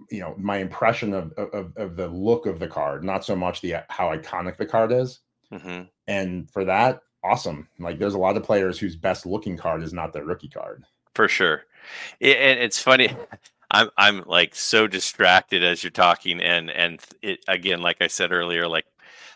you 0.09 0.19
know 0.19 0.33
my 0.37 0.57
impression 0.57 1.13
of, 1.13 1.33
of 1.33 1.75
of 1.77 1.95
the 1.95 2.07
look 2.07 2.45
of 2.45 2.59
the 2.59 2.67
card, 2.67 3.03
not 3.03 3.25
so 3.25 3.35
much 3.35 3.61
the 3.61 3.75
how 3.89 4.15
iconic 4.15 4.57
the 4.57 4.65
card 4.65 4.91
is. 4.91 5.19
Mm-hmm. 5.53 5.83
And 6.07 6.49
for 6.51 6.65
that, 6.65 7.01
awesome. 7.23 7.67
Like 7.79 7.99
there's 7.99 8.13
a 8.13 8.19
lot 8.19 8.37
of 8.37 8.43
players 8.43 8.79
whose 8.79 8.95
best 8.95 9.25
looking 9.25 9.57
card 9.57 9.83
is 9.83 9.93
not 9.93 10.13
their 10.13 10.25
rookie 10.25 10.49
card. 10.49 10.83
For 11.15 11.27
sure. 11.27 11.63
It, 12.19 12.37
and 12.37 12.59
it's 12.59 12.81
funny. 12.81 13.15
I'm 13.71 13.89
I'm 13.97 14.23
like 14.25 14.55
so 14.55 14.87
distracted 14.87 15.63
as 15.63 15.83
you're 15.83 15.91
talking, 15.91 16.41
and 16.41 16.71
and 16.71 16.99
it 17.21 17.39
again, 17.47 17.81
like 17.81 17.97
I 18.01 18.07
said 18.07 18.31
earlier, 18.31 18.67
like 18.67 18.85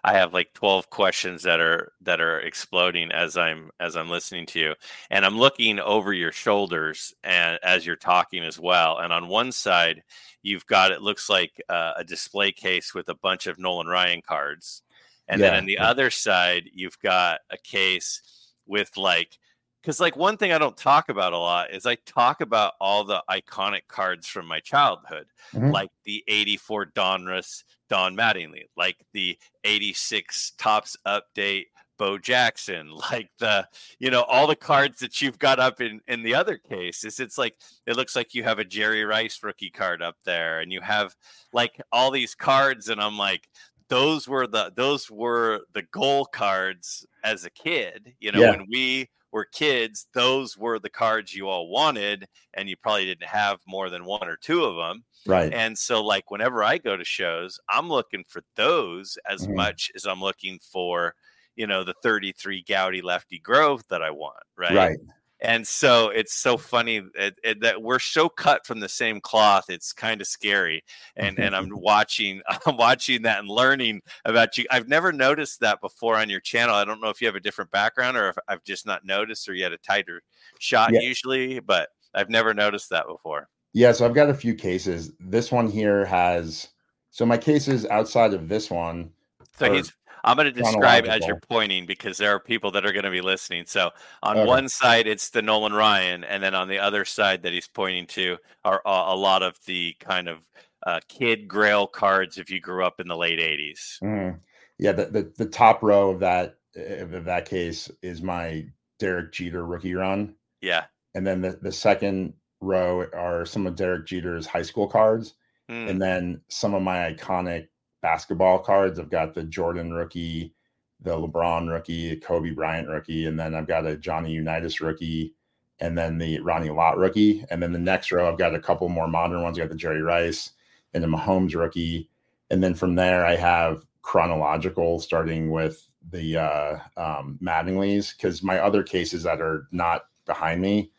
I 0.03 0.13
have 0.13 0.33
like 0.33 0.53
12 0.53 0.89
questions 0.89 1.43
that 1.43 1.59
are 1.61 1.93
that 2.01 2.19
are 2.19 2.39
exploding 2.39 3.11
as 3.11 3.37
I'm 3.37 3.71
as 3.79 3.95
I'm 3.95 4.09
listening 4.09 4.45
to 4.47 4.59
you 4.59 4.75
and 5.09 5.25
I'm 5.25 5.37
looking 5.37 5.79
over 5.79 6.13
your 6.13 6.31
shoulders 6.31 7.13
and 7.23 7.57
as 7.63 7.85
you're 7.85 7.95
talking 7.95 8.43
as 8.43 8.59
well 8.59 8.97
and 8.99 9.13
on 9.13 9.27
one 9.29 9.51
side 9.51 10.03
you've 10.41 10.65
got 10.65 10.91
it 10.91 11.01
looks 11.01 11.29
like 11.29 11.61
uh, 11.69 11.93
a 11.97 12.03
display 12.03 12.51
case 12.51 12.93
with 12.93 13.07
a 13.07 13.15
bunch 13.15 13.47
of 13.47 13.59
Nolan 13.59 13.87
Ryan 13.87 14.21
cards 14.21 14.81
and 15.27 15.39
yeah. 15.39 15.51
then 15.51 15.59
on 15.59 15.65
the 15.65 15.77
other 15.77 16.09
side 16.09 16.69
you've 16.73 16.99
got 16.99 17.39
a 17.49 17.57
case 17.57 18.21
with 18.67 18.97
like 18.97 19.37
because 19.81 19.99
like 19.99 20.15
one 20.15 20.37
thing 20.37 20.53
I 20.53 20.57
don't 20.57 20.77
talk 20.77 21.09
about 21.09 21.33
a 21.33 21.37
lot 21.37 21.73
is 21.73 21.85
I 21.85 21.95
talk 22.05 22.39
about 22.41 22.73
all 22.79 23.03
the 23.03 23.21
iconic 23.29 23.81
cards 23.89 24.27
from 24.27 24.45
my 24.47 24.61
childhood, 24.61 25.25
mm-hmm. 25.53 25.71
like 25.71 25.89
the 26.05 26.23
'84 26.29 26.85
Donruss 26.95 27.63
Don 27.93 28.17
Mattingly, 28.17 28.63
like 28.75 28.97
the 29.13 29.37
86 29.65 30.53
Topps 30.57 30.97
update 31.05 31.65
Bo 31.99 32.17
Jackson, 32.17 32.89
like 33.11 33.29
the, 33.37 33.67
you 33.99 34.09
know, 34.09 34.23
all 34.23 34.47
the 34.47 34.55
cards 34.55 34.97
that 35.01 35.21
you've 35.21 35.37
got 35.37 35.59
up 35.59 35.79
in 35.79 36.01
in 36.07 36.23
the 36.23 36.33
other 36.33 36.57
cases. 36.57 37.19
It's 37.19 37.37
like 37.37 37.55
it 37.85 37.95
looks 37.95 38.15
like 38.15 38.33
you 38.33 38.43
have 38.45 38.57
a 38.57 38.65
Jerry 38.65 39.05
Rice 39.05 39.41
rookie 39.43 39.69
card 39.69 40.01
up 40.01 40.15
there, 40.25 40.61
and 40.61 40.73
you 40.73 40.81
have 40.81 41.15
like 41.53 41.79
all 41.91 42.09
these 42.09 42.33
cards, 42.33 42.89
and 42.89 42.99
I'm 42.99 43.15
like, 43.15 43.47
those 43.89 44.27
were 44.27 44.47
the 44.47 44.73
those 44.75 45.11
were 45.11 45.61
the 45.73 45.83
goal 45.83 46.25
cards 46.25 47.05
as 47.23 47.45
a 47.45 47.51
kid, 47.51 48.15
you 48.19 48.31
know, 48.31 48.41
yeah. 48.41 48.51
when 48.57 48.65
we 48.71 49.07
were 49.33 49.45
kids, 49.45 50.07
those 50.13 50.57
were 50.57 50.79
the 50.79 50.89
cards 50.89 51.33
you 51.33 51.49
all 51.49 51.69
wanted, 51.69 52.27
and 52.53 52.69
you 52.69 52.77
probably 52.77 53.05
didn't 53.05 53.27
have 53.29 53.59
more 53.67 53.89
than 53.89 54.05
one 54.05 54.29
or 54.29 54.37
two 54.37 54.63
of 54.63 54.77
them. 54.77 55.03
Right. 55.25 55.53
And 55.53 55.77
so, 55.77 56.03
like, 56.03 56.31
whenever 56.31 56.63
I 56.63 56.77
go 56.77 56.97
to 56.97 57.05
shows, 57.05 57.59
I'm 57.69 57.89
looking 57.89 58.23
for 58.27 58.43
those 58.55 59.17
as 59.29 59.47
Mhm. 59.47 59.49
much 59.49 59.91
as 59.95 60.05
I'm 60.05 60.21
looking 60.21 60.59
for, 60.59 61.15
you 61.55 61.67
know, 61.67 61.83
the 61.83 61.95
33 62.03 62.63
Goudey 62.63 63.01
Lefty 63.03 63.39
Grove 63.39 63.83
that 63.89 64.01
I 64.03 64.11
want. 64.11 64.43
Right. 64.57 64.89
right. 64.89 64.97
And 65.43 65.67
so 65.67 66.07
it's 66.09 66.33
so 66.33 66.57
funny 66.57 66.99
that, 67.15 67.33
it- 67.43 67.61
that 67.61 67.81
we're 67.81 67.99
so 67.99 68.29
cut 68.29 68.65
from 68.65 68.79
the 68.79 68.87
same 68.89 69.19
cloth. 69.19 69.65
It's 69.69 69.91
kind 69.93 70.21
of 70.21 70.27
scary. 70.27 70.83
And 71.17 71.37
and 71.37 71.53
I'm 71.55 71.69
watching 71.73 72.41
I'm 72.65 72.77
watching 72.77 73.21
that 73.23 73.39
and 73.39 73.49
learning 73.49 74.01
about 74.25 74.57
you. 74.57 74.65
I've 74.71 74.87
never 74.87 75.11
noticed 75.11 75.59
that 75.59 75.81
before 75.81 76.15
on 76.17 76.29
your 76.29 76.39
channel. 76.39 76.73
I 76.73 76.85
don't 76.85 77.01
know 77.01 77.09
if 77.09 77.21
you 77.21 77.27
have 77.27 77.35
a 77.35 77.39
different 77.41 77.71
background 77.71 78.15
or 78.17 78.29
if 78.29 78.37
I've 78.47 78.63
just 78.63 78.85
not 78.87 79.05
noticed 79.05 79.47
or 79.49 79.53
you 79.53 79.63
had 79.63 79.73
a 79.73 79.77
tighter 79.77 80.21
shot 80.59 80.91
Yeah. 80.93 81.01
usually, 81.01 81.59
but 81.59 81.89
I've 82.15 82.29
never 82.29 82.53
noticed 82.53 82.89
that 82.91 83.05
before. 83.07 83.49
Yeah, 83.73 83.91
so 83.91 84.05
I've 84.05 84.13
got 84.13 84.29
a 84.29 84.33
few 84.35 84.53
cases. 84.55 85.11
This 85.19 85.51
one 85.51 85.67
here 85.67 86.05
has 86.05 86.69
so 87.11 87.25
my 87.25 87.37
cases 87.37 87.85
outside 87.87 88.33
of 88.33 88.47
this 88.47 88.71
one. 88.71 89.11
So 89.59 89.71
he's 89.73 89.91
I'm 90.23 90.35
going 90.37 90.45
to 90.45 90.51
describe 90.51 91.05
as 91.05 91.25
you're 91.27 91.39
pointing 91.49 91.85
because 91.85 92.17
there 92.17 92.33
are 92.33 92.39
people 92.39 92.71
that 92.71 92.85
are 92.85 92.91
going 92.91 93.03
to 93.03 93.11
be 93.11 93.21
listening. 93.21 93.65
So 93.65 93.91
on 94.21 94.37
Okay. 94.37 94.47
one 94.47 94.69
side 94.69 95.07
it's 95.07 95.29
the 95.31 95.41
Nolan 95.41 95.73
Ryan, 95.73 96.23
and 96.23 96.41
then 96.41 96.55
on 96.55 96.67
the 96.67 96.79
other 96.79 97.05
side 97.05 97.43
that 97.43 97.53
he's 97.53 97.67
pointing 97.67 98.05
to 98.07 98.37
are 98.63 98.81
a, 98.85 98.89
a 98.89 99.15
lot 99.15 99.43
of 99.43 99.57
the 99.65 99.95
kind 99.99 100.27
of 100.29 100.39
uh, 100.85 100.99
kid 101.07 101.47
Grail 101.47 101.87
cards 101.87 102.37
if 102.37 102.49
you 102.49 102.59
grew 102.59 102.85
up 102.85 102.99
in 102.99 103.07
the 103.07 103.17
late 103.17 103.39
'80s. 103.39 103.99
Mhm. 104.03 104.39
Yeah, 104.79 104.91
the, 104.93 105.05
the 105.05 105.33
the 105.37 105.45
top 105.45 105.81
row 105.83 106.09
of 106.09 106.19
that 106.21 106.55
of 106.75 107.23
that 107.25 107.45
case 107.45 107.89
is 108.01 108.21
my 108.21 108.65
Derek 108.99 109.31
Jeter 109.31 109.65
rookie 109.65 109.93
run, 109.93 110.35
Yeah. 110.61 110.85
and 111.15 111.25
then 111.25 111.41
the 111.41 111.59
the 111.61 111.71
second 111.71 112.33
row 112.61 113.05
are 113.13 113.45
some 113.45 113.67
of 113.67 113.75
Derek 113.75 114.05
Jeter's 114.07 114.47
high 114.47 114.61
school 114.63 114.87
cards, 114.87 115.35
Mm, 115.69 115.89
and 115.89 116.01
then 116.01 116.41
some 116.49 116.73
of 116.73 116.81
my 116.81 117.13
iconic 117.13 117.67
basketball 118.03 118.59
cards. 118.59 118.99
I've 118.99 119.09
got 119.09 119.33
the 119.33 119.43
Jordan 119.43 119.91
rookie, 119.91 120.53
the 121.01 121.17
LeBron 121.17 121.71
rookie, 121.71 122.15
Kobe 122.17 122.51
Bryant 122.51 122.89
rookie, 122.89 123.25
and 123.25 123.39
then 123.39 123.55
I've 123.55 123.65
got 123.65 123.87
a 123.87 123.97
Johnny 123.97 124.31
Unitas 124.31 124.79
rookie, 124.81 125.33
and 125.79 125.97
then 125.97 126.19
the 126.19 126.39
Ronnie 126.41 126.69
Lott 126.69 126.97
rookie. 126.97 127.43
And 127.49 127.63
then 127.63 127.71
the 127.71 127.79
next 127.79 128.11
row, 128.11 128.29
I've 128.29 128.37
got 128.37 128.53
a 128.53 128.59
couple 128.59 128.89
more 128.89 129.07
modern 129.07 129.41
ones. 129.41 129.57
I 129.57 129.61
got 129.61 129.69
the 129.69 129.75
Jerry 129.75 130.03
Rice 130.03 130.51
and 130.93 131.03
the 131.03 131.07
Mahomes 131.07 131.55
rookie. 131.55 132.09
And 132.51 132.61
then 132.61 132.75
from 132.75 132.93
there, 132.95 133.25
I 133.25 133.35
have 133.37 133.85
chronological, 134.03 134.99
starting 134.99 135.49
with 135.49 135.87
the 136.11 136.37
uh, 136.37 136.79
um, 136.97 137.39
Mattingly's, 137.41 138.13
because 138.13 138.43
my 138.43 138.59
other 138.59 138.83
cases 138.83 139.23
that 139.23 139.41
are 139.41 139.67
not 139.71 140.03
behind 140.25 140.61
me 140.61 140.91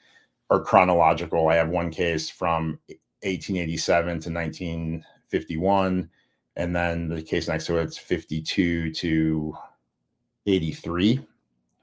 are 0.51 0.61
chronological. 0.61 1.49
I 1.49 1.57
have 1.57 1.69
one 1.69 1.91
case 1.91 2.31
from 2.31 2.79
1887 3.23 4.07
to 4.21 4.31
1951 4.31 6.11
and 6.57 6.75
then 6.75 7.09
the 7.09 7.23
case 7.23 7.49
next 7.49 7.67
to 7.67 7.77
it's 7.79 7.99
52 7.99 8.93
to 8.93 9.57
83 10.47 11.27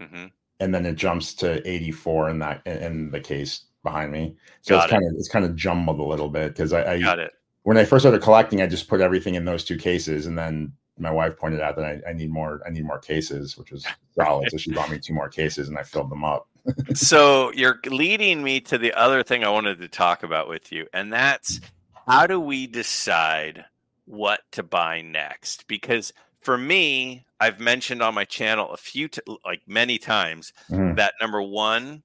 mhm. 0.02 0.32
and 0.60 0.74
then 0.76 0.86
it 0.86 0.96
jumps 0.96 1.34
to 1.36 1.68
84 1.68 2.30
in 2.30 2.40
that 2.40 2.66
in- 2.66 3.12
the 3.12 3.20
case 3.20 3.66
behind 3.84 4.12
me 4.12 4.36
so 4.62 4.76
Got 4.76 4.84
it's 4.86 4.92
it. 4.92 4.96
kind 4.96 5.08
of 5.08 5.14
it's 5.18 5.30
kind 5.30 5.46
of 5.46 5.56
jumbled 5.56 6.00
a 6.00 6.04
little 6.04 6.30
bit 6.30 6.50
because 6.50 6.74
I, 6.74 6.94
I 6.94 7.00
Got 7.00 7.20
it. 7.20 7.34
when 7.64 7.78
i 7.78 7.84
first 7.86 8.04
started 8.04 8.22
collecting 8.22 8.62
i 8.62 8.68
just 8.68 8.88
put 8.88 9.02
everything 9.02 9.36
in 9.36 9.46
those 9.46 9.64
two 9.64 9.78
cases 9.78 10.28
and 10.28 10.38
then 10.38 10.74
my 11.00 11.10
wife 11.10 11.36
pointed 11.38 11.62
out 11.62 11.76
that 11.78 11.86
I, 11.86 12.10
I 12.10 12.14
need 12.14 12.32
more 12.32 12.62
i 12.66 12.70
need 12.70 12.86
more 12.86 13.00
cases 13.00 13.58
which 13.58 13.72
was 13.72 13.86
solid 14.16 14.52
so 14.52 14.58
she 14.58 14.72
bought 14.72 14.92
me 14.92 15.00
two 15.00 15.14
more 15.16 15.30
cases 15.30 15.68
and 15.68 15.78
i 15.80 15.84
filled 15.84 16.12
them 16.12 16.24
up 16.24 16.48
so 16.94 17.52
you're 17.54 17.80
leading 17.88 18.44
me 18.44 18.60
to 18.62 18.78
the 18.78 18.94
other 18.94 19.24
thing 19.24 19.44
I 19.44 19.50
wanted 19.50 19.80
to 19.80 19.88
talk 19.88 20.24
about 20.24 20.48
with 20.48 20.72
you, 20.72 20.86
and 20.94 21.12
that's 21.12 21.60
how 22.08 22.28
do 22.28 22.40
we 22.40 22.68
decide 22.68 23.66
what 24.06 24.42
to 24.54 24.64
buy 24.64 25.02
next? 25.02 25.68
Because 25.68 26.14
for 26.42 26.58
me, 26.58 27.26
I've 27.40 27.60
mentioned 27.60 28.02
on 28.02 28.14
my 28.16 28.26
channel 28.26 28.72
a 28.72 28.78
few, 28.78 29.08
t- 29.08 29.22
like 29.46 29.62
many 29.68 29.98
times, 29.98 30.54
Mhm. 30.70 30.96
that 30.98 31.14
number 31.22 31.42
one, 31.42 32.04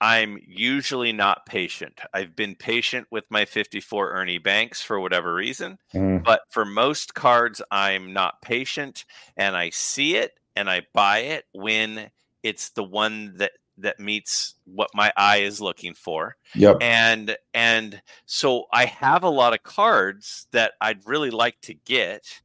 I'm 0.00 0.38
usually 0.46 1.12
not 1.12 1.46
patient. 1.46 2.00
I've 2.12 2.36
been 2.36 2.54
patient 2.54 3.06
with 3.10 3.24
my 3.30 3.44
54 3.46 4.12
Ernie 4.12 4.38
Banks 4.38 4.82
for 4.82 5.00
whatever 5.00 5.32
reason, 5.34 5.78
Mhm. 5.94 6.22
but 6.22 6.42
for 6.50 6.64
most 6.66 7.14
cards, 7.14 7.62
I'm 7.70 8.12
not 8.12 8.42
patient, 8.42 9.04
and 9.36 9.56
I 9.56 9.70
see 9.70 10.16
it 10.16 10.38
and 10.54 10.68
I 10.70 10.86
buy 10.92 11.18
it 11.20 11.46
when 11.52 12.10
it's 12.42 12.70
the 12.70 12.84
one 12.84 13.36
that 13.38 13.52
that 13.78 14.00
meets 14.00 14.54
what 14.64 14.90
my 14.94 15.12
eye 15.16 15.38
is 15.38 15.60
looking 15.60 15.94
for. 15.94 16.36
Yep. 16.54 16.78
And 16.80 17.36
and 17.54 18.00
so 18.24 18.64
i 18.72 18.84
have 18.86 19.22
a 19.22 19.28
lot 19.28 19.52
of 19.54 19.62
cards 19.62 20.46
that 20.52 20.72
i'd 20.80 21.06
really 21.06 21.30
like 21.30 21.60
to 21.62 21.74
get 21.74 22.40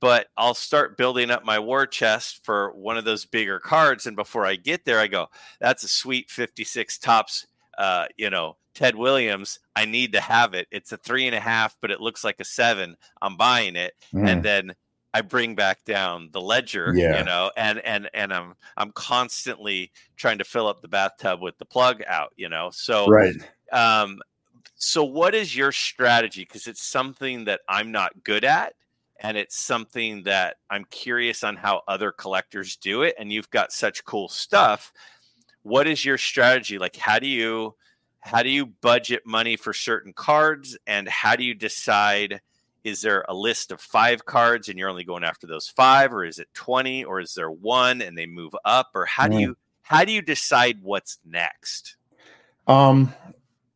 but 0.00 0.26
i'll 0.36 0.54
start 0.54 0.96
building 0.96 1.30
up 1.30 1.44
my 1.44 1.58
war 1.58 1.86
chest 1.86 2.44
for 2.44 2.72
one 2.72 2.96
of 2.98 3.04
those 3.04 3.24
bigger 3.24 3.58
cards. 3.58 4.06
And 4.06 4.16
before 4.16 4.44
i 4.46 4.56
get 4.56 4.84
there 4.84 4.98
i 5.00 5.06
go 5.06 5.26
that's 5.60 5.84
a 5.84 5.88
sweet 5.88 6.30
56 6.30 6.98
Topps 6.98 7.46
uh 7.78 8.06
you 8.16 8.30
know 8.30 8.56
ted 8.74 8.96
williams. 8.96 9.60
I 9.76 9.84
need 9.84 10.12
to 10.14 10.20
have 10.20 10.52
it. 10.54 10.66
It's 10.72 10.90
a 10.92 10.96
three 10.96 11.26
and 11.26 11.34
a 11.34 11.40
half 11.40 11.76
but 11.80 11.90
it 11.90 12.00
looks 12.00 12.24
like 12.24 12.40
a 12.40 12.44
seven. 12.44 12.96
I'm 13.22 13.36
buying 13.36 13.76
it. 13.76 13.94
Mhm. 14.12 14.28
and 14.28 14.42
then 14.42 14.74
I 15.14 15.20
bring 15.22 15.54
back 15.54 15.84
down 15.84 16.28
the 16.32 16.40
ledger, 16.40 16.92
Yeah. 16.94 17.20
you 17.20 17.24
know, 17.24 17.52
and 17.56 17.78
and 17.78 18.10
and 18.12 18.34
I'm 18.34 18.54
I'm 18.76 18.90
constantly 18.90 19.92
trying 20.16 20.38
to 20.38 20.44
fill 20.44 20.66
up 20.66 20.82
the 20.82 20.88
bathtub 20.88 21.40
with 21.40 21.56
the 21.58 21.64
plug 21.64 22.02
out, 22.06 22.32
you 22.36 22.48
know. 22.48 22.70
So 22.72 23.06
right 23.08 23.34
um 23.72 24.18
so 24.74 25.04
what 25.04 25.34
is 25.34 25.56
your 25.56 25.70
strategy 25.72 26.42
because 26.42 26.66
it's 26.66 26.82
something 26.82 27.44
that 27.44 27.60
I'm 27.68 27.92
not 27.92 28.24
good 28.24 28.44
at 28.44 28.74
and 29.20 29.36
it's 29.36 29.56
something 29.56 30.24
that 30.24 30.56
I'm 30.68 30.84
curious 30.90 31.44
on 31.44 31.56
how 31.56 31.82
other 31.86 32.10
collectors 32.10 32.76
do 32.76 33.02
it 33.02 33.14
and 33.18 33.32
you've 33.32 33.50
got 33.50 33.72
such 33.72 34.04
cool 34.04 34.28
stuff. 34.28 34.92
What 35.62 35.86
is 35.86 36.04
your 36.04 36.18
strategy? 36.18 36.76
Like 36.78 36.96
how 36.96 37.20
do 37.20 37.28
you 37.28 37.76
how 38.20 38.42
do 38.42 38.50
you 38.50 38.66
budget 38.66 39.22
money 39.24 39.56
for 39.56 39.72
certain 39.72 40.12
cards 40.12 40.76
and 40.88 41.08
how 41.08 41.36
do 41.36 41.44
you 41.44 41.54
decide 41.54 42.40
is 42.84 43.00
there 43.00 43.24
a 43.28 43.34
list 43.34 43.72
of 43.72 43.80
five 43.80 44.24
cards 44.26 44.68
and 44.68 44.78
you're 44.78 44.90
only 44.90 45.04
going 45.04 45.24
after 45.24 45.46
those 45.46 45.68
five 45.68 46.12
or 46.12 46.24
is 46.24 46.38
it 46.38 46.48
20 46.54 47.04
or 47.04 47.20
is 47.20 47.34
there 47.34 47.50
one 47.50 48.02
and 48.02 48.16
they 48.16 48.26
move 48.26 48.54
up 48.64 48.90
or 48.94 49.06
how 49.06 49.26
do 49.26 49.36
Mm. 49.36 49.40
you 49.40 49.56
how 49.82 50.04
do 50.04 50.12
you 50.12 50.22
decide 50.22 50.78
what's 50.82 51.18
next 51.24 51.96
Um, 52.66 53.12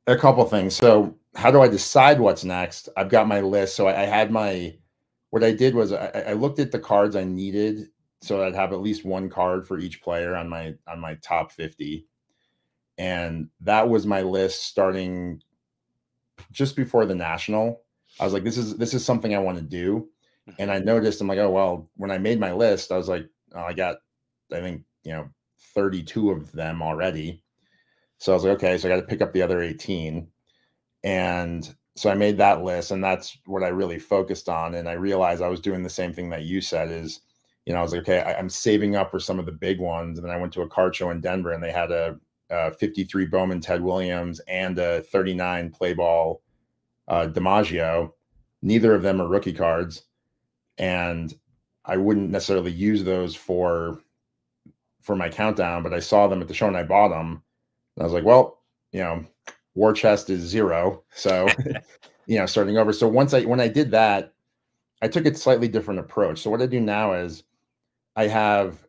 a 0.06 0.16
couple 0.16 0.44
things. 0.46 0.74
So, 0.74 1.14
how 1.34 1.50
do 1.50 1.60
I 1.60 1.68
decide 1.68 2.18
what's 2.20 2.44
next? 2.44 2.88
I've 2.96 3.10
got 3.10 3.28
my 3.28 3.40
list. 3.40 3.76
So, 3.76 3.86
I, 3.86 4.02
I 4.02 4.06
had 4.06 4.30
my. 4.30 4.76
What 5.30 5.44
I 5.44 5.52
did 5.52 5.74
was 5.74 5.92
I, 5.92 6.06
I 6.28 6.32
looked 6.32 6.58
at 6.58 6.72
the 6.72 6.78
cards 6.78 7.14
I 7.14 7.24
needed, 7.24 7.90
so 8.22 8.42
I'd 8.42 8.54
have 8.54 8.72
at 8.72 8.80
least 8.80 9.04
one 9.04 9.28
card 9.28 9.66
for 9.66 9.78
each 9.78 10.00
player 10.00 10.34
on 10.34 10.48
my 10.48 10.74
on 10.86 11.00
my 11.00 11.16
top 11.16 11.52
fifty, 11.52 12.06
and 12.96 13.50
that 13.60 13.88
was 13.88 14.06
my 14.06 14.22
list 14.22 14.62
starting 14.64 15.42
just 16.50 16.76
before 16.76 17.04
the 17.04 17.14
national. 17.14 17.82
I 18.20 18.24
was 18.24 18.32
like, 18.32 18.44
this 18.44 18.58
is 18.58 18.76
this 18.76 18.94
is 18.94 19.04
something 19.04 19.34
I 19.34 19.38
want 19.38 19.58
to 19.58 19.64
do, 19.64 20.08
mm-hmm. 20.48 20.62
and 20.62 20.70
I 20.70 20.78
noticed 20.78 21.20
I'm 21.20 21.28
like, 21.28 21.38
oh 21.38 21.50
well. 21.50 21.90
When 21.96 22.10
I 22.10 22.18
made 22.18 22.40
my 22.40 22.52
list, 22.52 22.92
I 22.92 22.96
was 22.96 23.08
like, 23.08 23.26
oh, 23.54 23.62
I 23.62 23.72
got, 23.72 23.96
I 24.52 24.60
think 24.60 24.82
you 25.04 25.12
know, 25.12 25.28
thirty 25.74 26.02
two 26.02 26.30
of 26.30 26.52
them 26.52 26.82
already. 26.82 27.42
So 28.18 28.32
I 28.32 28.34
was 28.34 28.44
like, 28.44 28.54
okay, 28.54 28.76
so 28.76 28.88
I 28.88 28.94
got 28.94 29.00
to 29.00 29.06
pick 29.06 29.22
up 29.22 29.32
the 29.32 29.42
other 29.42 29.62
18. 29.62 30.26
And 31.04 31.74
so 31.96 32.10
I 32.10 32.14
made 32.14 32.36
that 32.38 32.62
list, 32.62 32.90
and 32.90 33.02
that's 33.02 33.38
what 33.46 33.62
I 33.62 33.68
really 33.68 33.98
focused 33.98 34.48
on. 34.48 34.74
And 34.74 34.88
I 34.88 34.92
realized 34.92 35.40
I 35.40 35.48
was 35.48 35.60
doing 35.60 35.82
the 35.82 35.90
same 35.90 36.12
thing 36.12 36.28
that 36.30 36.44
you 36.44 36.60
said 36.60 36.90
is, 36.90 37.20
you 37.64 37.72
know, 37.72 37.80
I 37.80 37.82
was 37.82 37.92
like, 37.92 38.02
okay, 38.02 38.20
I, 38.20 38.34
I'm 38.36 38.48
saving 38.48 38.96
up 38.96 39.10
for 39.10 39.20
some 39.20 39.38
of 39.38 39.46
the 39.46 39.52
big 39.52 39.78
ones. 39.80 40.18
And 40.18 40.26
then 40.26 40.34
I 40.34 40.38
went 40.38 40.52
to 40.54 40.62
a 40.62 40.68
card 40.68 40.96
show 40.96 41.10
in 41.10 41.20
Denver, 41.20 41.52
and 41.52 41.62
they 41.62 41.70
had 41.70 41.92
a, 41.92 42.18
a 42.50 42.72
53 42.72 43.26
Bowman 43.26 43.60
Ted 43.60 43.82
Williams 43.82 44.40
and 44.48 44.78
a 44.78 45.02
39 45.02 45.70
play 45.70 45.94
ball 45.94 46.42
uh, 47.08 47.26
DiMaggio. 47.26 48.12
Neither 48.62 48.94
of 48.94 49.02
them 49.02 49.20
are 49.20 49.28
rookie 49.28 49.52
cards. 49.52 50.04
And 50.78 51.34
I 51.84 51.96
wouldn't 51.96 52.30
necessarily 52.30 52.70
use 52.70 53.02
those 53.02 53.34
for 53.34 54.00
for 55.02 55.16
my 55.16 55.28
countdown, 55.28 55.82
but 55.82 55.94
I 55.94 56.00
saw 56.00 56.28
them 56.28 56.42
at 56.42 56.48
the 56.48 56.54
show 56.54 56.68
and 56.68 56.76
I 56.76 56.82
bought 56.82 57.08
them. 57.08 57.42
And 57.96 58.02
I 58.02 58.04
was 58.04 58.12
like, 58.12 58.24
well, 58.24 58.62
you 58.92 59.00
know, 59.00 59.24
war 59.74 59.92
chest 59.92 60.28
is 60.28 60.42
zero. 60.42 61.02
So, 61.14 61.48
you 62.26 62.38
know, 62.38 62.46
starting 62.46 62.76
over. 62.76 62.92
So 62.92 63.08
once 63.08 63.32
I 63.32 63.42
when 63.42 63.60
I 63.60 63.68
did 63.68 63.90
that, 63.92 64.34
I 65.00 65.08
took 65.08 65.26
a 65.26 65.34
slightly 65.34 65.68
different 65.68 66.00
approach. 66.00 66.40
So 66.40 66.50
what 66.50 66.62
I 66.62 66.66
do 66.66 66.80
now 66.80 67.14
is 67.14 67.44
I 68.16 68.26
have 68.26 68.86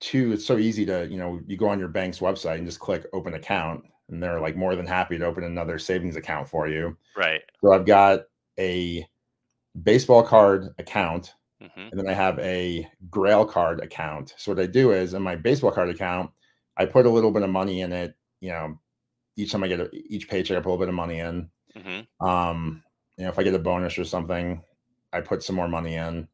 two, 0.00 0.32
it's 0.32 0.46
so 0.46 0.58
easy 0.58 0.84
to, 0.86 1.06
you 1.08 1.18
know, 1.18 1.40
you 1.46 1.56
go 1.56 1.68
on 1.68 1.78
your 1.78 1.88
bank's 1.88 2.18
website 2.18 2.56
and 2.56 2.66
just 2.66 2.80
click 2.80 3.06
open 3.12 3.34
account, 3.34 3.84
and 4.08 4.22
they're 4.22 4.40
like 4.40 4.56
more 4.56 4.76
than 4.76 4.86
happy 4.86 5.18
to 5.18 5.24
open 5.24 5.44
another 5.44 5.78
savings 5.78 6.16
account 6.16 6.48
for 6.48 6.68
you. 6.68 6.96
right 7.16 7.42
So 7.62 7.72
I've 7.72 7.86
got 7.86 8.22
a 8.58 9.06
baseball 9.82 10.22
card 10.22 10.68
account 10.78 11.34
hmm 11.60 11.88
and 11.90 12.00
then 12.00 12.08
I 12.08 12.14
have 12.14 12.38
a 12.38 12.88
Grail 13.10 13.44
card 13.44 13.80
account. 13.80 14.34
So 14.38 14.52
what 14.52 14.60
I 14.60 14.66
do 14.66 14.92
is 14.92 15.12
in 15.12 15.22
my 15.22 15.36
baseball 15.36 15.72
card 15.72 15.90
account, 15.90 16.30
I 16.78 16.86
put 16.86 17.04
a 17.04 17.10
little 17.10 17.30
bit 17.30 17.42
of 17.42 17.50
money 17.50 17.82
in 17.82 17.92
it. 17.92 18.16
You 18.40 18.48
know, 18.50 18.80
each 19.36 19.52
time 19.52 19.62
I 19.62 19.68
get 19.68 19.80
a, 19.80 19.90
each 19.92 20.26
paycheck, 20.26 20.56
I 20.56 20.60
put 20.60 20.70
a 20.70 20.72
little 20.72 20.86
bit 20.86 20.88
of 20.88 20.94
money 20.94 21.18
in. 21.18 21.50
hmm 21.76 22.26
Um, 22.26 22.82
you 23.18 23.24
know, 23.24 23.30
if 23.30 23.38
I 23.38 23.42
get 23.42 23.54
a 23.54 23.58
bonus 23.58 23.98
or 23.98 24.04
something, 24.04 24.62
I 25.12 25.20
put 25.20 25.42
some 25.42 25.54
more 25.54 25.68
money 25.68 25.96
in. 25.96 26.26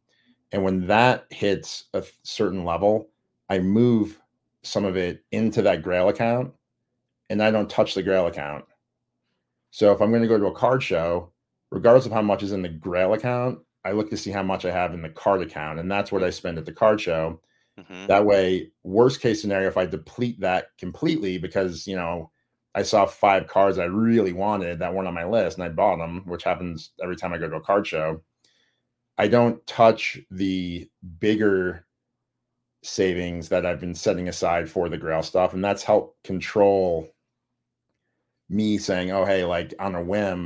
And 0.53 0.62
when 0.62 0.87
that 0.87 1.27
hits 1.31 1.87
a 1.93 2.05
certain 2.23 2.64
level, 2.64 3.11
I 3.51 3.59
move 3.59 4.21
some 4.62 4.85
of 4.85 4.97
it 4.97 5.25
into 5.33 5.61
that 5.62 5.83
Grail 5.83 6.09
account 6.09 6.53
and 7.31 7.43
I 7.43 7.51
don't 7.51 7.70
touch 7.70 7.95
the 7.95 8.03
Grail 8.03 8.26
account. 8.26 8.64
So 9.70 9.93
if 9.93 10.01
I'm 10.01 10.11
going 10.11 10.22
to 10.22 10.29
go 10.29 10.39
to 10.39 10.47
a 10.47 10.55
card 10.55 10.83
show, 10.83 11.33
regardless 11.70 12.07
of 12.07 12.12
how 12.12 12.22
much 12.22 12.43
is 12.43 12.53
in 12.53 12.62
the 12.62 12.68
Grail 12.68 13.12
account, 13.12 13.61
I 13.85 13.93
look 13.93 14.11
to 14.11 14.16
see 14.16 14.31
how 14.31 14.43
much 14.43 14.64
I 14.64 14.70
have 14.70 14.95
in 14.95 15.03
the 15.03 15.11
card 15.11 15.43
account. 15.43 15.79
And 15.79 15.91
that's 15.91 16.11
what 16.12 16.24
I 16.24 16.31
spend 16.31 16.59
at 16.59 16.66
the 16.66 16.72
card 16.72 17.01
show. 17.01 17.41
hmm 17.79 18.07
That 18.07 18.24
way, 18.26 18.72
worst 18.85 19.20
case 19.20 19.41
scenario, 19.41 19.68
if 19.68 19.76
I 19.76 19.87
deplete 19.87 20.41
that 20.41 20.68
completely 20.79 21.39
because, 21.39 21.87
you 21.87 21.97
know, 21.97 22.31
I 22.74 22.83
saw 22.83 23.07
five 23.07 23.47
cards 23.47 23.79
I 23.79 23.85
really 23.87 24.33
wanted 24.33 24.79
that 24.79 24.95
weren't 24.95 25.09
on 25.09 25.14
my 25.14 25.24
list 25.24 25.59
and 25.59 25.64
I 25.64 25.68
bought 25.70 25.97
them, 25.99 26.22
which 26.26 26.45
happens 26.45 26.93
every 27.03 27.16
time 27.16 27.33
I 27.33 27.39
go 27.39 27.49
to 27.49 27.57
a 27.57 27.61
card 27.61 27.87
show. 27.87 28.22
I 29.18 29.29
don't 29.29 29.66
touch 29.66 30.18
the 30.31 30.89
bigger 31.18 31.87
savings 32.83 33.49
that 33.49 33.66
I've 33.66 33.81
been 33.81 33.95
setting 33.95 34.29
aside 34.29 34.70
for 34.70 34.89
the 34.89 34.99
Grail 34.99 35.22
stuff. 35.22 35.55
And 35.55 35.64
that's 35.64 35.83
helped 35.83 36.22
control 36.24 37.09
me 38.49 38.78
saying, 38.78 39.11
oh, 39.11 39.24
hey, 39.24 39.44
like 39.44 39.74
on 39.78 39.94
a 39.94 40.03
whim, 40.03 40.44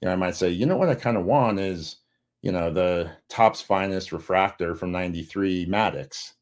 you 0.00 0.06
know, 0.06 0.12
I 0.12 0.16
might 0.16 0.36
say, 0.36 0.50
you 0.50 0.66
know 0.66 0.76
what 0.76 0.88
I 0.88 0.94
kind 0.94 1.16
of 1.16 1.24
want 1.24 1.60
is, 1.60 1.98
you 2.42 2.52
know, 2.52 2.70
the 2.72 3.10
Topps 3.28 3.62
finest 3.62 4.12
refractor 4.12 4.74
from 4.74 4.92
93 4.92 5.66
Maddux 5.66 6.34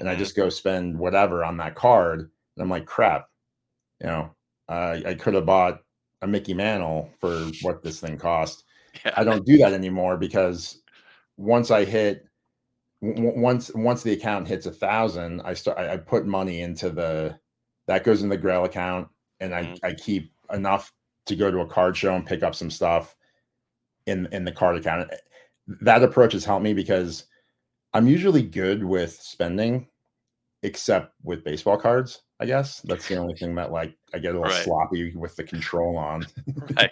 and 0.00 0.08
I 0.10 0.14
Mhm. 0.14 0.18
just 0.18 0.36
go 0.36 0.48
spend 0.50 0.98
whatever 0.98 1.44
on 1.44 1.56
that 1.58 1.76
card. 1.76 2.20
And 2.20 2.62
I'm 2.62 2.70
like, 2.70 2.86
crap, 2.86 3.30
you 4.00 4.06
know, 4.08 4.34
uh, 4.68 5.00
I 5.06 5.14
could 5.14 5.34
have 5.34 5.46
bought 5.46 5.82
a 6.22 6.26
Mickey 6.26 6.54
Mantle 6.54 7.10
for 7.18 7.52
what 7.60 7.82
this 7.82 8.00
thing 8.00 8.18
cost. 8.18 8.64
Yeah. 9.04 9.14
I 9.16 9.24
don't 9.24 9.44
do 9.46 9.56
that 9.58 9.72
anymore 9.72 10.16
because 10.16 10.82
once 11.38 11.70
I 11.70 11.84
hit, 11.84 12.28
w- 13.02 13.40
once 13.40 13.72
once 13.74 14.02
the 14.02 14.12
account 14.12 14.48
hits 14.48 14.66
a 14.66 14.72
thousand, 14.72 15.42
I 15.42 15.54
start 15.54 15.78
I, 15.78 15.94
I 15.94 15.96
put 15.98 16.26
money 16.26 16.62
into 16.62 16.90
the 16.90 17.38
that 17.86 18.04
goes 18.04 18.22
in 18.22 18.30
the 18.30 18.38
Grail 18.38 18.64
account, 18.64 19.08
and 19.40 19.54
I 19.54 19.64
Mhm. 19.64 19.78
I 19.84 19.94
keep 19.94 20.33
enough 20.52 20.92
to 21.26 21.36
go 21.36 21.50
to 21.50 21.60
a 21.60 21.66
card 21.66 21.96
show 21.96 22.14
and 22.14 22.26
pick 22.26 22.42
up 22.42 22.54
some 22.54 22.70
stuff 22.70 23.16
in 24.06 24.28
in 24.32 24.44
the 24.44 24.52
card 24.52 24.76
account. 24.76 25.10
That 25.80 26.02
approach 26.02 26.32
has 26.32 26.44
helped 26.44 26.64
me 26.64 26.74
because 26.74 27.24
I'm 27.94 28.06
usually 28.08 28.42
good 28.42 28.84
with 28.84 29.12
spending, 29.20 29.88
except 30.62 31.14
with 31.22 31.44
baseball 31.44 31.78
cards. 31.78 32.22
I 32.40 32.46
guess 32.46 32.80
that's 32.80 33.08
the 33.08 33.16
only 33.16 33.34
thing 33.34 33.54
that 33.54 33.72
like 33.72 33.96
I 34.12 34.18
get 34.18 34.34
a 34.34 34.38
little 34.38 34.52
Right. 34.52 34.64
sloppy 34.64 35.14
with 35.16 35.36
the 35.36 35.44
control 35.44 35.96
on. 35.96 36.26
right. 36.76 36.90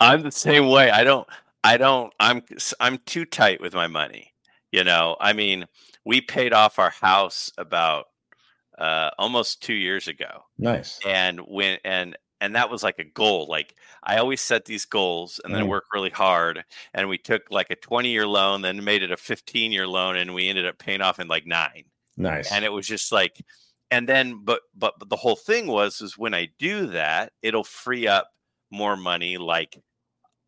I'm 0.00 0.22
the 0.22 0.32
same 0.32 0.68
way. 0.68 0.90
I 0.90 1.04
don't. 1.04 1.26
I 1.62 1.76
don't. 1.76 2.12
I'm. 2.20 2.42
I'm 2.80 2.98
too 3.06 3.24
tight 3.24 3.60
with 3.60 3.74
my 3.74 3.86
money. 3.86 4.32
You 4.72 4.84
know. 4.84 5.16
I 5.20 5.32
mean, 5.32 5.64
we 6.04 6.20
paid 6.20 6.52
off 6.52 6.78
our 6.78 6.90
house 6.90 7.50
about 7.56 8.06
uh, 8.78 9.10
almost 9.18 9.62
two 9.62 9.74
years 9.74 10.08
ago, 10.08 10.42
Nice. 10.58 10.98
and 11.06 11.38
when 11.40 11.78
and 11.84 12.16
and 12.44 12.54
that 12.54 12.70
was 12.70 12.82
like 12.82 12.98
a 12.98 13.04
goal. 13.04 13.46
Like 13.48 13.74
I 14.02 14.18
always 14.18 14.40
set 14.40 14.64
these 14.66 14.84
goals 14.84 15.40
and 15.44 15.54
then 15.54 15.64
Mm. 15.64 15.68
work 15.68 15.84
really 15.94 16.10
hard. 16.10 16.64
And 16.92 17.08
we 17.08 17.18
took 17.18 17.42
like 17.50 17.70
a 17.70 17.76
20 17.76 18.10
year 18.10 18.26
loan, 18.26 18.62
then 18.62 18.84
made 18.84 19.02
it 19.02 19.10
a 19.10 19.16
15 19.16 19.72
year 19.72 19.86
loan, 19.86 20.16
and 20.16 20.34
we 20.34 20.48
ended 20.48 20.66
up 20.66 20.78
paying 20.78 21.00
off 21.00 21.18
in 21.18 21.28
like 21.28 21.46
nine 21.46 21.84
Nice. 22.16 22.52
and 22.52 22.64
it 22.64 22.72
was 22.72 22.86
just 22.86 23.10
like 23.12 23.44
and 23.90 24.08
then 24.08 24.44
but 24.44 24.60
but, 24.74 24.94
but 24.98 25.08
the 25.08 25.16
whole 25.16 25.36
thing 25.36 25.66
was 25.66 26.00
is 26.00 26.16
when 26.16 26.32
i 26.34 26.48
do 26.58 26.86
that 26.86 27.32
it'll 27.42 27.64
free 27.64 28.06
up 28.06 28.30
more 28.70 28.96
money 28.96 29.36
like 29.36 29.82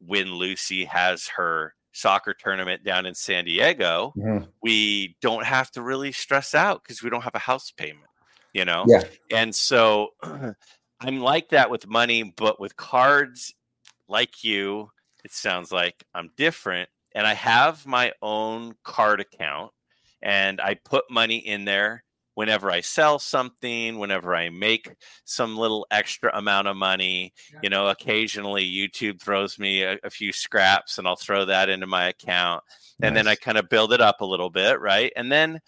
when 0.00 0.32
lucy 0.34 0.84
has 0.84 1.26
her 1.28 1.74
soccer 1.92 2.32
tournament 2.34 2.84
down 2.84 3.04
in 3.06 3.14
san 3.14 3.44
diego 3.44 4.12
Mhm. 4.16 4.48
we 4.62 5.16
don't 5.20 5.44
have 5.44 5.70
to 5.72 5.82
really 5.82 6.12
stress 6.12 6.54
out 6.54 6.82
because 6.82 7.02
we 7.02 7.10
don't 7.10 7.22
have 7.24 7.34
a 7.34 7.38
house 7.40 7.72
payment 7.72 8.06
you 8.52 8.64
know 8.64 8.84
Yeah. 8.88 9.02
and 9.32 9.54
so 9.54 10.10
i'm 11.00 11.20
like 11.20 11.48
that 11.50 11.70
with 11.70 11.86
money 11.86 12.22
but 12.22 12.60
with 12.60 12.76
cards 12.76 13.54
like 14.08 14.44
you 14.44 14.90
it 15.24 15.32
sounds 15.32 15.72
like 15.72 16.04
i'm 16.14 16.30
different 16.36 16.88
and 17.14 17.26
i 17.26 17.34
have 17.34 17.86
my 17.86 18.12
own 18.22 18.74
card 18.84 19.20
account 19.20 19.70
and 20.22 20.60
i 20.60 20.74
put 20.84 21.04
money 21.10 21.38
in 21.38 21.64
there 21.64 22.02
whenever 22.34 22.70
i 22.70 22.80
sell 22.80 23.18
something 23.18 23.98
whenever 23.98 24.34
i 24.34 24.48
make 24.48 24.94
some 25.24 25.56
little 25.56 25.86
extra 25.90 26.30
amount 26.36 26.68
of 26.68 26.76
money. 26.76 27.32
You 27.62 27.70
know 27.70 27.88
occasionally 27.88 28.64
youtube 28.64 29.20
throws 29.20 29.58
me 29.58 29.82
a, 29.82 29.98
a 30.04 30.10
few 30.10 30.32
scraps 30.32 30.98
and 30.98 31.08
i'll 31.08 31.16
throw 31.16 31.46
that 31.46 31.68
into 31.68 31.86
my 31.86 32.08
account 32.08 32.62
and 33.02 33.16
then 33.16 33.28
I 33.28 33.34
kind 33.34 33.58
of 33.58 33.68
build 33.68 33.92
it 33.92 34.00
up 34.00 34.20
a 34.20 34.26
little 34.26 34.50
bit, 34.50 34.80
right? 34.80 35.12
And 35.16 35.30
then 35.30 35.60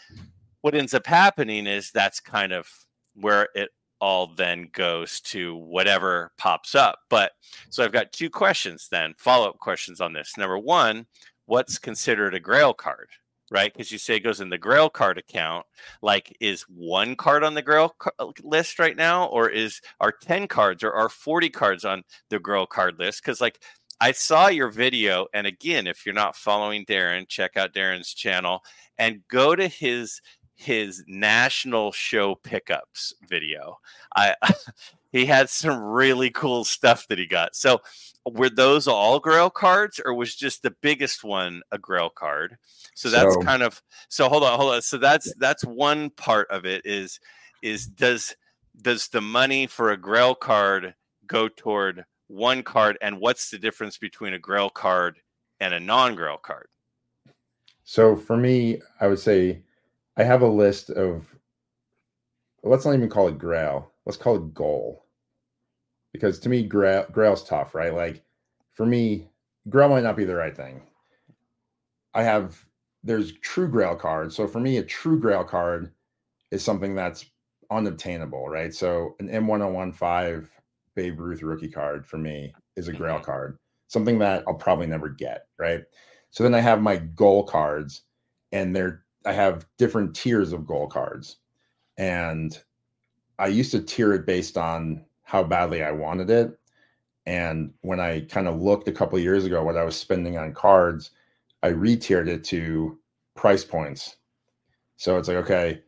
what 0.62 0.74
ends 0.74 0.94
up 0.94 1.06
happening 1.06 1.66
is 1.66 1.90
that's 1.90 2.20
kind 2.20 2.52
of 2.52 2.68
where 3.14 3.48
it 3.54 3.70
all 4.00 4.34
then 4.34 4.68
goes 4.72 5.20
to 5.20 5.56
whatever 5.56 6.32
pops 6.38 6.74
up. 6.74 7.00
But 7.10 7.32
so 7.70 7.84
I've 7.84 7.92
got 7.92 8.12
two 8.12 8.30
questions 8.30 8.88
then, 8.90 9.14
follow 9.18 9.48
up 9.48 9.58
questions 9.58 10.00
on 10.00 10.12
this. 10.12 10.36
Number 10.36 10.58
one, 10.58 11.06
what's 11.46 11.78
considered 11.78 12.34
a 12.34 12.40
grail 12.40 12.74
card? 12.74 13.08
Right, 13.50 13.72
because 13.72 13.90
you 13.90 13.96
say 13.96 14.16
it 14.16 14.20
goes 14.20 14.42
in 14.42 14.50
the 14.50 14.58
Grail 14.58 14.90
card 14.90 15.16
account. 15.16 15.64
Like, 16.02 16.36
is 16.38 16.64
one 16.64 17.16
card 17.16 17.42
on 17.42 17.54
the 17.54 17.62
Grail 17.62 17.96
uh, 18.18 18.26
list 18.42 18.78
right 18.78 18.94
now, 18.94 19.24
or 19.28 19.48
is 19.48 19.80
are 20.00 20.12
ten 20.12 20.46
cards 20.48 20.84
or 20.84 20.92
are 20.92 21.08
forty 21.08 21.48
cards 21.48 21.86
on 21.86 22.02
the 22.28 22.38
Grail 22.38 22.66
card 22.66 22.98
list? 22.98 23.22
Because 23.22 23.40
like 23.40 23.58
I 24.02 24.12
saw 24.12 24.48
your 24.48 24.68
video, 24.68 25.28
and 25.32 25.46
again, 25.46 25.86
if 25.86 26.04
you're 26.04 26.14
not 26.14 26.36
following 26.36 26.84
Darren, 26.84 27.26
check 27.26 27.56
out 27.56 27.72
Darren's 27.72 28.12
channel 28.12 28.60
and 28.98 29.22
go 29.28 29.56
to 29.56 29.66
his 29.66 30.20
his 30.58 31.04
national 31.06 31.92
show 31.92 32.34
pickups 32.34 33.14
video. 33.28 33.78
I 34.16 34.34
he 35.12 35.24
had 35.24 35.48
some 35.48 35.80
really 35.80 36.30
cool 36.30 36.64
stuff 36.64 37.06
that 37.08 37.18
he 37.18 37.26
got. 37.26 37.54
So 37.54 37.80
were 38.26 38.50
those 38.50 38.88
all 38.88 39.20
Grail 39.20 39.50
cards, 39.50 40.00
or 40.04 40.12
was 40.14 40.34
just 40.34 40.62
the 40.62 40.74
biggest 40.82 41.22
one 41.22 41.62
a 41.70 41.78
Grail 41.78 42.10
card? 42.10 42.58
So 42.94 43.08
that's 43.08 43.34
So- 43.34 43.40
kind 43.40 43.62
of 43.62 43.80
so. 44.08 44.28
Hold 44.28 44.42
on, 44.42 44.58
hold 44.58 44.74
on. 44.74 44.82
So 44.82 44.98
that's 44.98 45.32
that's 45.36 45.64
one 45.64 46.10
part 46.10 46.50
of 46.50 46.66
it. 46.66 46.82
Is 46.84 47.20
is 47.62 47.86
does 47.86 48.34
does 48.82 49.08
the 49.08 49.20
money 49.20 49.68
for 49.68 49.92
a 49.92 49.96
Grail 49.96 50.34
card 50.34 50.94
go 51.28 51.48
toward 51.48 52.04
one 52.26 52.64
card, 52.64 52.98
and 53.00 53.20
what's 53.20 53.48
the 53.48 53.58
difference 53.58 53.96
between 53.96 54.34
a 54.34 54.38
Grail 54.40 54.70
card 54.70 55.20
and 55.60 55.72
a 55.72 55.80
non-Grail 55.80 56.38
card? 56.38 56.66
So 57.84 58.16
for 58.16 58.36
me, 58.36 58.80
I 59.00 59.06
would 59.06 59.18
say 59.20 59.62
I 60.18 60.24
have 60.24 60.42
a 60.42 60.48
list 60.48 60.90
of 60.90 61.34
let's 62.64 62.84
not 62.84 62.94
even 62.94 63.08
call 63.08 63.28
it 63.28 63.38
grail. 63.38 63.92
Let's 64.04 64.18
call 64.18 64.36
it 64.36 64.52
goal. 64.52 65.06
Because 66.12 66.40
to 66.40 66.48
me, 66.48 66.64
grail 66.64 67.06
grail's 67.12 67.44
tough, 67.44 67.74
right? 67.74 67.94
Like 67.94 68.22
for 68.72 68.84
me, 68.84 69.28
grail 69.68 69.88
might 69.88 70.02
not 70.02 70.16
be 70.16 70.24
the 70.24 70.34
right 70.34 70.56
thing. 70.56 70.82
I 72.14 72.24
have 72.24 72.58
there's 73.04 73.32
true 73.40 73.68
grail 73.68 73.94
cards. 73.94 74.34
So 74.34 74.48
for 74.48 74.60
me, 74.60 74.78
a 74.78 74.82
true 74.82 75.20
grail 75.20 75.44
card 75.44 75.92
is 76.50 76.64
something 76.64 76.94
that's 76.96 77.26
unobtainable, 77.70 78.48
right? 78.48 78.74
So 78.74 79.14
an 79.20 79.28
M1015 79.28 80.48
Babe 80.96 81.20
Ruth 81.20 81.42
rookie 81.42 81.70
card 81.70 82.06
for 82.06 82.18
me 82.18 82.52
is 82.74 82.88
a 82.88 82.92
grail 82.92 83.20
Mhm. 83.20 83.24
card, 83.24 83.58
something 83.86 84.18
that 84.18 84.42
I'll 84.48 84.54
probably 84.54 84.86
never 84.86 85.08
get, 85.08 85.46
right? 85.58 85.84
So 86.30 86.42
then 86.42 86.54
I 86.54 86.60
have 86.60 86.82
my 86.82 86.96
goal 86.96 87.44
cards, 87.44 88.02
and 88.52 88.74
they're 88.74 89.04
I 89.26 89.32
have 89.32 89.66
different 89.78 90.14
tiers 90.14 90.52
of 90.52 90.66
goal 90.66 90.86
cards. 90.86 91.36
And 91.96 92.58
I 93.38 93.48
used 93.48 93.72
to 93.72 93.80
tier 93.80 94.12
it 94.12 94.26
based 94.26 94.56
on 94.56 95.04
how 95.22 95.42
badly 95.42 95.82
I 95.82 95.92
wanted 95.92 96.30
it. 96.30 96.58
And 97.26 97.72
when 97.82 98.00
I 98.00 98.20
kind 98.20 98.48
of 98.48 98.62
looked 98.62 98.88
a 98.88 98.92
couple 98.92 99.18
years 99.18 99.44
ago 99.44 99.62
what 99.62 99.76
I 99.76 99.84
was 99.84 99.96
spending 99.96 100.38
on 100.38 100.54
cards, 100.54 101.10
I 101.62 101.68
re-tiered 101.68 102.28
it 102.28 102.44
to 102.44 102.98
price 103.34 103.64
points. 103.64 104.16
So 104.96 105.18
it's 105.18 105.28
like, 105.28 105.36
okay, 105.38 105.82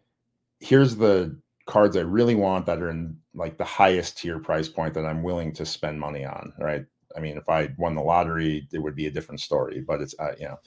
here's 0.61 0.97
the 0.97 1.37
cards 1.67 1.97
I 1.97 2.01
really 2.01 2.35
want 2.35 2.67
that 2.67 2.83
are 2.83 2.91
in 2.91 3.17
like 3.35 3.57
the 3.57 3.65
highest 3.65 4.19
tier 4.19 4.39
price 4.39 4.69
point 4.69 4.93
that 4.95 5.07
I'm 5.07 5.23
willing 5.23 5.53
to 5.55 5.65
spend 5.65 5.99
money 5.99 6.25
on, 6.25 6.53
right? 6.59 6.85
I 7.17 7.21
mean, 7.21 7.37
if 7.37 7.49
I 7.49 7.71
won 7.79 7.95
the 7.95 8.03
lottery, 8.03 8.69
it 8.73 8.79
would 8.79 8.95
be 8.95 9.07
a 9.07 9.11
different 9.11 9.41
story, 9.41 9.81
but 9.81 10.01
it's, 10.01 10.15
uh, 10.19 10.33
you 10.39 10.47
know, 10.47 10.59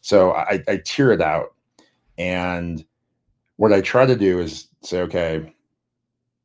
so 0.00 0.32
I, 0.32 0.62
I 0.68 0.80
tier 0.84 1.12
it 1.12 1.20
out. 1.20 1.54
And 2.18 2.84
what 3.56 3.72
I 3.72 3.80
try 3.80 4.06
to 4.06 4.16
do 4.16 4.38
is 4.40 4.68
say, 4.82 5.00
okay, 5.02 5.52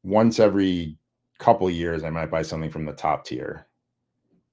once 0.03 0.39
every 0.39 0.97
couple 1.39 1.67
of 1.67 1.74
years, 1.74 2.03
I 2.03 2.09
might 2.09 2.32
buy 2.32 2.41
something 2.41 2.69
from 2.69 2.86
the 2.86 2.93
top 2.93 3.26
tier. 3.26 3.67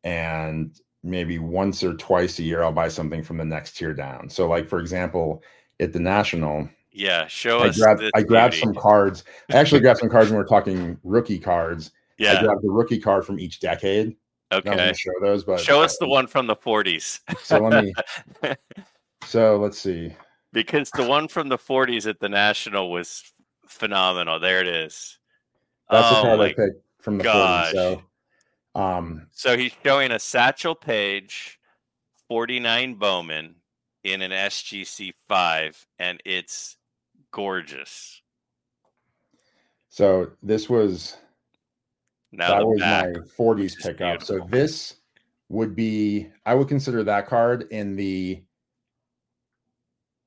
And 0.05 0.79
maybe 1.03 1.39
once 1.39 1.83
or 1.83 1.95
twice 1.95 2.39
a 2.39 2.43
year, 2.43 2.63
I'll 2.63 2.73
buy 2.73 2.89
something 2.89 3.23
from 3.23 3.37
the 3.39 3.45
next 3.45 3.77
tier 3.77 3.95
down. 3.95 4.29
So, 4.29 4.49
like, 4.49 4.69
for 4.69 4.79
example, 4.79 5.43
at 5.81 5.93
the 5.93 6.01
National, 6.01 6.69
Yeah, 6.93 7.27
show 7.27 7.61
I 7.61 7.69
us. 7.69 7.79
grabbed 7.79 8.03
I 8.15 8.23
grabbed 8.23 8.53
beauty. 8.53 8.67
some 8.67 8.75
cards. 8.75 9.25
I 9.53 9.57
actually 9.57 9.81
grabbed 9.81 10.01
some 10.01 10.09
cards 10.11 10.31
when 10.31 10.39
we're 10.39 10.47
talking 10.47 10.99
rookie 11.05 11.39
cards. 11.39 11.93
Yeah. 12.19 12.39
I 12.39 12.43
grabbed 12.43 12.63
the 12.63 12.71
rookie 12.71 12.99
card 13.01 13.25
from 13.25 13.39
each 13.39 13.61
decade. 13.61 14.17
Okay. 14.51 14.93
show 14.97 15.11
those, 15.21 15.45
but 15.45 15.61
Show 15.61 15.83
us 15.83 15.99
the 15.99 16.09
one 16.09 16.27
from 16.27 16.47
the 16.47 16.57
40s. 16.57 17.21
So 17.43 17.59
let 17.59 17.85
me. 17.85 17.93
So 19.27 19.59
let's 19.59 19.79
see. 19.79 20.15
Because 20.53 20.91
the 20.91 21.07
one 21.07 21.29
from 21.29 21.49
the 21.49 21.59
40s 21.59 22.09
at 22.09 22.21
the 22.21 22.29
National 22.29 22.91
was 22.91 23.23
phenomenal. 23.67 24.39
There 24.41 24.61
it 24.61 24.69
is. 24.69 25.19
That's 25.91 26.11
the 26.11 26.19
oh 26.19 26.23
card 26.23 26.41
I 26.41 26.43
my 26.43 26.49
picked 26.49 26.83
from 27.01 27.19
the 27.19 27.25
gosh. 27.25 27.73
40s. 27.73 27.73
So, 27.73 28.03
um, 28.75 29.27
So 29.33 29.57
he's 29.57 29.73
showing 29.85 30.11
a 30.11 30.19
Satchel 30.19 30.75
Paige 30.75 31.59
49 32.29 32.95
Bowman 32.95 33.55
in 34.05 34.23
an 34.23 34.31
SGC 34.31 35.13
5, 35.29 35.87
and 35.99 36.21
it's 36.25 36.77
gorgeous. 37.31 38.23
so 39.89 40.31
this 40.43 40.69
was 40.71 41.17
Now 42.33 42.49
that 42.51 42.67
was 42.67 42.81
my 42.81 43.13
40s 43.37 43.65
is 43.65 43.77
pickup. 43.77 44.23
So 44.23 44.47
this 44.49 44.97
would 45.49 45.75
be 45.75 46.29
I 46.47 46.55
would 46.55 46.69
consider 46.69 47.03
that 47.05 47.27
card 47.27 47.67
in 47.71 47.97
the 47.97 48.43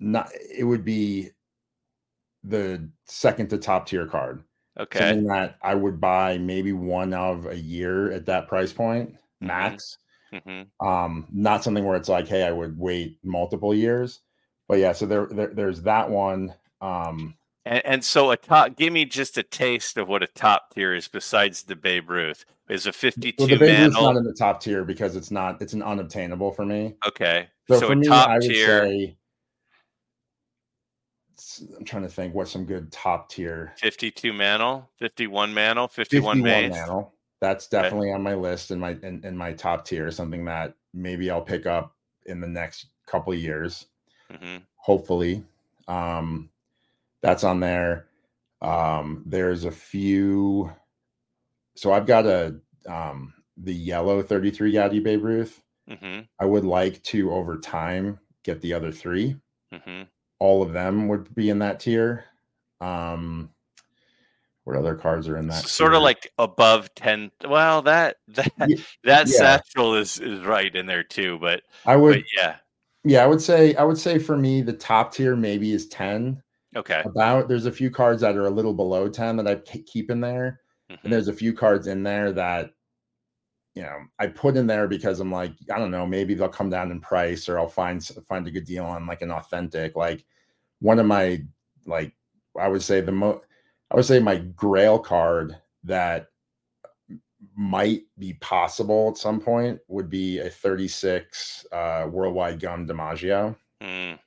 not 0.01 0.31
it 0.33 0.63
would 0.63 0.83
be 0.83 1.29
the 2.43 2.89
second 3.05 3.49
to 3.49 3.57
top 3.57 3.85
tier 3.87 4.07
card. 4.07 4.43
Okay. 4.79 4.99
Something 4.99 5.25
that 5.27 5.57
I 5.61 5.75
would 5.75 6.01
buy 6.01 6.37
maybe 6.37 6.73
one 6.73 7.13
of 7.13 7.45
a 7.45 7.55
year 7.57 8.11
at 8.11 8.25
that 8.25 8.47
price 8.47 8.73
point 8.73 9.11
Mhm. 9.41 9.47
max. 9.47 9.97
hmm 10.31 10.63
Um, 10.85 11.27
not 11.31 11.63
something 11.63 11.83
where 11.83 11.97
it's 11.97 12.09
like, 12.09 12.27
hey, 12.27 12.43
I 12.43 12.51
would 12.51 12.77
wait 12.79 13.19
multiple 13.23 13.73
years. 13.75 14.21
But 14.67 14.79
yeah, 14.79 14.93
so 14.93 15.05
there, 15.05 15.27
there 15.27 15.53
there's 15.53 15.81
that 15.83 16.09
one. 16.09 16.55
Um, 16.81 17.35
And, 17.65 17.85
and 17.85 18.03
so 18.03 18.31
a 18.31 18.37
top, 18.37 18.75
give 18.75 18.91
me 18.91 19.05
just 19.05 19.37
a 19.37 19.43
taste 19.43 19.97
of 19.97 20.07
what 20.07 20.23
a 20.23 20.27
top 20.27 20.73
tier 20.73 20.95
is 20.95 21.07
besides 21.07 21.63
the 21.63 21.75
Babe 21.75 22.09
Ruth. 22.09 22.45
Is 22.69 22.87
a 22.87 22.93
52 22.93 23.35
well, 23.37 23.47
the 23.49 23.57
Babe 23.57 23.79
Ruth's 23.83 24.01
not 24.01 24.15
in 24.15 24.23
the 24.23 24.33
top 24.33 24.61
tier 24.61 24.83
because 24.85 25.15
it's 25.17 25.29
not 25.29 25.61
it's 25.61 25.73
an 25.73 25.83
unobtainable 25.83 26.53
for 26.53 26.65
me. 26.65 26.95
okay. 27.05 27.49
So, 27.67 27.81
So, 27.81 27.87
for 27.87 27.93
a 27.93 27.95
me, 27.97 28.07
top 28.07 28.29
I 28.29 28.33
would 28.35 28.41
tier, 28.43 28.85
say 28.85 29.17
I'm 31.77 31.85
trying 31.85 32.03
to 32.03 32.09
think 32.09 32.33
what 32.35 32.47
some 32.47 32.65
good 32.65 32.91
top 32.91 33.29
tier. 33.29 33.73
52 33.77 34.33
mantle, 34.33 34.89
51 34.97 35.53
mantle, 35.53 35.87
51, 35.87 36.41
51 36.41 36.43
Mays. 36.43 36.69
mantle. 36.69 37.13
That's 37.39 37.67
Okay. 37.73 37.81
definitely 37.81 38.11
on 38.11 38.21
my 38.21 38.35
list 38.35 38.71
in 38.71 38.79
my 38.79 38.91
in, 39.01 39.23
in 39.25 39.35
my 39.35 39.53
top 39.53 39.85
tier. 39.85 40.11
Something 40.11 40.45
that 40.45 40.75
maybe 40.93 41.31
I'll 41.31 41.41
pick 41.41 41.65
up 41.65 41.95
in 42.25 42.39
the 42.39 42.47
next 42.47 42.87
couple 43.07 43.33
of 43.33 43.39
years, 43.39 43.87
hmm 44.29 44.57
hopefully. 44.75 45.43
Um, 45.87 46.49
that's 47.21 47.43
on 47.43 47.59
there. 47.59 48.07
Um, 48.61 49.23
there's 49.25 49.65
a 49.65 49.71
few. 49.71 50.71
So 51.75 51.91
I've 51.93 52.05
got 52.05 52.25
a 52.27 52.59
um, 52.87 53.33
the 53.57 53.73
yellow 53.73 54.21
33 54.21 54.73
Goudey 54.73 55.03
Babe 55.03 55.23
Ruth. 55.23 55.61
hmm 55.87 56.21
I 56.39 56.45
would 56.45 56.65
like 56.65 57.01
to 57.03 57.31
over 57.31 57.57
time 57.57 58.19
get 58.43 58.61
the 58.61 58.73
other 58.73 58.91
three. 58.91 59.35
hmm 59.71 60.03
all 60.41 60.63
of 60.63 60.73
them 60.73 61.07
would 61.07 61.33
be 61.35 61.51
in 61.51 61.59
that 61.59 61.79
tier. 61.79 62.25
Um, 62.81 63.51
what 64.63 64.75
other 64.75 64.95
cards 64.95 65.27
are 65.27 65.37
in 65.37 65.45
that? 65.47 65.67
Sort 65.67 65.93
of 65.93 66.01
like 66.01 66.31
above 66.39 66.93
10. 66.95 67.29
Well, 67.47 67.83
that 67.83 68.17
that 68.29 68.51
Ye- 68.67 68.83
that 69.03 69.27
yeah. 69.27 69.37
satchel 69.37 69.93
is 69.95 70.19
is 70.19 70.41
right 70.41 70.75
in 70.75 70.87
there 70.87 71.03
too. 71.03 71.37
But 71.39 71.61
I 71.85 71.95
would, 71.95 72.15
but 72.15 72.23
yeah. 72.35 72.55
yeah, 73.03 73.23
I 73.23 73.27
would 73.27 73.41
say, 73.41 73.75
I 73.75 73.83
would 73.83 73.99
say 73.99 74.17
for 74.17 74.35
me, 74.35 74.61
the 74.61 74.73
top 74.73 75.13
tier 75.13 75.35
maybe 75.35 75.73
is 75.73 75.87
ten. 75.87 76.41
Okay. 76.75 77.03
About 77.05 77.47
there's 77.47 77.67
a 77.67 77.71
few 77.71 77.91
cards 77.91 78.21
that 78.21 78.35
are 78.35 78.45
a 78.47 78.49
little 78.51 78.73
below 78.73 79.09
ten 79.09 79.35
that 79.37 79.47
I 79.47 79.55
keep 79.55 80.09
in 80.09 80.21
there, 80.21 80.59
Mhm. 80.91 80.97
and 81.03 81.13
there's 81.13 81.27
a 81.27 81.33
few 81.33 81.53
cards 81.53 81.85
in 81.85 82.01
there 82.01 82.31
that, 82.31 82.71
you 83.75 83.83
know, 83.83 83.99
I 84.19 84.27
put 84.27 84.57
in 84.57 84.67
there 84.67 84.87
because 84.87 85.19
I'm 85.19 85.31
like, 85.31 85.53
I 85.73 85.79
don't 85.79 85.91
know, 85.91 86.05
maybe 86.05 86.33
they'll 86.33 86.49
come 86.49 86.69
down 86.69 86.91
in 86.91 86.99
price, 86.99 87.47
or 87.47 87.57
I'll 87.59 87.67
find 87.67 88.03
find 88.27 88.45
a 88.47 88.51
good 88.51 88.65
deal 88.65 88.85
on 88.85 89.05
like 89.07 89.21
an 89.21 89.31
authentic. 89.31 89.95
Like 89.95 90.25
one 90.79 90.99
of 90.99 91.05
my 91.05 91.41
like, 91.85 92.13
I 92.59 92.67
would 92.67 92.83
say 92.83 93.01
the 93.01 93.11
most, 93.11 93.45
I 93.89 93.95
would 93.95 94.05
say 94.05 94.19
my 94.19 94.37
Grail 94.37 94.99
card 94.99 95.57
that 95.83 96.27
might 97.55 98.03
be 98.17 98.33
possible 98.35 99.09
at 99.09 99.17
some 99.17 99.39
point 99.39 99.79
would 99.87 100.09
be 100.09 100.39
a 100.39 100.49
36 100.49 101.65
uh, 101.71 102.07
worldwide 102.09 102.59
gum 102.59 102.87
DiMaggio. 102.87 103.55
Mm, 103.81 104.19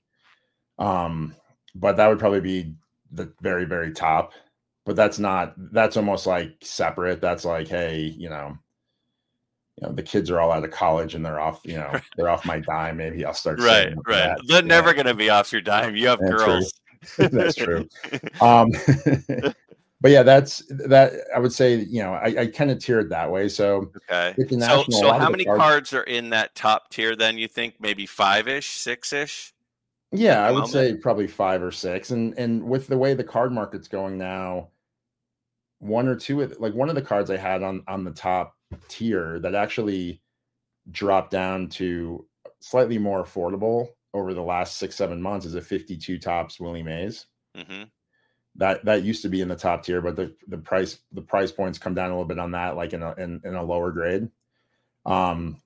Um, 0.79 1.35
but 1.75 1.97
that 1.97 2.09
would 2.09 2.19
probably 2.19 2.41
be 2.41 2.75
the 3.13 3.33
very, 3.41 3.65
very 3.65 3.93
top. 3.93 4.33
But 4.85 4.97
that's 4.97 5.19
not 5.19 5.55
that's 5.73 5.97
almost 5.97 6.27
like 6.27 6.57
separate. 6.61 7.21
That's 7.21 7.45
like, 7.47 7.69
hey, 7.69 8.01
you 8.19 8.29
know, 8.29 8.59
you 9.81 9.87
know, 9.87 9.93
the 9.93 10.03
kids 10.03 10.31
are 10.31 10.41
all 10.41 10.53
out 10.53 10.65
of 10.65 10.71
college 10.71 11.15
and 11.15 11.25
they're 11.25 11.41
off, 11.41 11.61
you 11.65 11.77
know, 11.79 11.99
they're 12.17 12.29
off 12.29 12.45
my 12.45 12.61
dime. 12.61 12.97
Maybe 12.97 13.25
I'll 13.25 13.35
start 13.35 13.59
right. 13.61 13.85
saving 13.85 13.99
up 13.99 14.05
for 14.05 14.11
Right. 14.13 14.19
that. 14.37 14.41
They're 14.47 14.63
never 14.63 14.95
going 14.95 15.07
to 15.07 15.15
be 15.15 15.31
off 15.31 15.53
your 15.53 15.61
dime. 15.63 15.97
You 15.97 16.09
have 16.09 16.21
That's 16.21 16.31
true. 16.31 16.47
girls. 16.47 16.73
That's 17.19 17.55
true. 17.55 17.87
um 18.41 18.71
but 20.01 20.11
yeah, 20.11 20.23
that's 20.23 20.63
that 20.69 21.13
I 21.35 21.39
would 21.39 21.53
say, 21.53 21.77
you 21.77 22.03
know, 22.03 22.13
I, 22.13 22.35
I 22.41 22.47
kind 22.47 22.71
of 22.71 22.79
tiered 22.79 23.09
that 23.11 23.31
way. 23.31 23.49
So 23.49 23.91
Okay. 24.11 24.35
So, 24.61 24.85
so 24.91 25.13
how 25.13 25.31
many 25.31 25.45
cards- 25.45 25.61
cards 25.63 25.93
are 25.95 26.03
in 26.03 26.31
that 26.31 26.55
top 26.55 26.91
tier 26.91 27.17
then? 27.17 27.37
You 27.39 27.49
think 27.49 27.75
maybe 27.81 28.05
five 28.07 28.49
ish, 28.49 28.69
six 28.69 29.13
ish? 29.13 29.53
Yeah, 30.13 30.43
I 30.45 30.51
would 30.51 30.61
moment? 30.61 30.73
say 30.73 30.95
probably 30.95 31.27
five 31.27 31.63
or 31.63 31.71
six. 31.73 32.11
And 32.11 32.39
and 32.39 32.63
with 32.63 32.87
the 32.87 32.97
way 32.99 33.15
the 33.15 33.25
card 33.25 33.51
market's 33.53 33.89
going 33.89 34.17
now, 34.19 34.69
one 35.79 36.07
or 36.07 36.17
two 36.17 36.41
of 36.43 36.55
like 36.61 36.75
one 36.75 36.89
of 36.89 36.95
the 36.95 37.03
cards 37.03 37.31
I 37.31 37.37
had 37.37 37.63
on 37.63 37.83
on 37.89 38.05
the 38.05 38.13
top 38.13 38.54
tier 38.89 39.39
that 39.41 39.55
actually 39.55 40.21
dropped 40.91 41.31
down 41.31 41.69
to 41.69 42.27
slightly 42.61 42.99
more 42.99 43.25
affordable 43.25 43.89
over 44.13 44.35
the 44.35 44.43
last 44.43 44.77
six, 44.79 44.95
seven 44.95 45.21
months 45.21 45.47
is 45.47 45.55
a 45.55 45.61
52 45.61 46.19
Topps 46.19 46.61
Willie 46.61 46.83
Mays. 46.83 47.27
hmm 47.55 47.85
That 48.57 48.85
that 48.85 49.03
used 49.03 49.23
to 49.23 49.29
be 49.29 49.41
in 49.41 49.49
the 49.49 49.57
top 49.57 49.85
tier, 49.85 50.01
but 50.01 50.17
the 50.17 50.35
the 50.49 50.59
price 50.59 50.99
the 51.13 51.23
price 51.23 51.51
points 51.53 51.79
come 51.79 51.95
down 51.95 52.11
a 52.11 52.15
little 52.15 52.25
bit 52.25 52.39
on 52.39 52.53
that, 52.53 52.77
like 52.77 52.93
in 52.93 53.03
a 53.03 53.15
in, 53.15 53.41
in 53.45 53.55
a 53.55 53.63
lower 53.63 53.91
grade. 53.91 54.29
Um 55.07 55.61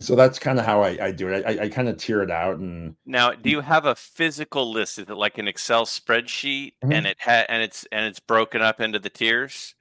so 0.00 0.16
that's 0.16 0.40
kind 0.40 0.58
of 0.58 0.66
how 0.66 0.82
I, 0.82 1.06
I 1.06 1.12
do 1.12 1.28
it. 1.28 1.46
I, 1.46 1.64
I, 1.64 1.68
kind 1.68 1.88
of 1.88 1.96
tier 1.96 2.22
it 2.22 2.30
out 2.30 2.58
and 2.58 2.96
Now, 3.06 3.30
do 3.30 3.48
you 3.48 3.60
have 3.60 3.84
a 3.84 3.94
physical 3.94 4.68
list? 4.68 4.98
Is 4.98 5.08
it 5.08 5.14
like 5.14 5.38
an 5.38 5.46
Excel 5.46 5.86
spreadsheet, 5.86 6.72
Mhm. 6.82 6.92
and 6.92 7.06
it 7.06 7.16
had 7.20 7.46
and 7.48 7.62
it's 7.62 7.86
and 7.92 8.04
it's 8.06 8.18
broken 8.18 8.62
up 8.62 8.80
into 8.80 8.98
the 8.98 9.10
tiers? 9.10 9.74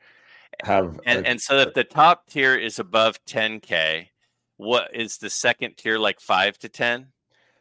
Have 0.64 1.00
And 1.06 1.26
a- 1.26 1.30
and 1.30 1.42
so 1.42 1.58
if 1.60 1.74
the 1.74 1.84
top 1.84 2.28
tier 2.28 2.56
is 2.56 2.80
above 2.80 3.24
10k, 3.26 4.10
what 4.58 4.96
is 4.96 5.18
the 5.18 5.30
second 5.30 5.78
tier 5.78 5.98
like 5.98 6.20
five 6.20 6.58
to 6.60 6.70
10, 6.70 7.08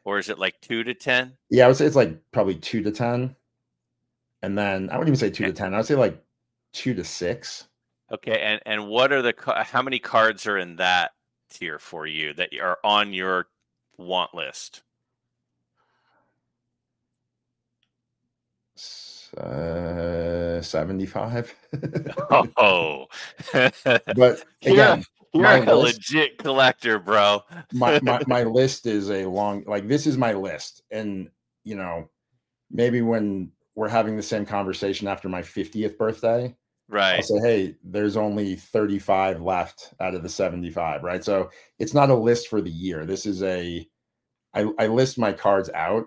or 0.04 0.18
is 0.18 0.28
it 0.28 0.38
like 0.38 0.60
two 0.60 0.84
to 0.84 0.94
10? 0.94 1.36
Yeah, 1.48 1.64
I 1.64 1.68
would 1.68 1.76
say 1.76 1.86
it's 1.86 1.96
like 1.96 2.18
probably 2.32 2.56
two 2.56 2.82
to 2.82 2.90
ten, 2.90 3.34
and 4.42 4.56
then 4.56 4.90
I 4.90 4.98
wouldn't 4.98 5.08
even 5.08 5.18
say 5.18 5.30
two 5.30 5.44
to 5.46 5.52
ten. 5.52 5.74
I 5.74 5.78
would 5.78 5.86
say 5.86 5.94
like 5.94 6.22
two 6.72 6.94
to 6.94 7.04
six. 7.04 7.68
Okay, 8.12 8.40
and 8.40 8.60
and 8.66 8.88
what 8.88 9.12
are 9.12 9.22
the 9.22 9.34
how 9.64 9.82
many 9.82 9.98
cards 9.98 10.46
are 10.46 10.58
in 10.58 10.76
that 10.76 11.12
tier 11.48 11.78
for 11.78 12.06
you 12.06 12.34
that 12.34 12.50
are 12.60 12.78
on 12.84 13.12
your 13.12 13.48
want 13.96 14.34
list? 14.34 14.82
Uh, 19.36 20.60
seventy-five. 20.62 21.54
Oh, 22.56 23.06
but 23.52 24.44
Yeah. 24.62 24.72
again, 24.72 25.04
you're 25.32 25.42
my 25.42 25.56
a 25.58 25.74
list- 25.76 25.98
legit 25.98 26.38
collector, 26.38 26.98
bro. 26.98 27.42
my, 27.72 27.98
my 28.02 28.20
my 28.26 28.42
list 28.42 28.86
is 28.86 29.10
a 29.10 29.24
long 29.26 29.64
like 29.66 29.86
this 29.88 30.06
is 30.06 30.16
my 30.18 30.32
list, 30.32 30.82
and 30.90 31.28
you 31.64 31.76
know, 31.76 32.08
maybe 32.70 33.02
when 33.02 33.52
we're 33.74 33.88
having 33.88 34.16
the 34.16 34.22
same 34.22 34.44
conversation 34.46 35.06
after 35.08 35.28
my 35.28 35.42
fiftieth 35.42 35.96
birthday, 35.96 36.54
right? 36.88 37.16
I'll 37.16 37.22
say, 37.22 37.38
hey, 37.40 37.74
there's 37.84 38.16
only 38.16 38.56
35 38.56 39.40
left 39.40 39.94
out 40.00 40.14
of 40.14 40.22
the 40.22 40.28
75, 40.28 41.02
right? 41.02 41.24
So 41.24 41.50
it's 41.78 41.94
not 41.94 42.10
a 42.10 42.14
list 42.14 42.48
for 42.48 42.60
the 42.60 42.70
year. 42.70 43.06
This 43.06 43.26
is 43.26 43.42
a, 43.42 43.88
I, 44.54 44.66
I 44.78 44.86
list 44.88 45.18
my 45.18 45.32
cards 45.32 45.70
out, 45.74 46.06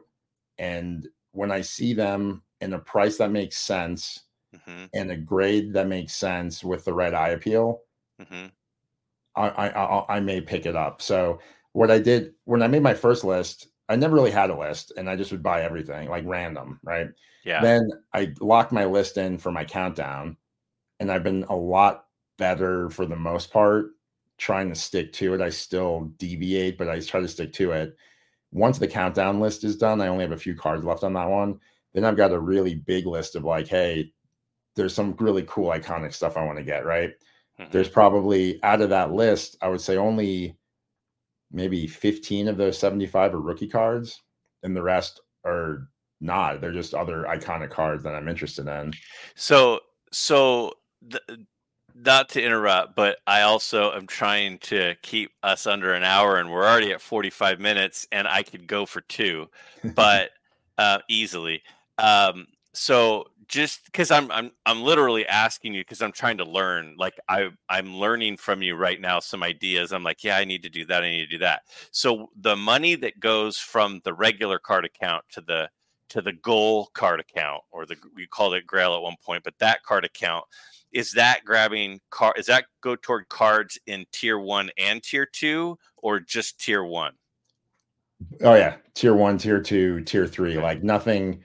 and 0.58 1.08
when 1.32 1.52
I 1.52 1.62
see 1.62 1.94
them 1.94 2.44
in 2.64 2.74
a 2.74 2.80
price 2.80 3.18
that 3.20 3.32
makes 3.32 3.58
sense 3.58 4.22
hmm 4.66 4.86
and 4.94 5.12
a 5.12 5.18
grade 5.18 5.74
that 5.74 5.88
makes 5.88 6.14
sense 6.14 6.64
with 6.64 6.86
the 6.86 6.94
red 6.94 7.14
eye 7.16 7.30
appeal, 7.30 7.82
hmm 8.20 8.48
I, 9.36 9.50
I, 9.50 9.68
I, 9.70 10.16
I 10.18 10.20
may 10.20 10.42
pick 10.42 10.66
it 10.66 10.76
up. 10.76 11.02
So 11.02 11.40
what 11.74 11.92
I 11.92 12.00
did 12.00 12.34
when 12.46 12.62
I 12.62 12.68
made 12.68 12.84
my 12.84 12.94
first 12.94 13.24
list, 13.24 13.68
I 13.90 13.96
never 13.96 14.16
really 14.16 14.32
had 14.32 14.50
a 14.50 14.58
list, 14.58 14.94
and 14.98 15.10
I 15.10 15.16
just 15.16 15.32
would 15.32 15.44
buy 15.44 15.64
everything 15.64 16.10
like 16.10 16.24
random, 16.26 16.80
right? 16.84 17.08
Yeah. 17.44 17.62
Then 17.62 17.90
I 18.14 18.34
locked 18.40 18.72
my 18.72 18.86
list 18.86 19.18
in 19.18 19.38
for 19.38 19.52
my 19.52 19.66
countdown, 19.66 20.38
and 21.00 21.12
I've 21.12 21.24
been 21.24 21.44
a 21.50 21.56
lot 21.56 22.06
better 22.38 22.90
for 22.90 23.06
the 23.06 23.16
most 23.18 23.52
part 23.52 23.92
trying 24.38 24.70
to 24.70 24.76
stick 24.76 25.14
to 25.14 25.34
it. 25.36 25.42
I 25.42 25.50
still 25.50 26.12
deviate, 26.18 26.78
but 26.78 26.90
I 26.90 27.00
try 27.02 27.22
to 27.22 27.28
stick 27.28 27.54
to 27.54 27.72
it. 27.74 27.98
Once 28.52 28.80
the 28.80 28.88
countdown 28.88 29.40
list 29.42 29.64
is 29.64 29.78
done, 29.78 30.02
I 30.02 30.08
only 30.08 30.24
have 30.24 30.34
a 30.34 30.38
few 30.38 30.56
cards 30.56 30.86
left 30.86 31.04
on 31.04 31.14
that 31.14 31.30
one. 31.30 31.60
Then 31.94 32.06
I've 32.06 32.18
got 32.18 32.32
a 32.32 32.40
really 32.40 32.76
big 32.76 33.06
list 33.06 33.36
of 33.36 33.44
like, 33.44 33.68
hey, 33.68 34.12
there's 34.76 34.94
some 34.94 35.16
really 35.20 35.44
cool 35.48 35.70
iconic 35.70 36.14
stuff 36.14 36.38
I 36.38 36.46
want 36.46 36.58
to 36.58 36.64
get, 36.64 36.86
right? 36.86 37.12
Mm-hmm. 37.60 37.72
There's 37.72 37.90
probably 37.90 38.62
out 38.64 38.82
of 38.82 38.90
that 38.90 39.14
list, 39.14 39.58
I 39.62 39.70
would 39.70 39.82
say 39.82 39.98
only 39.98 40.58
maybe 41.52 41.86
15 41.86 42.48
of 42.48 42.58
those 42.58 42.78
75 42.80 43.36
are 43.36 43.40
rookie 43.40 43.68
cards, 43.68 44.22
and 44.64 44.76
the 44.76 44.82
rest 44.82 45.22
are 45.46 45.88
not. 46.20 46.60
They're 46.60 46.72
just 46.72 46.96
other 46.96 47.26
iconic 47.30 47.70
cards 47.70 48.04
that 48.04 48.16
I'm 48.16 48.28
interested 48.28 48.68
in. 48.68 48.94
So, 49.36 49.80
so 50.12 50.74
the, 51.08 51.22
not 51.96 52.30
to 52.30 52.42
interrupt, 52.42 52.96
but 52.96 53.18
I 53.28 53.42
also 53.42 53.92
am 53.92 54.08
trying 54.08 54.58
to 54.60 54.96
keep 55.04 55.32
us 55.44 55.68
under 55.68 55.94
an 55.94 56.04
hour, 56.04 56.38
and 56.38 56.52
we're 56.52 56.68
already 56.68 56.92
at 56.92 57.02
45 57.02 57.60
minutes, 57.60 58.08
and 58.12 58.28
I 58.28 58.42
could 58.42 58.66
go 58.66 58.86
for 58.86 59.02
two, 59.02 59.48
but 59.96 60.32
uh, 60.78 61.00
easily. 61.08 61.62
Um, 61.98 62.48
so 62.74 63.28
just 63.48 63.86
because 63.86 64.10
I'm 64.10 64.32
I'm 64.32 64.52
I'm 64.66 64.82
literally 64.82 65.28
asking 65.28 65.74
you 65.74 65.82
because 65.82 66.02
I'm 66.02 66.12
trying 66.12 66.38
to 66.38 66.46
learn. 66.46 66.96
Like 66.98 67.14
I 67.30 67.50
I'm 67.70 67.96
learning 67.96 68.38
from 68.38 68.62
you 68.62 68.76
right 68.76 69.00
now 69.00 69.20
some 69.20 69.44
ideas. 69.44 69.92
I'm 69.92 70.04
like, 70.04 70.24
yeah, 70.24 70.38
I 70.38 70.46
need 70.46 70.64
to 70.64 70.70
do 70.70 70.86
that. 70.86 71.04
I 71.04 71.10
need 71.10 71.26
to 71.26 71.28
do 71.28 71.38
that. 71.40 71.64
So 71.92 72.30
the 72.40 72.56
money 72.56 72.96
that 72.96 73.20
goes 73.20 73.58
from 73.58 74.02
the 74.04 74.14
regular 74.14 74.60
card 74.60 74.86
account 74.86 75.24
to 75.34 75.42
the 75.42 75.70
to 76.10 76.22
the 76.22 76.34
goal 76.34 76.90
card 76.94 77.20
account, 77.20 77.64
or 77.72 77.86
the 77.86 77.96
we 78.16 78.28
called 78.28 78.54
it 78.54 78.66
Grail 78.66 78.96
at 78.96 79.02
one 79.02 79.16
point, 79.24 79.44
but 79.44 79.54
that 79.60 79.84
card 79.84 80.06
account 80.06 80.46
is 80.94 81.12
that 81.14 81.44
grabbing 81.44 82.00
car? 82.12 82.34
Is 82.38 82.46
that 82.46 82.66
go 82.82 82.96
toward 82.96 83.28
cards 83.28 83.80
in 83.88 84.06
tier 84.12 84.40
one 84.40 84.70
and 84.78 85.02
tier 85.02 85.26
two, 85.26 85.78
or 85.98 86.20
just 86.20 86.60
tier 86.60 86.84
one? 86.84 87.14
Oh 88.42 88.54
yeah, 88.54 88.76
tier 88.94 89.16
one, 89.16 89.38
tier 89.38 89.60
two, 89.60 90.02
tier 90.02 90.28
three. 90.28 90.58
Like 90.58 90.84
nothing. 90.84 91.42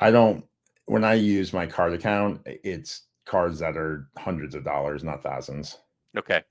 I 0.00 0.10
don't 0.10 0.44
when 0.86 1.04
I 1.04 1.14
use 1.14 1.52
my 1.52 1.66
card 1.66 1.92
account, 1.92 2.40
it's 2.46 3.02
cards 3.26 3.58
that 3.58 3.76
are 3.76 4.08
hundreds 4.16 4.54
of 4.54 4.64
dollars, 4.64 5.04
not 5.04 5.22
thousands. 5.22 5.78
Okay. 6.16 6.42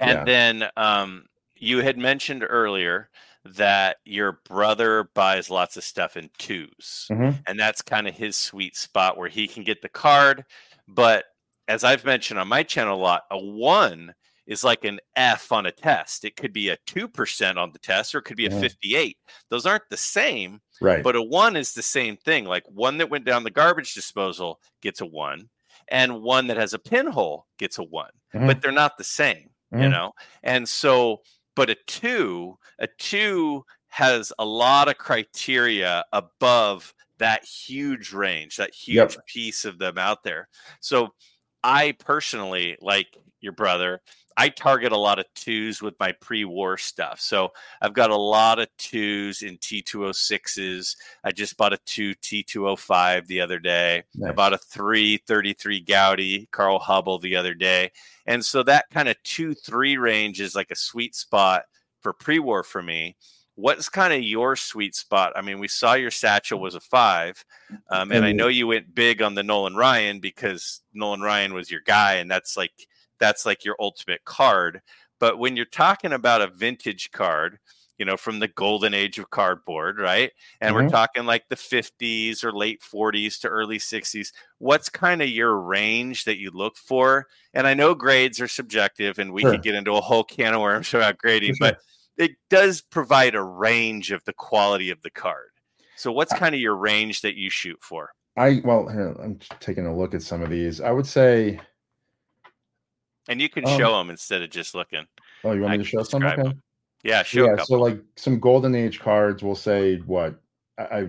And 0.00 0.18
yeah. 0.18 0.24
then 0.24 0.68
um, 0.76 1.26
you 1.54 1.82
had 1.82 1.98
mentioned 1.98 2.44
earlier 2.48 3.10
that 3.44 3.98
your 4.06 4.40
brother 4.48 5.10
buys 5.14 5.50
lots 5.50 5.76
of 5.76 5.84
stuff 5.84 6.16
in 6.16 6.30
2s 6.38 7.10
mm-hmm. 7.10 7.36
And 7.46 7.60
that's 7.60 7.82
kind 7.82 8.08
of 8.08 8.14
his 8.14 8.36
sweet 8.36 8.74
spot 8.74 9.18
where 9.18 9.28
he 9.28 9.46
can 9.46 9.64
get 9.64 9.82
the 9.82 9.88
card. 9.88 10.44
But 10.88 11.26
as 11.68 11.84
I've 11.84 12.06
mentioned 12.06 12.40
on 12.40 12.48
my 12.48 12.62
channel 12.62 12.96
a 12.96 13.00
lot, 13.00 13.24
a 13.30 13.38
one 13.38 14.14
is 14.46 14.64
like 14.64 14.84
an 14.84 14.98
F 15.16 15.52
on 15.52 15.66
a 15.66 15.72
test. 15.72 16.24
It 16.24 16.36
could 16.36 16.52
be 16.52 16.70
a 16.70 16.78
2% 16.86 17.56
on 17.56 17.72
the 17.72 17.78
test 17.78 18.14
or 18.14 18.18
it 18.18 18.24
could 18.24 18.36
be 18.36 18.46
a 18.46 18.50
58. 18.50 19.16
Those 19.50 19.66
aren't 19.66 19.88
the 19.90 19.96
same. 19.96 20.60
Right. 20.80 21.02
But 21.02 21.16
a 21.16 21.22
one 21.22 21.56
is 21.56 21.72
the 21.72 21.82
same 21.82 22.16
thing. 22.16 22.44
Like 22.44 22.64
one 22.66 22.98
that 22.98 23.10
went 23.10 23.24
down 23.24 23.44
the 23.44 23.50
garbage 23.50 23.94
disposal 23.94 24.60
gets 24.82 25.00
a 25.00 25.06
one, 25.06 25.48
and 25.88 26.22
one 26.22 26.46
that 26.48 26.56
has 26.56 26.74
a 26.74 26.78
pinhole 26.78 27.46
gets 27.58 27.78
a 27.78 27.82
one, 27.82 28.10
mm-hmm. 28.34 28.46
but 28.46 28.60
they're 28.60 28.72
not 28.72 28.96
the 28.96 29.04
same, 29.04 29.50
mm-hmm. 29.72 29.82
you 29.82 29.88
know? 29.88 30.12
And 30.42 30.68
so, 30.68 31.20
but 31.56 31.70
a 31.70 31.76
two, 31.86 32.58
a 32.78 32.88
two 32.98 33.64
has 33.88 34.32
a 34.38 34.44
lot 34.44 34.88
of 34.88 34.98
criteria 34.98 36.04
above 36.12 36.92
that 37.18 37.44
huge 37.44 38.12
range, 38.12 38.56
that 38.56 38.74
huge 38.74 39.14
yep. 39.14 39.26
piece 39.26 39.64
of 39.64 39.78
them 39.78 39.98
out 39.98 40.24
there. 40.24 40.48
So 40.80 41.14
I 41.62 41.92
personally, 41.92 42.76
like 42.80 43.06
your 43.40 43.52
brother, 43.52 44.00
I 44.36 44.48
target 44.48 44.92
a 44.92 44.98
lot 44.98 45.18
of 45.18 45.26
twos 45.34 45.80
with 45.80 45.94
my 46.00 46.12
pre-war 46.12 46.76
stuff. 46.76 47.20
So 47.20 47.52
I've 47.80 47.94
got 47.94 48.10
a 48.10 48.16
lot 48.16 48.58
of 48.58 48.68
twos 48.78 49.42
in 49.42 49.58
T206s. 49.58 50.96
I 51.22 51.30
just 51.30 51.56
bought 51.56 51.72
a 51.72 51.78
two 51.86 52.14
T205 52.16 53.26
the 53.26 53.40
other 53.40 53.60
day. 53.60 54.02
Nice. 54.14 54.30
I 54.30 54.32
bought 54.32 54.52
a 54.52 54.58
333 54.58 55.84
Goudey 55.84 56.50
Carl 56.50 56.80
Hubbell 56.80 57.20
the 57.20 57.36
other 57.36 57.54
day. 57.54 57.92
And 58.26 58.44
so 58.44 58.62
that 58.64 58.90
kind 58.90 59.08
of 59.08 59.16
two, 59.22 59.54
three 59.54 59.96
range 59.96 60.40
is 60.40 60.56
like 60.56 60.72
a 60.72 60.76
sweet 60.76 61.14
spot 61.14 61.64
for 62.00 62.12
pre-war 62.12 62.64
for 62.64 62.82
me. 62.82 63.16
What's 63.56 63.88
kind 63.88 64.12
of 64.12 64.20
your 64.20 64.56
sweet 64.56 64.96
spot? 64.96 65.32
I 65.36 65.42
mean, 65.42 65.60
we 65.60 65.68
saw 65.68 65.94
your 65.94 66.10
satchel 66.10 66.58
was 66.58 66.74
a 66.74 66.80
five, 66.80 67.44
um, 67.88 68.10
and 68.10 68.24
I 68.24 68.32
know 68.32 68.48
you 68.48 68.66
went 68.66 68.96
big 68.96 69.22
on 69.22 69.36
the 69.36 69.44
Nolan 69.44 69.76
Ryan 69.76 70.18
because 70.18 70.80
Nolan 70.92 71.20
Ryan 71.20 71.54
was 71.54 71.70
your 71.70 71.82
guy, 71.86 72.14
and 72.14 72.28
that's 72.28 72.56
like– 72.56 72.72
that's 73.24 73.46
like 73.46 73.64
your 73.64 73.76
ultimate 73.80 74.24
card. 74.24 74.82
But 75.18 75.38
when 75.38 75.56
you're 75.56 75.64
talking 75.64 76.12
about 76.12 76.42
a 76.42 76.48
vintage 76.48 77.10
card, 77.10 77.58
you 77.96 78.04
know, 78.04 78.16
from 78.16 78.38
the 78.38 78.48
golden 78.48 78.92
age 78.92 79.18
of 79.18 79.30
cardboard, 79.30 79.98
right? 79.98 80.30
And 80.60 80.74
mm-hmm. 80.74 80.84
we're 80.84 80.90
talking 80.90 81.24
like 81.24 81.44
the 81.48 81.56
50s 81.56 82.44
or 82.44 82.52
late 82.52 82.82
40s 82.82 83.40
to 83.40 83.48
early 83.48 83.78
60s. 83.78 84.28
What's 84.58 84.88
kind 84.88 85.22
of 85.22 85.28
your 85.28 85.58
range 85.58 86.24
that 86.24 86.38
you 86.38 86.50
look 86.52 86.76
for? 86.76 87.26
And 87.54 87.66
I 87.66 87.74
know 87.74 87.94
grades 87.94 88.40
are 88.40 88.48
subjective 88.48 89.18
and 89.18 89.32
we 89.32 89.42
sure. 89.42 89.52
could 89.52 89.62
get 89.62 89.76
into 89.76 89.92
a 89.92 90.00
whole 90.00 90.24
can 90.24 90.54
of 90.54 90.60
worms 90.60 90.92
about 90.92 91.18
grading, 91.18 91.54
sure. 91.54 91.68
but 91.68 91.78
it 92.18 92.32
does 92.50 92.82
provide 92.82 93.34
a 93.34 93.42
range 93.42 94.10
of 94.10 94.24
the 94.24 94.34
quality 94.34 94.90
of 94.90 95.00
the 95.02 95.10
card. 95.10 95.50
So 95.96 96.12
what's 96.12 96.34
kind 96.34 96.54
of 96.54 96.60
your 96.60 96.76
range 96.76 97.22
that 97.22 97.36
you 97.36 97.48
shoot 97.48 97.78
for? 97.80 98.10
I 98.36 98.60
well, 98.64 98.88
I'm 98.88 99.38
taking 99.60 99.86
a 99.86 99.96
look 99.96 100.12
at 100.12 100.22
some 100.22 100.42
of 100.42 100.50
these. 100.50 100.80
I 100.80 100.90
would 100.90 101.06
say 101.06 101.60
and 103.28 103.40
you 103.40 103.48
can 103.48 103.66
um, 103.66 103.78
show 103.78 103.96
them 103.96 104.10
instead 104.10 104.42
of 104.42 104.50
just 104.50 104.74
looking. 104.74 105.06
Oh, 105.44 105.52
you 105.52 105.62
want 105.62 105.72
me 105.72 105.78
to 105.78 105.84
show 105.84 106.02
some? 106.02 106.24
Okay. 106.24 106.42
Them. 106.42 106.62
Yeah, 107.02 107.22
show. 107.22 107.44
Yeah, 107.44 107.62
so 107.62 107.74
like 107.74 108.00
some 108.16 108.40
golden 108.40 108.74
age 108.74 108.98
cards, 109.00 109.42
we'll 109.42 109.54
say 109.54 109.98
what 109.98 110.40
I, 110.78 110.82
I, 110.82 111.08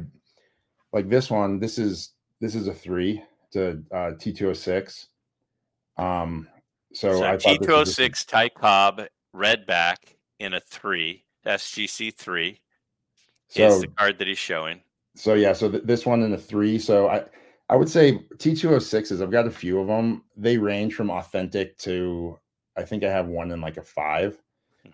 like 0.92 1.10
this 1.10 1.30
one. 1.30 1.60
This 1.60 1.78
is 1.78 2.12
this 2.42 2.54
is 2.54 2.68
a 2.68 2.74
three 2.74 3.24
to 3.52 3.82
uh, 3.94 4.12
T 4.20 4.34
two 4.34 4.46
hundred 4.46 4.56
six. 4.56 5.08
Um, 5.98 6.48
so, 6.94 7.18
so 7.18 7.38
T 7.38 7.58
two 7.58 7.66
hundred 7.66 7.74
oh 7.74 7.84
six 7.86 8.26
Ty 8.26 8.50
Cobb 8.50 9.04
red 9.32 9.66
back 9.66 10.18
in 10.40 10.54
a 10.54 10.60
three 10.60 11.24
SGC 11.46 12.14
three 12.14 12.60
so, 13.48 13.68
is 13.68 13.82
the 13.82 13.88
card 13.88 14.18
that 14.20 14.28
he's 14.28 14.38
showing. 14.38 14.82
So 15.16 15.34
yeah, 15.34 15.54
so 15.54 15.72
th- 15.72 15.84
this 15.84 16.06
one 16.06 16.24
in 16.24 16.34
a 16.34 16.38
three. 16.38 16.78
So 16.78 17.08
I 17.08 17.24
I 17.70 17.76
would 17.76 17.90
say 17.90 18.20
T206s, 18.36 19.22
I've 19.22 19.32
got 19.32 19.48
a 19.48 19.52
few 19.52 19.80
of 19.80 19.88
them. 19.88 20.24
They 20.38 20.58
range 20.58 20.94
from 20.94 21.10
authentic 21.10 21.78
to 21.80 22.38
I 22.78 22.84
think 22.84 23.04
I 23.04 23.10
have 23.10 23.28
one 23.28 23.52
in 23.52 23.62
like 23.62 23.78
a 23.78 23.82
five. 23.82 24.38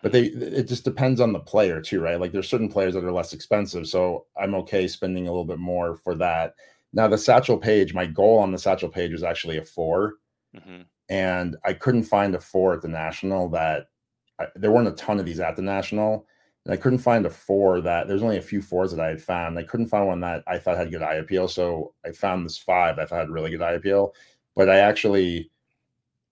But 0.01 0.13
they 0.13 0.27
it 0.27 0.69
just 0.69 0.85
depends 0.85 1.19
on 1.19 1.33
the 1.33 1.39
player 1.39 1.81
too, 1.81 1.99
right? 1.99 2.19
Like 2.19 2.31
there's 2.31 2.47
certain 2.47 2.69
players 2.69 2.93
that 2.93 3.03
are 3.03 3.11
less 3.11 3.33
expensive. 3.33 3.87
So 3.87 4.25
I'm 4.41 4.55
okay 4.55 4.87
spending 4.87 5.27
a 5.27 5.31
little 5.31 5.45
bit 5.45 5.59
more 5.59 5.95
for 5.95 6.15
that. 6.15 6.53
Now 6.93 7.07
the 7.09 7.17
Satchel 7.17 7.57
Paige, 7.57 7.93
my 7.93 8.05
goal 8.05 8.39
on 8.39 8.51
the 8.51 8.57
Satchel 8.57 8.89
Paige 8.89 9.11
was 9.11 9.23
actually 9.23 9.57
a 9.57 9.63
4 9.63 10.13
mm-hmm. 10.55 10.81
And 11.09 11.57
I 11.65 11.73
couldn't 11.73 12.03
find 12.03 12.33
a 12.35 12.39
four 12.39 12.73
at 12.73 12.81
the 12.81 12.87
national 12.87 13.49
that 13.49 13.87
I, 14.39 14.45
there 14.55 14.71
weren't 14.71 14.87
a 14.87 14.93
ton 14.93 15.19
of 15.19 15.25
these 15.25 15.41
at 15.41 15.57
the 15.57 15.61
national. 15.61 16.25
And 16.65 16.73
I 16.73 16.77
couldn't 16.77 16.99
find 16.99 17.25
a 17.25 17.29
four 17.29 17.81
that 17.81 18.07
there's 18.07 18.21
only 18.21 18.37
a 18.37 18.41
few 18.41 18.61
fours 18.61 18.91
that 18.91 18.99
I 18.99 19.07
had 19.07 19.21
found. 19.21 19.57
I 19.57 19.63
couldn't 19.63 19.87
find 19.87 20.07
one 20.07 20.19
that 20.21 20.43
I 20.47 20.59
thought 20.59 20.77
had 20.77 20.91
good 20.91 21.01
eye 21.01 21.15
appeal. 21.15 21.47
So 21.47 21.93
I 22.05 22.11
found 22.11 22.45
this 22.45 22.57
five 22.57 22.95
that 22.95 23.03
I 23.03 23.05
thought 23.05 23.19
had 23.19 23.29
really 23.29 23.49
good 23.49 23.61
eye 23.61 23.73
appeal. 23.73 24.13
But 24.55 24.69
I 24.69 24.77
actually 24.77 25.49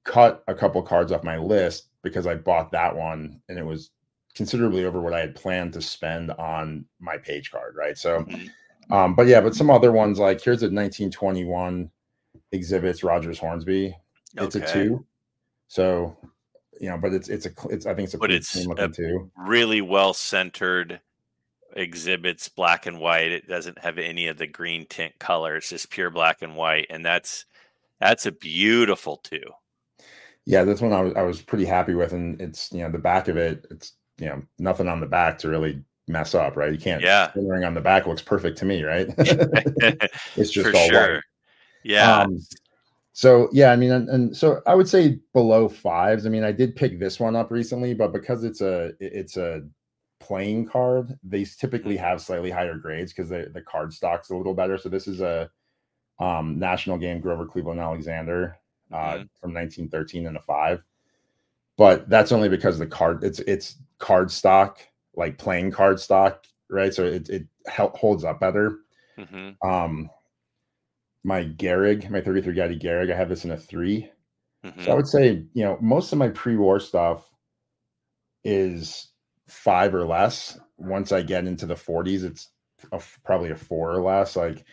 cut 0.03 0.43
a 0.47 0.53
couple 0.53 0.81
cards 0.83 1.11
off 1.11 1.23
my 1.23 1.37
list 1.37 1.87
because 2.03 2.27
I 2.27 2.35
bought 2.35 2.71
that 2.71 2.95
one 2.95 3.41
and 3.49 3.57
it 3.57 3.65
was 3.65 3.91
considerably 4.35 4.85
over 4.85 5.01
what 5.01 5.13
I 5.13 5.19
had 5.19 5.35
planned 5.35 5.73
to 5.73 5.81
spend 5.81 6.31
on 6.31 6.85
my 6.99 7.17
Paige 7.17 7.51
card. 7.51 7.75
Right. 7.75 7.97
So, 7.97 8.21
mm-hmm. 8.21 8.93
um, 8.93 9.15
but 9.15 9.27
yeah, 9.27 9.41
but 9.41 9.55
some 9.55 9.69
other 9.69 9.91
ones 9.91 10.19
like 10.19 10.41
here's 10.41 10.61
a 10.61 10.69
1921 10.69 11.89
exhibits 12.51 13.03
Rogers 13.03 13.39
Hornsby. 13.39 13.95
It's 14.37 14.55
okay. 14.55 14.65
a 14.65 14.73
two. 14.73 15.05
So 15.67 16.15
you 16.79 16.89
know, 16.89 16.97
but 16.97 17.13
it's 17.13 17.29
it's 17.29 17.45
a 17.45 17.51
it's 17.69 17.85
I 17.85 17.93
think 17.93 18.05
it's 18.05 18.13
a 18.13 18.17
but 18.17 18.31
it's 18.31 18.55
a 18.55 18.87
too. 18.87 19.31
really 19.37 19.81
well 19.81 20.13
centered 20.13 21.01
exhibits 21.73 22.49
black 22.49 22.85
and 22.85 22.99
white. 22.99 23.31
It 23.31 23.47
doesn't 23.47 23.79
have 23.79 23.97
any 23.97 24.27
of 24.27 24.37
the 24.37 24.47
green 24.47 24.85
tint 24.87 25.17
color. 25.19 25.57
It's 25.57 25.69
just 25.69 25.89
pure 25.89 26.09
black 26.09 26.41
and 26.41 26.55
white, 26.55 26.87
and 26.89 27.05
that's 27.05 27.45
that's 27.99 28.25
a 28.25 28.31
beautiful 28.31 29.17
too. 29.17 29.43
Yeah, 30.45 30.63
that's 30.63 30.81
one 30.81 30.93
I 30.93 31.01
was 31.01 31.13
I 31.15 31.21
was 31.21 31.41
pretty 31.41 31.65
happy 31.65 31.93
with, 31.93 32.13
and 32.13 32.41
it's 32.41 32.71
you 32.71 32.79
know 32.79 32.89
the 32.89 32.97
back 32.97 33.27
of 33.27 33.37
it. 33.37 33.67
It's 33.69 33.93
you 34.17 34.27
know 34.27 34.41
nothing 34.57 34.87
on 34.87 34.99
the 34.99 35.05
back 35.05 35.37
to 35.39 35.49
really 35.49 35.83
mess 36.07 36.33
up, 36.33 36.55
right? 36.55 36.71
You 36.71 36.79
can't. 36.79 37.01
Yeah, 37.03 37.31
ring 37.35 37.65
on 37.65 37.73
the 37.73 37.81
back 37.81 38.07
looks 38.07 38.21
perfect 38.21 38.57
to 38.59 38.65
me, 38.65 38.83
right? 38.83 39.07
it's 39.17 40.51
just 40.51 40.69
For 40.69 40.75
all 40.75 40.87
sure. 40.87 41.15
white. 41.15 41.23
Yeah. 41.83 42.21
Um, 42.21 42.39
so 43.19 43.49
yeah, 43.51 43.73
I 43.73 43.75
mean, 43.75 43.91
and, 43.91 44.07
and, 44.07 44.37
so 44.37 44.61
I 44.65 44.75
would 44.75 44.87
say 44.87 45.19
below 45.33 45.67
fives. 45.67 46.25
I 46.25 46.29
mean, 46.29 46.45
I 46.45 46.53
did 46.53 46.73
pick 46.73 47.01
this 47.01 47.19
one 47.19 47.35
up 47.35 47.51
recently, 47.51 47.93
but 47.93 48.13
because 48.13 48.45
it's 48.45 48.61
a 48.61 48.93
it's 49.01 49.35
a 49.35 49.63
playing 50.21 50.67
card, 50.67 51.19
they 51.21 51.43
typically 51.43 51.95
mm-hmm. 51.95 52.05
have 52.05 52.21
slightly 52.21 52.49
higher 52.49 52.77
grades 52.77 53.11
because 53.11 53.27
the 53.27 53.51
the 53.53 53.59
card 53.61 53.91
stock's 53.91 54.29
a 54.29 54.35
little 54.37 54.53
better. 54.53 54.77
So 54.77 54.87
this 54.87 55.05
is 55.05 55.19
a 55.19 55.51
um, 56.21 56.59
national 56.59 56.97
game 56.97 57.19
Grover 57.19 57.45
Cleveland 57.45 57.81
Alexander 57.81 58.55
uh, 58.89 58.95
mm-hmm. 58.95 59.23
from 59.41 59.53
1913 59.53 60.25
and 60.25 60.37
a 60.37 60.39
five, 60.39 60.81
but 61.75 62.07
that's 62.07 62.31
only 62.31 62.47
because 62.47 62.79
the 62.79 62.87
card 62.87 63.25
it's 63.25 63.39
it's 63.39 63.79
card 63.97 64.31
stock 64.31 64.79
like 65.13 65.37
playing 65.37 65.71
card 65.71 65.99
stock, 65.99 66.45
right? 66.69 66.93
So 66.93 67.03
it 67.03 67.27
it 67.27 67.45
holds 67.67 68.23
up 68.23 68.39
better. 68.39 68.77
Mm-hmm. 69.17 69.69
Um, 69.69 70.09
my 71.23 71.43
Gehrig, 71.43 72.09
my 72.09 72.21
33 72.21 72.53
Goudey 72.55 72.81
Gehrig. 72.81 73.11
I 73.11 73.15
have 73.17 73.29
this 73.29 73.45
in 73.45 73.51
a 73.51 73.57
3 73.57 74.09
Mhm. 74.65 74.83
So 74.83 74.91
I 74.91 74.95
would 74.95 75.07
say, 75.07 75.45
you 75.53 75.63
know, 75.63 75.77
most 75.79 76.11
of 76.11 76.19
my 76.19 76.29
pre-war 76.29 76.79
stuff 76.81 77.29
is 78.43 79.11
five 79.47 79.93
or 79.95 80.05
less. 80.05 80.59
Once 80.77 81.11
I 81.11 81.21
get 81.21 81.45
into 81.47 81.65
the 81.65 81.75
40s, 81.75 82.23
it's 82.23 82.49
a 82.91 83.01
probably 83.23 83.51
a 83.51 83.55
four 83.55 83.91
or 83.91 84.01
less. 84.01 84.35
Like, 84.35 84.65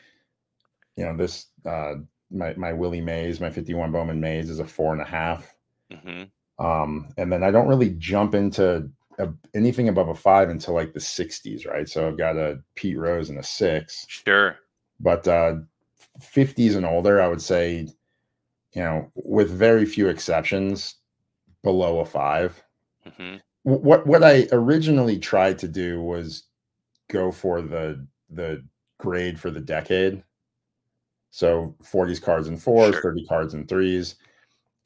you 0.96 1.04
know, 1.04 1.16
this 1.16 1.46
uh 1.64 1.94
my 2.30 2.54
my 2.54 2.72
Willie 2.72 3.00
Mays, 3.00 3.40
my 3.40 3.50
51 3.50 3.92
Bowman 3.92 4.20
Mays 4.20 4.50
is 4.50 4.58
a 4.58 4.66
four 4.66 4.92
and 4.92 5.02
a 5.02 5.04
half. 5.06 5.54
Mhm. 5.92 6.30
Um, 6.58 7.08
and 7.16 7.30
then 7.32 7.42
I 7.44 7.50
don't 7.50 7.68
really 7.68 7.90
jump 7.98 8.34
into 8.34 8.90
a, 9.18 9.28
anything 9.54 9.88
above 9.88 10.08
a 10.08 10.14
five 10.14 10.48
until 10.48 10.74
like 10.74 10.94
the 10.94 11.00
60s, 11.00 11.66
right? 11.66 11.88
So 11.88 12.08
I've 12.08 12.18
got 12.18 12.36
a 12.36 12.60
Pete 12.74 12.98
Rose 12.98 13.30
and 13.30 13.38
a 13.38 13.42
six, 13.42 14.04
Sure. 14.08 14.56
but 15.00 15.28
uh 15.28 15.56
50s 16.20 16.74
and 16.76 16.86
older, 16.86 17.20
I 17.20 17.28
would 17.28 17.42
say, 17.42 17.88
you 18.72 18.82
know, 18.82 19.10
with 19.16 19.50
very 19.50 19.86
few 19.86 20.08
exceptions, 20.08 20.96
below 21.62 22.00
a 22.00 22.04
five. 22.06 22.62
Mhm. 23.06 23.40
What 23.64 24.06
what 24.06 24.22
I 24.24 24.48
originally 24.52 25.18
tried 25.18 25.58
to 25.60 25.68
do 25.68 26.02
was 26.02 26.44
go 27.10 27.32
for 27.32 27.62
the 27.62 28.06
the 28.30 28.64
grade 28.98 29.38
for 29.40 29.50
the 29.50 29.60
decade. 29.60 30.24
So 31.30 31.74
40s 31.82 32.20
cards 32.20 32.48
and 32.48 32.60
fours, 32.62 32.94
Sure. 32.94 33.02
30 33.02 33.26
cards 33.26 33.54
and 33.54 33.68
threes. 33.68 34.16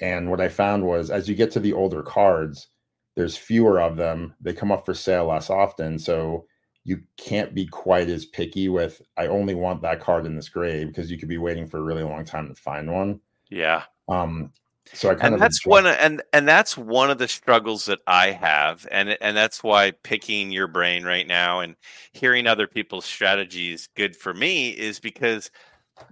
And 0.01 0.31
what 0.31 0.41
I 0.43 0.49
found 0.49 0.87
was 0.87 1.11
as 1.11 1.29
you 1.29 1.35
get 1.37 1.51
to 1.53 1.61
the 1.61 1.73
older 1.75 2.03
cards, 2.03 2.69
there's 3.17 3.37
fewer 3.37 3.81
of 3.81 3.97
them. 3.97 4.35
They 4.41 4.55
come 4.55 4.73
up 4.73 4.87
for 4.87 4.95
sale 4.95 5.27
less 5.27 5.51
often. 5.51 5.99
So 5.99 6.47
you 6.85 7.03
can't 7.17 7.55
be 7.55 7.67
quite 7.67 8.09
as 8.09 8.25
picky 8.25 8.69
with 8.69 9.03
I 9.17 9.27
only 9.27 9.55
want 9.55 9.83
that 9.83 10.01
card 10.01 10.27
in 10.27 10.35
this 10.37 10.49
grade 10.49 10.89
because 10.89 11.11
you 11.11 11.19
could 11.19 11.29
be 11.29 11.39
waiting 11.39 11.67
for 11.67 11.79
a 11.79 11.83
really 11.83 12.03
long 12.03 12.25
time 12.25 12.49
to 12.49 12.55
find 12.55 12.91
one. 12.93 13.21
Yeah. 13.51 13.85
Um 14.09 14.53
so 14.93 15.11
I 15.11 15.15
kind 15.15 15.27
and 15.27 15.35
of 15.35 15.41
that's 15.41 15.59
adjust- 15.59 15.67
one 15.67 15.87
and 15.87 16.23
and 16.33 16.49
that's 16.49 16.77
one 16.77 17.11
of 17.11 17.19
the 17.19 17.29
struggles 17.29 17.85
that 17.85 18.01
I 18.07 18.31
have 18.33 18.87
and 18.91 19.17
and 19.21 19.37
that's 19.37 19.63
why 19.63 19.93
picking 20.03 20.51
your 20.51 20.67
brain 20.67 21.05
right 21.05 21.27
now 21.27 21.61
and 21.61 21.77
hearing 22.13 22.47
other 22.47 22.67
people's 22.67 23.05
strategies 23.05 23.89
good 23.95 24.17
for 24.17 24.33
me 24.35 24.71
is 24.71 24.99
because 24.99 25.51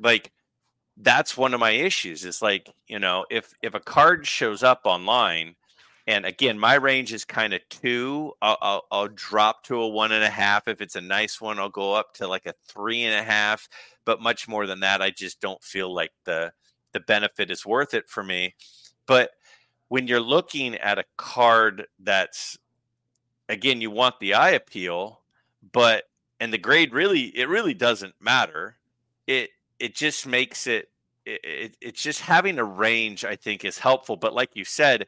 like 0.00 0.32
that's 0.98 1.36
one 1.36 1.54
of 1.54 1.60
my 1.60 1.70
issues 1.70 2.24
is 2.24 2.42
like 2.42 2.68
you 2.88 2.98
know 2.98 3.24
if 3.30 3.54
if 3.62 3.74
a 3.74 3.80
card 3.80 4.26
shows 4.26 4.62
up 4.62 4.82
online 4.84 5.54
and 6.08 6.24
again 6.24 6.58
my 6.58 6.74
range 6.74 7.12
is 7.12 7.24
kind 7.24 7.52
of 7.52 7.60
two. 7.68 8.32
I'll, 8.40 8.56
I'll, 8.62 8.82
I'll 8.90 9.08
drop 9.08 9.62
to 9.64 9.76
a 9.76 9.88
one 9.88 10.10
and 10.10 10.24
a 10.24 10.30
half. 10.30 10.66
If 10.66 10.80
it's 10.80 10.96
a 10.96 11.00
nice 11.00 11.40
one 11.40 11.60
i'll 11.60 11.68
go 11.68 11.92
up 11.92 12.14
to 12.14 12.26
like 12.26 12.46
a 12.46 12.54
three 12.66 13.02
and 13.02 13.14
a 13.14 13.22
half. 13.22 13.68
But 14.04 14.22
much 14.22 14.48
more 14.48 14.66
than 14.66 14.80
that 14.80 15.02
i 15.02 15.10
just 15.10 15.40
don't 15.40 15.62
feel 15.62 15.94
like 15.94 16.10
the 16.24 16.50
the 16.92 17.00
benefit 17.00 17.50
is 17.50 17.66
worth 17.66 17.92
it 17.94 18.08
for 18.08 18.24
me. 18.24 18.54
But 19.06 19.32
when 19.88 20.08
you're 20.08 20.20
looking 20.20 20.74
at 20.76 20.98
a 20.98 21.04
card 21.18 21.86
that's 22.00 22.58
again 23.50 23.82
you 23.82 23.90
want 23.90 24.18
the 24.18 24.34
eye 24.34 24.50
appeal 24.50 25.20
but 25.72 26.04
and 26.40 26.52
the 26.52 26.58
grade 26.58 26.94
really 26.94 27.36
it 27.36 27.48
really 27.50 27.74
doesn't 27.74 28.14
matter. 28.18 28.78
It 29.26 29.50
it 29.78 29.94
just 29.94 30.26
makes 30.26 30.66
it 30.66 30.88
it, 31.26 31.40
it 31.44 31.76
it's 31.82 32.02
just 32.02 32.22
having 32.22 32.58
a 32.58 32.64
range 32.64 33.26
i 33.26 33.36
think 33.36 33.66
is 33.66 33.78
helpful. 33.78 34.16
But 34.16 34.32
like 34.32 34.56
you 34.56 34.64
said 34.64 35.06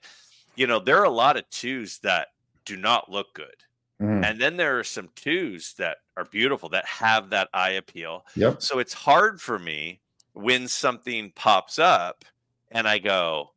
you 0.56 0.66
know 0.66 0.78
there 0.78 0.98
are 0.98 1.04
a 1.04 1.10
lot 1.10 1.36
of 1.36 1.48
twos 1.50 1.98
that 2.00 2.28
do 2.64 2.76
not 2.76 3.10
look 3.10 3.34
good 3.34 3.56
Mhm. 4.00 4.24
and 4.24 4.40
then 4.40 4.56
there 4.56 4.78
are 4.78 4.84
some 4.84 5.08
twos 5.14 5.74
that 5.74 5.98
are 6.16 6.24
beautiful 6.24 6.68
that 6.70 6.86
have 6.86 7.30
that 7.30 7.48
eye 7.52 7.70
appeal 7.72 8.24
Yep. 8.36 8.62
so 8.62 8.78
it's 8.78 8.92
hard 8.94 9.40
for 9.40 9.58
me 9.58 10.00
when 10.32 10.68
something 10.68 11.32
pops 11.32 11.78
up 11.78 12.24
and 12.70 12.86
I 12.88 12.98
go, 12.98 13.52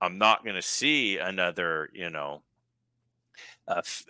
I'm 0.00 0.16
not 0.16 0.44
going 0.44 0.54
to 0.54 0.62
see 0.62 1.18
another, 1.18 1.90
you 1.92 2.08
know, 2.08 2.44
uh, 3.66 3.78
f- 3.78 4.04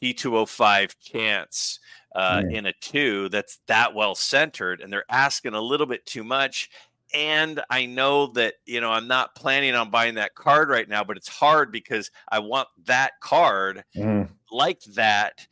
T205 0.00 0.94
chance 1.00 1.78
uh, 2.14 2.40
Mm. 2.40 2.54
in 2.54 2.66
a 2.66 2.72
two 2.72 3.28
that's 3.28 3.58
that 3.66 3.94
well 3.94 4.14
centered, 4.16 4.80
and 4.80 4.92
they're 4.92 5.04
asking 5.10 5.54
a 5.54 5.60
little 5.60 5.86
bit 5.86 6.04
too 6.06 6.24
much. 6.24 6.70
And 7.14 7.60
I 7.70 7.86
know 7.86 8.28
that, 8.28 8.54
you 8.66 8.80
know, 8.80 8.90
I'm 8.90 9.08
not 9.08 9.34
planning 9.34 9.74
on 9.74 9.90
buying 9.90 10.14
that 10.14 10.34
card 10.34 10.68
right 10.68 10.88
now, 10.88 11.02
but 11.04 11.16
it's 11.16 11.28
hard 11.28 11.72
because 11.72 12.10
I 12.30 12.38
want 12.38 12.68
that 12.84 13.12
card 13.20 13.84
Mhm. 13.96 14.28
like 14.50 14.80
that. 14.94 15.46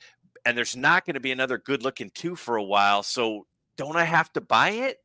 And 0.45 0.57
there's 0.57 0.77
not 0.77 1.05
going 1.05 1.15
to 1.15 1.21
be 1.21 1.33
another 1.33 1.59
good 1.59 1.83
looking 1.83 2.11
two 2.11 2.37
for 2.37 2.57
a 2.57 2.63
while. 2.63 3.03
So 3.03 3.47
don't 3.77 3.97
I 3.97 4.05
have 4.05 4.33
to 4.35 4.41
buy 4.41 4.71
it? 4.71 4.99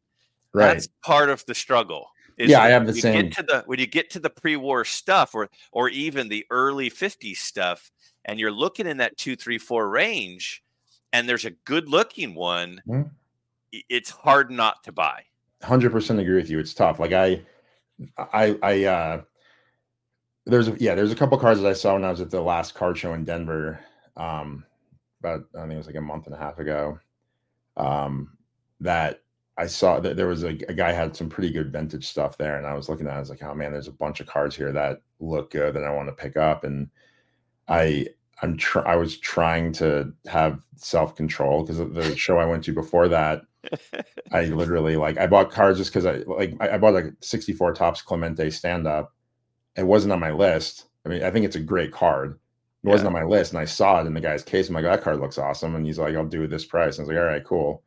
Right. 0.54 0.68
That's 0.74 0.88
part 1.04 1.30
of 1.30 1.44
the 1.46 1.56
struggle. 1.56 2.10
is 2.36 2.50
Yeah, 2.50 2.64
I 2.64 2.70
have 2.70 2.88
the 2.88 2.94
same- 2.96 3.26
Get 3.30 3.34
to 3.38 3.44
the 3.44 3.64
when 3.68 3.78
you 3.78 3.86
get 3.86 4.10
to 4.10 4.20
the 4.20 4.30
pre-war 4.32 4.84
stuff, 4.86 5.36
or 5.36 5.50
or 5.72 5.88
even 5.90 6.30
the 6.30 6.44
early 6.50 6.90
'50s 6.90 7.40
stuff, 7.40 7.92
and 8.26 8.40
you're 8.40 8.52
looking 8.52 8.88
in 8.88 8.98
that 8.98 9.16
two, 9.18 9.36
three, 9.36 9.60
four 9.60 9.88
range, 9.88 10.64
and 11.12 11.30
there's 11.30 11.46
a 11.46 11.52
good-looking 11.52 12.34
one, 12.34 12.82
Mhm. 12.88 13.12
i- 13.76 13.84
it's 13.88 14.10
hard 14.10 14.50
not 14.50 14.84
to 14.86 14.92
buy. 14.92 15.26
Hundred 15.64 15.92
percent 15.92 16.20
agree 16.20 16.36
with 16.36 16.50
you. 16.50 16.60
It's 16.60 16.74
tough. 16.74 17.00
Like 17.00 17.14
I, 17.14 17.42
I, 18.18 18.58
I, 18.62 18.84
uh, 18.84 19.22
there's 20.46 20.68
a, 20.68 20.76
yeah, 20.80 20.96
there's 20.96 21.12
a 21.12 21.16
couple 21.16 21.38
cards 21.38 21.62
that 21.62 21.70
I 21.70 21.74
saw 21.74 21.94
when 21.94 22.04
I 22.04 22.12
was 22.12 22.22
at 22.22 22.30
the 22.30 22.42
last 22.42 22.76
card 22.76 22.98
show 22.98 23.14
in 23.14 23.24
Denver. 23.24 23.80
Um, 24.18 24.66
about 25.20 25.46
I 25.56 25.62
think 25.62 25.74
it 25.74 25.78
was 25.78 25.88
like 25.88 25.96
a 25.96 26.02
month 26.02 26.26
and 26.26 26.36
a 26.36 26.40
half 26.40 26.60
ago. 26.60 27.00
Um, 27.78 28.38
that 28.82 29.22
I 29.58 29.68
saw 29.68 30.00
that 30.00 30.18
there 30.18 30.28
was 30.28 30.44
a, 30.44 30.58
a 30.68 30.74
guy 30.74 30.92
had 30.92 31.16
some 31.16 31.30
pretty 31.30 31.52
good 31.52 31.72
vintage 31.72 32.08
stuff 32.08 32.38
there, 32.38 32.58
and 32.58 32.68
I 32.68 32.74
was 32.74 32.90
looking 32.90 33.08
at. 33.08 33.14
it, 33.14 33.18
I 33.18 33.20
was 33.20 33.30
like, 33.30 33.44
oh 33.44 33.54
man, 33.54 33.72
there's 33.72 33.88
a 33.88 33.94
bunch 33.94 34.20
of 34.20 34.28
cards 34.28 34.56
here 34.56 34.72
that 34.74 35.02
look 35.20 35.52
good 35.52 35.74
that 35.76 35.84
I 35.84 35.94
want 35.94 36.10
to 36.10 36.24
pick 36.24 36.38
up, 36.38 36.64
and 36.64 36.90
I. 37.68 38.08
I'm 38.42 38.58
tr- 38.58 38.86
I 38.86 38.98
was 38.98 39.18
trying 39.20 39.72
to 39.74 40.12
have 40.26 40.66
self 40.76 41.16
control 41.16 41.64
because 41.64 41.78
the 41.78 42.14
show 42.18 42.40
I 42.40 42.46
went 42.46 42.66
to 42.66 42.74
before 42.74 43.08
that, 43.08 43.44
I 44.32 44.46
literally 44.46 44.96
like 44.98 45.18
I 45.18 45.28
bought 45.28 45.52
cards 45.52 45.78
just 45.80 45.92
because 45.92 46.06
I 46.06 46.18
like 46.28 46.56
I, 46.60 46.72
I 46.76 46.78
bought 46.78 46.94
like 46.94 47.14
64 47.22 47.74
Topps 47.74 48.02
Clemente 48.02 48.50
stand 48.52 48.88
up. 48.88 49.14
It 49.76 49.84
wasn't 49.84 50.14
on 50.14 50.20
my 50.20 50.32
list. 50.32 50.86
I 51.06 51.10
mean, 51.10 51.24
I 51.24 51.32
think 51.32 51.46
it's 51.46 51.56
a 51.56 51.62
great 51.62 51.92
card. 51.92 52.40
It 52.84 52.90
wasn't 52.90 53.08
on 53.08 53.14
my 53.14 53.24
list, 53.24 53.54
and 53.54 53.60
I 53.60 53.66
saw 53.66 54.02
it 54.02 54.08
in 54.08 54.14
the 54.14 54.20
guy's 54.22 54.44
case. 54.44 54.68
I'm 54.68 54.76
like, 54.76 54.84
that 54.84 55.02
card 55.04 55.20
looks 55.20 55.38
awesome, 55.38 55.76
and 55.76 55.86
he's 55.86 55.98
like, 56.00 56.16
I'll 56.16 56.26
do 56.26 56.48
this 56.48 56.66
price. 56.66 56.98
And 56.98 57.04
I 57.06 57.08
was 57.08 57.16
like, 57.16 57.24
all 57.24 57.30
right, 57.32 57.44
cool. 57.46 57.82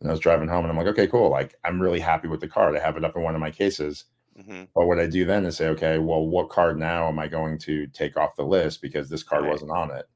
And 0.00 0.08
I 0.08 0.12
was 0.12 0.20
driving 0.20 0.48
home, 0.48 0.64
and 0.64 0.70
I'm 0.70 0.76
like, 0.76 0.86
okay, 0.88 1.06
cool. 1.06 1.28
Like, 1.28 1.54
I'm 1.64 1.80
really 1.80 2.00
happy 2.00 2.28
with 2.28 2.40
the 2.40 2.48
card. 2.48 2.74
I 2.74 2.80
have 2.80 2.96
it 2.96 3.04
up 3.04 3.14
in 3.14 3.22
one 3.22 3.34
of 3.34 3.42
my 3.42 3.50
cases. 3.50 4.04
Mhm. 4.40 4.68
But 4.74 4.86
what 4.86 4.98
I 4.98 5.06
do 5.06 5.26
then 5.26 5.44
is 5.44 5.58
say, 5.58 5.68
okay, 5.68 5.98
well, 5.98 6.26
what 6.26 6.48
card 6.48 6.78
now 6.78 7.08
am 7.08 7.18
I 7.18 7.28
going 7.28 7.58
to 7.58 7.86
take 7.88 8.16
off 8.16 8.34
the 8.36 8.44
list 8.46 8.80
because 8.80 9.10
this 9.10 9.22
card 9.22 9.42
Right. 9.42 9.50
wasn't 9.52 9.70
on 9.70 9.90
it? 9.90 10.06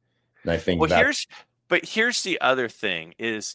And 0.44 0.50
I 0.52 0.56
think 0.56 0.80
Well, 0.80 0.88
that 0.88 0.98
here's 0.98 1.26
but 1.68 1.84
here's 1.84 2.22
the 2.22 2.40
other 2.40 2.68
thing 2.70 3.12
is 3.18 3.54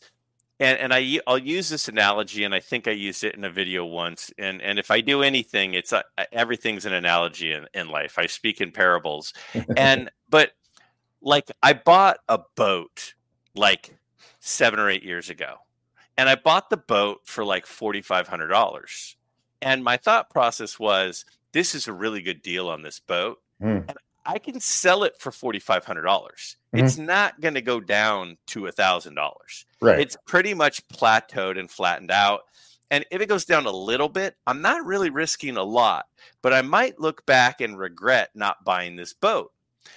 and 0.61 0.77
and 0.79 0.93
I 0.93 1.19
I'll 1.27 1.37
use 1.37 1.69
this 1.69 1.87
analogy 1.87 2.43
and 2.43 2.55
I 2.55 2.59
think 2.59 2.87
I 2.87 2.91
used 2.91 3.23
it 3.23 3.35
in 3.35 3.43
a 3.43 3.49
video 3.49 3.83
once 3.83 4.31
and 4.37 4.61
and 4.61 4.79
if 4.79 4.91
I 4.91 5.01
do 5.01 5.23
anything 5.23 5.73
it's 5.73 5.91
a, 5.91 6.03
everything's 6.31 6.85
an 6.85 6.93
analogy 6.93 7.51
in, 7.51 7.65
in 7.73 7.89
life. 7.89 8.17
I 8.17 8.27
speak 8.27 8.61
in 8.61 8.71
parables. 8.71 9.33
and 9.77 10.09
but 10.29 10.51
like 11.21 11.51
I 11.61 11.73
bought 11.73 12.19
a 12.29 12.39
boat 12.55 13.15
like 13.55 13.97
7 14.39 14.79
or 14.79 14.89
8 14.89 15.03
years 15.03 15.29
ago. 15.29 15.55
And 16.17 16.29
I 16.29 16.35
bought 16.35 16.69
the 16.69 16.77
boat 16.77 17.21
for 17.25 17.43
like 17.43 17.65
$4500. 17.65 19.15
And 19.61 19.83
my 19.83 19.97
thought 19.97 20.29
process 20.29 20.79
was 20.79 21.25
this 21.51 21.73
is 21.73 21.87
a 21.87 21.93
really 21.93 22.21
good 22.21 22.41
deal 22.41 22.69
on 22.69 22.83
this 22.83 22.99
boat. 22.99 23.41
Mm. 23.61 23.85
And 23.87 23.97
I 24.25 24.39
can 24.39 24.59
sell 24.59 25.03
it 25.03 25.17
for 25.19 25.31
$4500. 25.31 26.03
dollars 26.03 26.57
Mhm. 26.73 26.83
It's 26.83 26.97
not 26.97 27.41
going 27.41 27.55
to 27.55 27.61
go 27.61 27.79
down 27.81 28.37
to 28.47 28.67
a 28.67 28.71
$1000. 28.71 29.65
right. 29.81 29.99
It's 29.99 30.15
pretty 30.25 30.53
much 30.53 30.87
plateaued 30.87 31.59
and 31.59 31.69
flattened 31.69 32.11
out. 32.11 32.45
And 32.89 33.05
if 33.11 33.21
it 33.21 33.27
goes 33.27 33.45
down 33.45 33.65
a 33.65 33.71
little 33.71 34.09
bit, 34.09 34.35
I'm 34.47 34.61
not 34.61 34.85
really 34.85 35.09
risking 35.09 35.57
a 35.57 35.63
lot, 35.63 36.07
but 36.41 36.53
I 36.53 36.61
might 36.61 36.99
look 36.99 37.25
back 37.25 37.61
and 37.61 37.77
regret 37.77 38.31
not 38.35 38.63
buying 38.65 38.95
this 38.95 39.13
boat. 39.13 39.51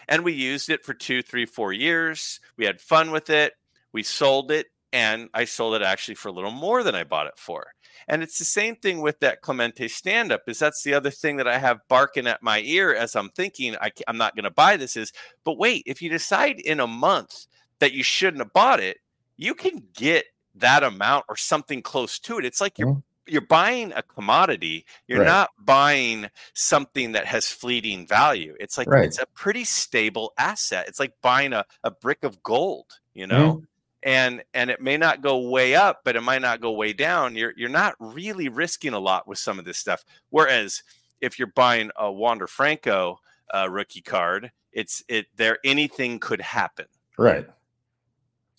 And 0.09 0.25
we 0.25 0.33
used 0.33 0.71
it 0.71 0.85
for 0.85 0.95
two, 0.95 1.23
three, 1.23 1.45
four 1.47 1.73
years. 1.73 2.41
We 2.57 2.65
had 2.65 2.81
fun 2.81 3.11
with 3.11 3.31
it. 3.31 3.55
We 3.93 4.03
sold 4.03 4.51
it, 4.51 4.69
and 4.93 5.29
I 5.35 5.45
sold 5.45 5.75
it 5.75 5.83
actually 5.83 6.15
for 6.15 6.29
a 6.29 6.33
little 6.33 6.51
more 6.51 6.83
than 6.83 6.95
I 6.95 7.05
bought 7.05 7.27
it 7.27 7.37
for. 7.39 7.75
And 8.09 8.23
it's 8.23 8.39
the 8.39 8.45
same 8.45 8.77
thing 8.77 9.01
with 9.01 9.21
that 9.21 9.41
Clemente 9.43 9.89
stand 9.89 10.33
up. 10.33 10.43
Is 10.49 10.59
that's 10.59 10.83
the 10.83 10.95
other 10.95 11.11
thing 11.11 11.37
that 11.37 11.49
I 11.49 11.59
have 11.59 11.81
barking 11.89 12.27
at 12.27 12.43
my 12.43 12.61
ear 12.61 12.95
as 12.95 13.17
I'm 13.17 13.31
thinking 13.31 13.77
I, 13.81 13.91
I'm 14.09 14.17
not 14.19 14.35
going 14.37 14.45
to 14.45 14.51
buy 14.51 14.77
this. 14.77 14.97
Is 14.97 15.13
but 15.45 15.59
wait, 15.59 15.83
if 15.87 16.03
you 16.03 16.11
decide 16.11 16.61
in 16.61 16.81
a 16.81 16.87
month 16.87 17.47
that 17.79 17.93
you 17.93 18.03
shouldn't 18.03 18.43
have 18.43 18.53
bought 18.53 18.81
it, 18.81 18.99
you 19.37 19.55
can 19.55 19.83
get 19.95 20.27
that 20.57 20.83
amount 20.85 21.25
or 21.29 21.37
something 21.37 21.83
close 21.83 22.19
to 22.21 22.39
it. 22.39 22.45
It's 22.45 22.61
like 22.61 22.79
you're 22.79 22.89
Mhm. 22.95 23.03
you're 23.27 23.41
buying 23.41 23.91
a 23.93 24.03
commodity. 24.03 24.85
You're 25.09 25.21
Right. 25.21 25.27
not 25.27 25.51
buying 25.59 26.29
something 26.53 27.13
that 27.13 27.25
has 27.27 27.51
fleeting 27.51 28.07
value. 28.07 28.55
It's 28.61 28.77
like 28.77 28.87
Right. 28.89 29.05
it's 29.07 29.19
a 29.19 29.27
pretty 29.35 29.65
stable 29.65 30.35
asset. 30.37 30.89
It's 30.89 31.01
like 31.01 31.13
buying 31.23 31.55
a, 31.55 31.65
a 31.83 31.91
brick 31.91 32.23
of 32.23 32.43
gold, 32.43 33.01
you 33.15 33.27
Mm-hmm. 33.27 33.65
And 34.05 34.43
and 34.53 34.71
it 34.71 34.81
may 34.81 34.97
not 34.97 35.23
go 35.23 35.49
way 35.49 35.75
up, 35.75 36.01
but 36.05 36.15
it 36.15 36.21
might 36.21 36.43
not 36.43 36.61
go 36.61 36.73
way 36.73 36.93
down. 36.93 37.35
You're 37.35 37.55
you're 37.57 37.69
not 37.69 37.95
really 37.99 38.49
risking 38.49 38.93
a 38.93 38.99
lot 38.99 39.27
with 39.27 39.39
some 39.39 39.59
of 39.59 39.65
this 39.65 39.79
stuff. 39.79 40.05
Whereas 40.31 40.83
if 41.21 41.39
you're 41.39 41.53
buying 41.55 41.91
a 41.97 42.13
Wander 42.13 42.47
Franco 42.47 43.19
uh, 43.53 43.69
rookie 43.71 44.03
card, 44.03 44.53
it's 44.73 45.03
it 45.09 45.27
there 45.37 45.59
anything 45.65 46.19
could 46.21 46.41
happen. 46.41 46.87
Right. 47.19 47.47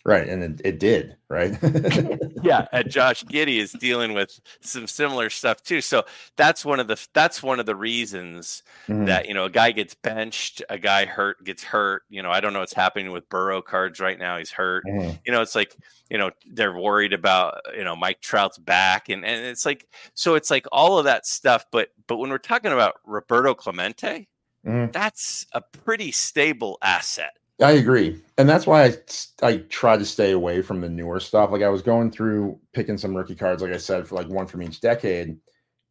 Right, 0.08 0.30
and 0.30 0.44
it, 0.44 0.62
it 0.64 0.80
did, 0.80 1.16
right? 1.30 1.58
yeah, 2.44 2.68
and 2.72 2.92
Josh 2.92 3.24
Giddey 3.24 3.58
is 3.58 3.72
dealing 3.72 4.14
with 4.14 4.40
some 4.62 4.86
similar 4.86 5.32
stuff 5.32 5.64
too. 5.64 5.82
So 5.82 6.04
that's 6.36 6.64
one 6.64 6.80
of 6.80 6.88
the 6.88 7.04
that's 7.14 7.42
one 7.42 7.60
of 7.60 7.66
the 7.66 7.76
reasons 7.76 8.62
mm-hmm. 8.88 9.06
that 9.06 9.28
you 9.28 9.34
know 9.34 9.46
a 9.46 9.50
guy 9.50 9.72
gets 9.72 9.96
benched, 9.96 10.62
a 10.70 10.78
guy 10.78 11.06
hurt 11.06 11.44
gets 11.44 11.64
hurt. 11.64 12.04
You 12.08 12.22
know, 12.22 12.30
I 12.30 12.40
don't 12.40 12.54
know 12.54 12.60
what's 12.60 12.76
happening 12.76 13.12
with 13.12 13.28
Burrow 13.30 13.64
cards 13.64 14.00
right 14.00 14.20
now. 14.20 14.38
He's 14.38 14.52
hurt. 14.52 14.86
Mm-hmm. 14.86 15.16
You 15.26 15.32
know, 15.32 15.42
it's 15.42 15.56
like 15.56 15.76
you 16.12 16.20
know 16.20 16.30
they're 16.52 16.78
worried 16.78 17.14
about 17.14 17.62
you 17.76 17.84
know 17.84 17.96
Mike 17.96 18.22
Trout's 18.22 18.60
back, 18.60 19.10
and 19.10 19.26
and 19.26 19.48
it's 19.48 19.66
like 19.66 19.88
so 20.14 20.36
it's 20.36 20.52
like 20.52 20.68
all 20.72 21.00
of 21.00 21.06
that 21.06 21.26
stuff. 21.26 21.66
But 21.72 21.90
but 22.06 22.18
when 22.18 22.30
we're 22.30 22.38
talking 22.38 22.72
about 22.72 22.98
Roberto 23.08 23.56
Clemente, 23.56 24.28
mm-hmm. 24.64 24.92
that's 24.92 25.48
a 25.52 25.62
pretty 25.62 26.12
stable 26.12 26.78
asset 26.84 27.32
I 27.62 27.72
agree, 27.72 28.22
and 28.38 28.50
that's 28.50 28.68
why 28.68 28.84
I 28.84 28.96
I 29.42 29.58
try 29.70 29.96
to 29.96 30.04
stay 30.04 30.32
away 30.32 30.62
from 30.62 30.82
the 30.82 30.90
newer 30.90 31.22
stuff. 31.22 31.52
Like 31.52 31.62
I 31.62 31.70
was 31.70 31.82
going 31.82 32.12
through 32.12 32.60
picking 32.74 32.98
some 32.98 33.16
rookie 33.16 33.36
cards, 33.36 33.62
like 33.62 33.72
I 33.72 33.78
said, 33.78 34.06
for 34.06 34.16
like 34.16 34.28
one 34.28 34.46
from 34.46 34.62
each 34.62 34.82
decade, 34.82 35.38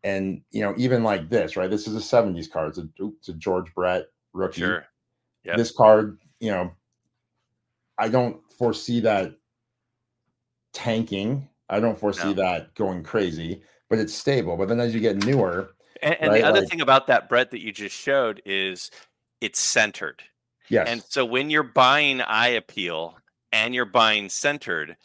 and 0.02 0.42
you 0.50 0.62
know, 0.62 0.74
even 0.76 1.02
like 1.02 1.30
this, 1.30 1.56
right? 1.56 1.70
This 1.70 1.88
is 1.88 1.96
a 1.96 2.16
'70s 2.16 2.50
card. 2.50 2.68
It's 2.68 2.78
a, 2.78 2.88
it's 3.18 3.28
a 3.30 3.32
George 3.32 3.72
Brett 3.74 4.06
rookie. 4.34 4.60
Sure. 4.60 4.84
Yep. 5.44 5.56
This 5.56 5.70
card, 5.70 6.18
you 6.38 6.50
know, 6.50 6.70
I 7.96 8.08
don't 8.08 8.40
foresee 8.58 9.00
that 9.00 9.34
tanking. 10.74 11.48
I 11.70 11.80
don't 11.80 11.98
foresee 11.98 12.34
no. 12.34 12.42
that 12.42 12.74
going 12.74 13.02
crazy, 13.02 13.62
but 13.88 13.98
it's 13.98 14.12
stable. 14.12 14.58
But 14.58 14.68
then 14.68 14.80
as 14.80 14.94
you 14.94 15.00
get 15.00 15.24
newer, 15.24 15.70
and, 16.02 16.14
and 16.20 16.30
right, 16.30 16.42
the 16.42 16.46
other 16.46 16.60
like, 16.60 16.68
thing 16.68 16.82
about 16.82 17.06
that 17.06 17.30
Brett 17.30 17.50
that 17.52 17.62
you 17.62 17.72
just 17.72 17.96
showed 17.96 18.42
is 18.44 18.90
it's 19.40 19.58
centered 19.58 20.22
Yes. 20.68 20.88
And 20.88 21.02
so 21.08 21.24
when 21.24 21.50
you're 21.50 21.62
buying 21.62 22.20
eye 22.20 22.48
appeal 22.48 23.16
and 23.52 23.74
you're 23.74 23.84
buying 23.84 24.28
centered, 24.28 24.96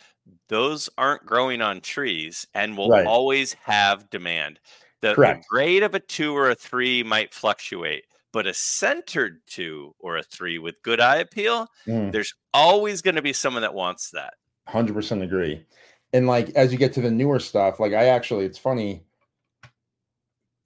those 0.48 0.90
aren't 0.98 1.26
growing 1.26 1.62
on 1.62 1.82
trees 1.82 2.48
and 2.54 2.78
will 2.78 2.90
right. 2.90 3.06
always 3.06 3.54
have 3.54 4.10
demand. 4.10 4.60
The, 5.02 5.14
the, 5.14 5.42
grade 5.50 5.84
of 5.84 5.96
a 5.96 6.00
two 6.00 6.36
or 6.36 6.50
a 6.50 6.56
three 6.56 7.04
might 7.04 7.34
fluctuate, 7.34 8.06
but 8.34 8.48
a 8.48 8.54
centered 8.54 9.42
two 9.48 9.96
or 10.00 10.18
a 10.18 10.24
three 10.24 10.60
with 10.60 10.82
good 10.84 11.00
eye 11.00 11.18
appeal, 11.18 11.68
mm. 11.88 12.12
there's 12.12 12.34
always 12.54 13.02
going 13.02 13.16
to 13.16 13.22
be 13.22 13.34
someone 13.34 13.62
that 13.62 13.74
wants 13.74 14.12
that. 14.12 14.34
100% 14.68 15.24
agree. 15.24 15.66
And 16.12 16.28
like 16.28 16.50
as 16.52 16.72
you 16.72 16.78
get 16.78 16.94
to 16.94 17.02
the 17.02 17.12
newer 17.12 17.40
stuff, 17.40 17.80
like 17.80 17.94
I 17.94 18.08
actually, 18.08 18.46
it's 18.46 18.58
funny 18.58 19.04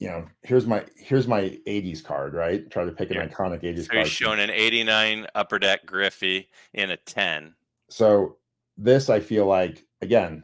you 0.04 0.10
know, 0.10 0.26
here's 0.42 0.68
my 0.68 0.84
here's 0.98 1.30
my 1.30 1.58
80s 1.66 2.04
card, 2.04 2.34
right? 2.34 2.70
Try 2.70 2.84
to 2.84 2.92
pick 2.92 3.10
an 3.10 3.16
yeah. 3.16 3.28
iconic 3.28 3.64
80s 3.64 3.84
so 3.84 3.88
card. 3.88 4.04
He's 4.04 4.12
showing 4.12 4.40
an 4.42 4.50
89 4.50 5.28
upper 5.34 5.58
deck 5.58 5.86
Griffey 5.86 6.50
in 6.74 6.92
a 6.92 6.98
10. 6.98 7.56
So 7.90 8.36
this 8.78 9.10
I 9.10 9.22
feel 9.22 9.46
like 9.46 9.86
again, 10.02 10.44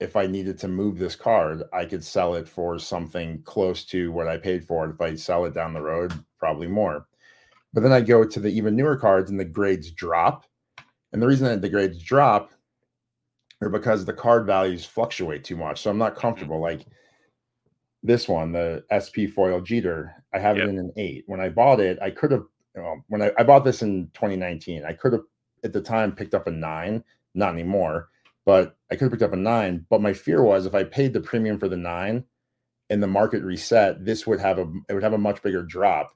if 0.00 0.16
I 0.16 0.26
needed 0.26 0.58
to 0.58 0.68
move 0.68 0.98
this 0.98 1.14
card, 1.14 1.62
I 1.72 1.84
could 1.84 2.02
sell 2.02 2.34
it 2.34 2.48
for 2.48 2.80
something 2.80 3.40
close 3.42 3.84
to 3.86 4.10
what 4.10 4.26
I 4.26 4.38
paid 4.38 4.64
for 4.64 4.86
it. 4.86 4.94
If 4.94 5.00
I 5.00 5.14
sell 5.14 5.44
it 5.44 5.54
down 5.54 5.72
the 5.72 5.80
road, 5.80 6.12
probably 6.40 6.66
more. 6.66 7.06
But 7.72 7.84
then 7.84 7.92
I 7.92 8.00
go 8.00 8.24
to 8.24 8.40
the 8.40 8.48
even 8.48 8.74
newer 8.74 8.96
cards 8.96 9.30
and 9.30 9.38
the 9.38 9.44
grades 9.44 9.92
drop. 9.92 10.46
And 11.12 11.22
the 11.22 11.28
reason 11.28 11.46
that 11.46 11.62
the 11.62 11.68
grades 11.68 12.02
drop 12.02 12.50
are 13.60 13.68
because 13.68 14.04
the 14.04 14.12
card 14.12 14.46
values 14.46 14.84
fluctuate 14.84 15.44
too 15.44 15.56
much. 15.56 15.80
So 15.80 15.90
I'm 15.90 15.98
not 15.98 16.12
mm-hmm. 16.12 16.22
comfortable. 16.22 16.60
Like 16.60 16.86
this 18.02 18.28
one, 18.28 18.52
the 18.52 18.84
SP 18.88 19.28
foil 19.34 19.60
Jeter, 19.60 20.14
I 20.32 20.38
have 20.38 20.56
yep. 20.56 20.66
it 20.66 20.70
in 20.70 20.78
an 20.78 20.92
eight. 20.96 21.24
When 21.26 21.40
I 21.40 21.48
bought 21.48 21.80
it, 21.80 21.98
I 22.00 22.10
could 22.10 22.30
have, 22.30 22.44
you 22.74 22.82
know, 22.82 23.04
when 23.08 23.22
I, 23.22 23.30
I 23.38 23.42
bought 23.42 23.64
this 23.64 23.82
in 23.82 24.10
2019, 24.14 24.84
I 24.84 24.92
could 24.92 25.12
have 25.12 25.22
at 25.64 25.72
the 25.72 25.80
time 25.80 26.12
picked 26.12 26.34
up 26.34 26.46
a 26.46 26.50
nine, 26.50 27.04
not 27.34 27.52
anymore, 27.52 28.08
but 28.46 28.76
I 28.90 28.94
could 28.94 29.04
have 29.04 29.12
picked 29.12 29.22
up 29.22 29.32
a 29.32 29.36
nine. 29.36 29.84
But 29.90 30.00
my 30.00 30.12
fear 30.12 30.42
was 30.42 30.66
if 30.66 30.74
I 30.74 30.84
paid 30.84 31.12
the 31.12 31.20
premium 31.20 31.58
for 31.58 31.68
the 31.68 31.76
nine 31.76 32.24
and 32.88 33.02
the 33.02 33.06
market 33.06 33.42
reset, 33.42 34.04
this 34.04 34.26
would 34.26 34.40
have 34.40 34.58
a, 34.58 34.70
it 34.88 34.94
would 34.94 35.02
have 35.02 35.12
a 35.12 35.18
much 35.18 35.42
bigger 35.42 35.62
drop. 35.62 36.12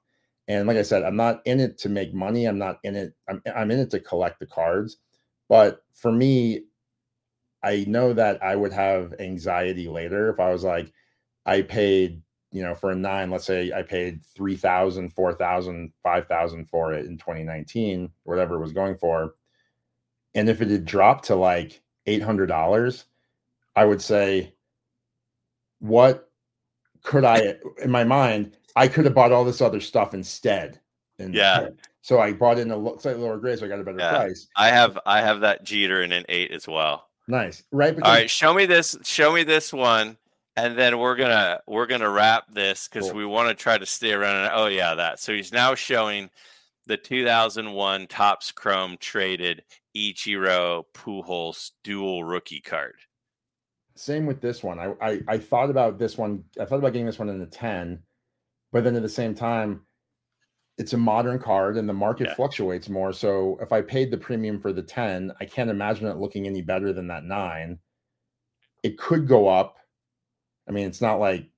And 0.48 0.66
like 0.66 0.76
I 0.76 0.82
said, 0.82 1.02
I'm 1.02 1.16
not 1.16 1.42
in 1.46 1.60
it 1.60 1.78
to 1.78 1.88
make 1.88 2.12
money. 2.14 2.46
I'm 2.46 2.58
not 2.58 2.78
in 2.82 2.96
it. 2.96 3.14
I'm, 3.28 3.42
I'm 3.54 3.70
in 3.70 3.78
it 3.78 3.90
to 3.90 4.00
collect 4.00 4.40
the 4.40 4.46
cards. 4.46 4.98
But 5.48 5.82
for 5.92 6.12
me, 6.12 6.64
I 7.62 7.84
know 7.88 8.12
that 8.12 8.42
I 8.42 8.56
would 8.56 8.72
have 8.72 9.14
anxiety 9.18 9.88
later 9.88 10.30
if 10.30 10.38
I 10.38 10.50
was 10.50 10.64
like, 10.64 10.92
I 11.46 11.62
paid, 11.62 12.22
you 12.52 12.62
know, 12.62 12.74
for 12.74 12.90
a 12.90 12.96
nine, 12.96 13.30
let's 13.30 13.46
say 13.46 13.72
I 13.72 13.82
paid 13.82 14.24
3,000, 14.34 15.10
4,000, 15.10 15.92
5,000 16.02 16.66
for 16.66 16.92
it 16.92 17.06
in 17.06 17.18
2019, 17.18 18.10
whatever 18.24 18.54
it 18.54 18.60
was 18.60 18.72
going 18.72 18.96
for. 18.96 19.34
And 20.34 20.48
if 20.48 20.60
it 20.60 20.68
had 20.68 20.84
dropped 20.84 21.26
to 21.26 21.36
like 21.36 21.82
$800, 22.06 23.04
I 23.76 23.84
would 23.84 24.02
say, 24.02 24.54
what 25.80 26.30
could 27.02 27.24
I, 27.24 27.56
in 27.82 27.90
my 27.90 28.04
mind, 28.04 28.56
I 28.76 28.88
could 28.88 29.04
have 29.04 29.14
bought 29.14 29.32
all 29.32 29.44
this 29.44 29.60
other 29.60 29.80
stuff 29.80 30.14
instead. 30.14 30.80
And 31.18 31.34
yeah. 31.34 31.68
So 32.02 32.20
I 32.20 32.32
bought 32.32 32.58
in 32.58 32.70
a 32.70 33.00
slightly 33.00 33.22
lower 33.22 33.38
grade, 33.38 33.58
so 33.58 33.66
I 33.66 33.68
got 33.68 33.80
a 33.80 33.84
better 33.84 33.98
yeah. 33.98 34.10
price. 34.10 34.48
I 34.56 34.68
have 34.68 34.98
I 35.06 35.22
have 35.22 35.40
that 35.40 35.64
Jeter 35.64 36.02
in 36.02 36.12
an 36.12 36.24
eight 36.28 36.50
as 36.50 36.68
well. 36.68 37.08
Nice, 37.28 37.62
right? 37.70 37.94
All 37.94 38.12
right, 38.12 38.28
show 38.28 38.52
me 38.52 38.66
this. 38.66 38.96
Show 39.04 39.32
me 39.32 39.42
this 39.42 39.72
one 39.72 40.18
and 40.56 40.78
then 40.78 40.98
we're 40.98 41.16
gonna 41.16 41.60
we're 41.66 41.86
gonna 41.86 42.10
wrap 42.10 42.52
this 42.52 42.88
because 42.88 43.10
cool. 43.10 43.18
we 43.18 43.26
want 43.26 43.48
to 43.48 43.60
try 43.60 43.76
to 43.76 43.86
stay 43.86 44.12
around. 44.12 44.50
Oh 44.54 44.66
yeah, 44.66 44.94
that. 44.94 45.18
So 45.18 45.34
he's 45.34 45.52
now 45.52 45.74
showing 45.74 46.30
the 46.86 46.96
2001 46.96 48.06
Topps 48.06 48.52
Chrome 48.52 48.96
traded 49.00 49.62
Ichiro 49.96 50.84
Pujols 50.94 51.72
dual 51.82 52.24
rookie 52.24 52.60
card. 52.60 52.94
Same 53.96 54.26
with 54.26 54.40
this 54.40 54.62
one. 54.62 54.78
I, 54.78 54.92
I 55.00 55.20
I 55.28 55.38
thought 55.38 55.70
about 55.70 55.98
this 55.98 56.16
one. 56.16 56.44
I 56.60 56.64
thought 56.64 56.78
about 56.78 56.92
getting 56.92 57.06
this 57.06 57.18
one 57.18 57.28
in 57.28 57.40
the 57.40 57.46
10, 57.46 58.00
but 58.72 58.84
then 58.84 58.96
at 58.96 59.02
the 59.02 59.08
same 59.08 59.34
time, 59.34 59.82
it's 60.78 60.92
a 60.92 60.98
modern 60.98 61.38
card 61.38 61.76
and 61.76 61.88
the 61.88 61.92
market 61.92 62.28
yeah. 62.28 62.34
fluctuates 62.34 62.88
more. 62.88 63.12
So 63.12 63.58
if 63.60 63.72
I 63.72 63.80
paid 63.80 64.10
the 64.10 64.18
premium 64.18 64.60
for 64.60 64.72
the 64.72 64.82
10, 64.82 65.32
I 65.40 65.44
can't 65.44 65.70
imagine 65.70 66.06
it 66.06 66.16
looking 66.16 66.46
any 66.46 66.62
better 66.62 66.92
than 66.92 67.08
that 67.08 67.24
nine. 67.24 67.78
It 68.82 68.98
could 68.98 69.28
go 69.28 69.48
up 69.48 69.76
I 70.68 70.72
mean, 70.72 70.86
it's 70.86 71.00
not 71.00 71.20
like 71.20 71.48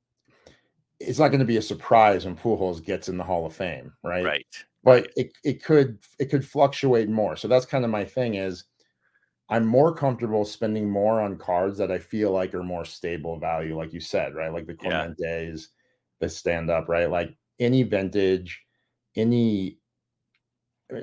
it's 0.99 1.19
not 1.19 1.29
going 1.29 1.41
to 1.41 1.47
be 1.47 1.59
a 1.59 1.63
surprise 1.63 2.25
when 2.25 2.37
Pujols 2.37 2.85
gets 2.85 3.09
in 3.09 3.19
the 3.19 3.25
Hall 3.25 3.47
of 3.47 3.55
Fame, 3.55 3.93
right? 4.03 4.25
Right. 4.25 4.65
But 4.83 5.11
it 5.17 5.33
it 5.45 5.63
could 5.63 5.99
it 6.19 6.27
could 6.27 6.47
fluctuate 6.47 7.09
more. 7.09 7.37
So 7.37 7.49
that's 7.49 7.67
kind 7.67 7.85
of 7.85 7.91
my 7.91 8.05
thing 8.05 8.35
is 8.35 8.65
I'm 9.49 9.67
more 9.67 9.95
comfortable 9.95 10.45
spending 10.45 10.89
more 10.91 11.21
on 11.21 11.39
cards 11.39 11.79
that 11.79 11.91
I 11.91 11.99
feel 11.99 12.33
like 12.33 12.55
are 12.55 12.63
more 12.63 12.85
stable 12.85 13.39
value, 13.39 13.77
like 13.77 13.93
you 13.93 14.01
said, 14.01 14.35
right? 14.35 14.53
Like 14.53 14.67
the 14.67 14.75
Clementes, 14.75 15.17
yeah. 15.21 15.57
the 16.21 16.29
stand 16.29 16.71
up, 16.71 16.89
right? 16.89 17.11
Like 17.11 17.37
any 17.61 17.83
vintage, 17.85 18.61
any 19.15 19.79
uh, 20.95 21.01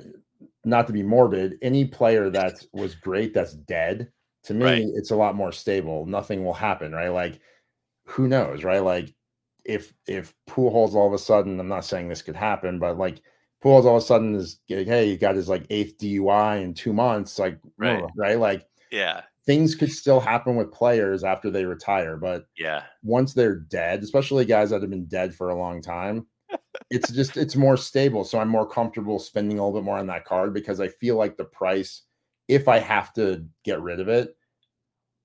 not 0.64 0.86
to 0.86 0.92
be 0.92 1.02
morbid, 1.02 1.58
any 1.62 1.84
player 1.84 2.30
that 2.30 2.64
was 2.72 2.94
great 2.94 3.32
that's 3.32 3.54
dead, 3.54 4.10
to 4.44 4.54
me, 4.54 4.64
right. 4.64 4.84
it's 4.94 5.10
a 5.10 5.16
lot 5.16 5.34
more 5.34 5.52
stable. 5.52 6.04
Nothing 6.06 6.44
will 6.44 6.54
happen, 6.54 6.92
right? 6.92 7.08
Like 7.08 7.40
who 8.06 8.28
knows, 8.28 8.64
right? 8.64 8.82
Like 8.82 9.14
if 9.64 9.94
if 10.06 10.34
Pujols 10.48 10.94
all 10.94 11.06
of 11.06 11.12
a 11.12 11.18
sudden, 11.18 11.58
I'm 11.58 11.68
not 11.68 11.84
saying 11.84 12.08
this 12.08 12.22
could 12.22 12.36
happen, 12.36 12.78
but 12.78 12.98
like 12.98 13.20
Pujols 13.62 13.84
all 13.84 13.96
of 13.96 14.02
a 14.02 14.06
sudden 14.06 14.34
is 14.34 14.60
getting 14.68 14.86
hey, 14.86 15.08
he 15.10 15.16
got 15.16 15.36
his 15.36 15.48
like 15.48 15.66
eighth 15.70 15.98
DUI 15.98 16.62
in 16.62 16.74
two 16.74 16.92
months, 16.92 17.38
like 17.38 17.58
right, 17.78 18.04
right? 18.16 18.38
Like 18.38 18.66
yeah, 18.90 19.22
things 19.46 19.74
could 19.74 19.90
still 19.90 20.20
happen 20.20 20.56
with 20.56 20.72
players 20.72 21.24
after 21.24 21.50
they 21.50 21.64
retire, 21.64 22.16
but 22.16 22.46
yeah, 22.56 22.84
once 23.02 23.32
they're 23.32 23.56
dead, 23.56 24.02
especially 24.02 24.44
guys 24.44 24.70
that 24.70 24.82
have 24.82 24.90
been 24.90 25.06
dead 25.06 25.34
for 25.34 25.48
a 25.48 25.58
long 25.58 25.80
time. 25.80 26.26
it's 26.90 27.10
just 27.10 27.36
it's 27.38 27.56
more 27.56 27.76
stable 27.76 28.22
so 28.22 28.38
i'm 28.38 28.48
more 28.48 28.68
comfortable 28.68 29.18
spending 29.18 29.58
a 29.58 29.64
little 29.64 29.80
bit 29.80 29.84
more 29.84 29.96
on 29.96 30.06
that 30.06 30.26
card 30.26 30.52
because 30.52 30.78
i 30.78 30.86
feel 30.86 31.16
like 31.16 31.36
the 31.36 31.44
price 31.44 32.02
if 32.48 32.68
i 32.68 32.78
have 32.78 33.12
to 33.14 33.44
get 33.64 33.80
rid 33.80 33.98
of 33.98 34.08
it 34.08 34.36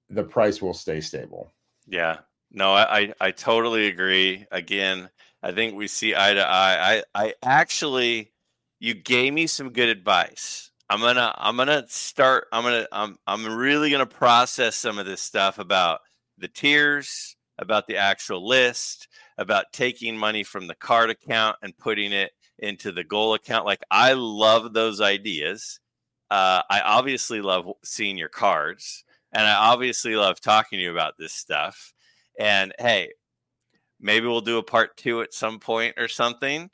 the 0.09 0.23
price 0.23 0.61
will 0.61 0.73
stay 0.73 1.01
stable 1.01 1.53
yeah 1.87 2.19
no, 2.51 2.73
I, 2.73 3.13
I 3.19 3.31
totally 3.31 3.87
agree. 3.87 4.45
Again, 4.51 5.09
I 5.43 5.51
think 5.51 5.75
we 5.75 5.87
see 5.87 6.15
eye 6.15 6.33
to 6.33 6.41
eye. 6.47 7.03
I, 7.15 7.23
I 7.25 7.33
actually, 7.43 8.33
you 8.79 8.93
gave 8.93 9.33
me 9.33 9.47
some 9.47 9.71
good 9.71 9.89
advice. 9.89 10.71
I'm 10.89 10.99
gonna, 11.01 11.33
I'm 11.37 11.57
gonna 11.57 11.85
start. 11.87 12.47
I'm 12.51 12.63
gonna, 12.63 12.87
I'm, 12.91 13.17
I'm 13.27 13.55
really 13.55 13.91
gonna 13.91 14.05
process 14.07 14.75
some 14.75 14.97
of 14.97 15.05
this 15.05 15.21
stuff 15.21 15.59
about 15.59 16.01
the 16.37 16.47
tiers, 16.47 17.35
about 17.59 17.87
the 17.87 17.97
actual 17.97 18.47
list, 18.47 19.07
about 19.37 19.65
taking 19.71 20.17
money 20.17 20.43
from 20.43 20.67
the 20.67 20.75
card 20.75 21.09
account 21.11 21.57
and 21.61 21.77
putting 21.77 22.11
it 22.11 22.31
into 22.57 22.91
the 22.91 23.03
goal 23.03 23.35
account. 23.35 23.65
Like 23.65 23.83
I 23.91 24.13
love 24.13 24.73
those 24.73 24.99
ideas. 25.01 25.79
uh, 26.29 26.61
I 26.69 26.81
obviously 26.81 27.41
love 27.41 27.67
seeing 27.83 28.17
your 28.17 28.29
cards, 28.29 29.03
and 29.31 29.45
I 29.47 29.53
obviously 29.55 30.15
love 30.15 30.39
talking 30.39 30.77
to 30.77 30.83
you 30.83 30.91
about 30.91 31.15
this 31.17 31.33
stuff. 31.33 31.93
And 32.39 32.73
hey, 32.79 33.09
maybe 33.99 34.25
we'll 34.25 34.41
do 34.41 34.57
a 34.57 34.63
part 34.63 34.97
two 34.97 35.21
at 35.21 35.33
some 35.33 35.59
point 35.59 35.95
or 35.97 36.07
something. 36.07 36.69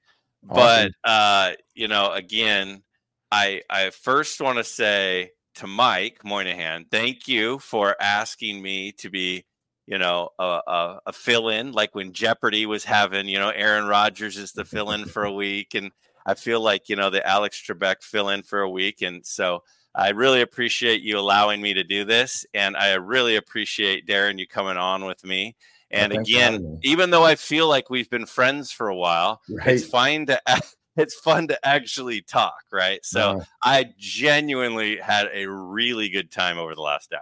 Awesome. 0.47 0.91
But 1.03 1.09
uh, 1.09 1.51
you 1.73 1.87
know, 1.87 2.11
again, 2.11 2.83
I 3.31 3.61
I 3.69 3.89
first 3.89 4.39
want 4.39 4.59
to 4.59 4.63
say 4.63 5.31
to 5.55 5.67
Mike 5.67 6.19
Moynihan, 6.23 6.85
thank 6.91 7.27
you 7.27 7.59
for 7.59 7.95
asking 7.99 8.61
me 8.61 8.91
to 8.93 9.09
be, 9.09 9.45
you 9.87 9.97
know, 9.97 10.29
a, 10.37 10.61
a, 10.67 10.99
a 11.07 11.13
fill 11.13 11.49
in, 11.49 11.71
like 11.71 11.95
when 11.95 12.13
Jeopardy 12.13 12.65
was 12.65 12.83
having, 12.83 13.27
you 13.27 13.39
know, 13.39 13.49
Aaron 13.49 13.85
Rodgers 13.85 14.37
is 14.37 14.51
the 14.51 14.65
fill 14.65 14.91
in 14.91 15.05
for 15.05 15.23
a 15.23 15.31
week. 15.33 15.73
And 15.73 15.91
I 16.25 16.33
feel 16.33 16.59
like, 16.59 16.89
you 16.89 16.95
know, 16.95 17.09
the 17.09 17.25
Alex 17.25 17.61
Trebek 17.65 18.01
fill 18.01 18.29
in 18.29 18.43
for 18.43 18.61
a 18.61 18.69
week. 18.69 19.01
And 19.01 19.25
so 19.25 19.63
I 19.95 20.09
really 20.09 20.41
appreciate 20.41 21.01
you 21.01 21.17
allowing 21.17 21.61
me 21.61 21.73
to 21.73 21.83
do 21.83 22.03
this. 22.03 22.45
And 22.53 22.75
I 22.75 22.93
really 22.95 23.35
appreciate 23.37 24.05
Darren, 24.05 24.37
you 24.37 24.47
coming 24.47 24.77
on 24.77 25.05
with 25.05 25.23
me. 25.23 25.55
And 25.91 26.11
well, 26.11 26.21
again, 26.21 26.79
even 26.83 27.11
though 27.11 27.23
I 27.23 27.35
feel 27.35 27.69
like 27.69 27.89
we've 27.89 28.09
been 28.09 28.25
friends 28.25 28.71
for 28.71 28.89
a 28.89 28.95
while, 28.95 29.41
right. 29.49 29.67
it's 29.67 29.85
fine 29.85 30.25
to 30.25 30.41
it's 30.97 31.15
fun 31.15 31.47
to 31.47 31.67
actually 31.67 32.21
talk, 32.21 32.63
right? 32.71 32.99
So 33.03 33.41
I 33.63 33.93
genuinely 33.97 34.97
had 34.97 35.29
a 35.33 35.47
really 35.47 36.09
good 36.09 36.31
time 36.31 36.57
over 36.57 36.75
the 36.75 36.81
last 36.81 37.13
hour. 37.13 37.21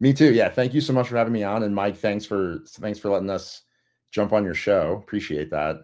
Me 0.00 0.12
too. 0.12 0.32
Yeah. 0.32 0.48
Thank 0.48 0.74
you 0.74 0.80
so 0.80 0.92
much 0.92 1.08
for 1.08 1.16
having 1.16 1.32
me 1.32 1.44
on. 1.44 1.62
And 1.62 1.74
Mike, 1.74 1.96
thanks 1.96 2.24
for 2.26 2.60
thanks 2.80 2.98
for 2.98 3.10
letting 3.10 3.30
us 3.30 3.62
jump 4.10 4.32
on 4.32 4.44
your 4.44 4.54
show. 4.54 5.00
Appreciate 5.02 5.50
that. 5.50 5.76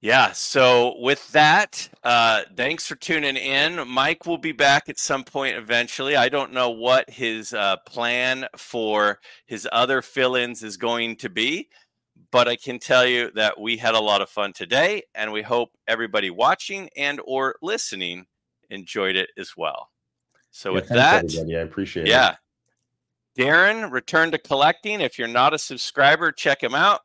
Yeah. 0.00 0.32
So 0.32 0.96
with 1.00 1.30
that, 1.32 1.88
uh, 2.04 2.42
thanks 2.56 2.86
for 2.86 2.96
tuning 2.96 3.36
in. 3.36 3.88
Mike 3.88 4.26
will 4.26 4.38
be 4.38 4.52
back 4.52 4.88
at 4.88 4.98
some 4.98 5.24
point 5.24 5.56
eventually. 5.56 6.16
I 6.16 6.28
don't 6.28 6.52
know 6.52 6.70
what 6.70 7.08
his 7.10 7.54
uh, 7.54 7.76
plan 7.86 8.46
for 8.56 9.20
his 9.46 9.66
other 9.72 10.02
fill-ins 10.02 10.62
is 10.62 10.76
going 10.76 11.16
to 11.16 11.30
be 11.30 11.68
but 12.30 12.48
I 12.48 12.56
can 12.56 12.78
tell 12.78 13.06
you 13.06 13.30
that 13.32 13.58
we 13.58 13.76
had 13.76 13.94
a 13.94 14.00
lot 14.00 14.20
of 14.20 14.28
fun 14.28 14.52
today, 14.52 15.02
and 15.14 15.32
we 15.32 15.42
hope 15.42 15.70
everybody 15.86 16.30
watching 16.30 16.90
and 16.96 17.20
or 17.24 17.56
listening 17.62 18.26
enjoyed 18.70 19.16
it 19.16 19.30
as 19.36 19.56
well. 19.56 19.90
So 20.50 20.70
yeah, 20.70 20.74
with 20.74 20.88
that, 20.88 21.24
everybody. 21.24 21.56
I 21.56 21.60
appreciate 21.60 22.06
yeah. 22.06 22.30
it. 22.30 22.36
Yeah. 23.36 23.46
Darren, 23.46 23.90
return 23.90 24.30
to 24.30 24.38
collecting. 24.38 25.00
If 25.00 25.18
you're 25.18 25.28
not 25.28 25.54
a 25.54 25.58
subscriber, 25.58 26.32
check 26.32 26.62
him 26.62 26.74
out. 26.74 27.02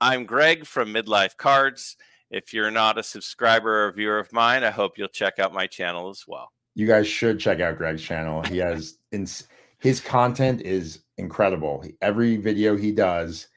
I'm 0.00 0.26
Graig 0.26 0.66
from 0.66 0.92
Midlife 0.92 1.36
Cards. 1.36 1.96
If 2.30 2.54
you're 2.54 2.70
not 2.70 2.98
a 2.98 3.02
subscriber 3.02 3.86
or 3.86 3.92
viewer 3.92 4.18
of 4.18 4.32
mine, 4.32 4.64
I 4.64 4.70
hope 4.70 4.96
you'll 4.96 5.08
check 5.08 5.38
out 5.38 5.52
my 5.52 5.66
channel 5.66 6.10
as 6.10 6.24
well. 6.26 6.52
You 6.74 6.86
guys 6.86 7.08
should 7.08 7.40
check 7.40 7.60
out 7.60 7.78
Graig's 7.78 8.02
channel. 8.02 8.42
He 8.42 8.58
has 8.58 8.98
his 9.10 10.00
content 10.00 10.60
is 10.62 11.00
incredible. 11.16 11.84
Every 12.00 12.36
video 12.36 12.76
he 12.76 12.92
does 12.92 13.48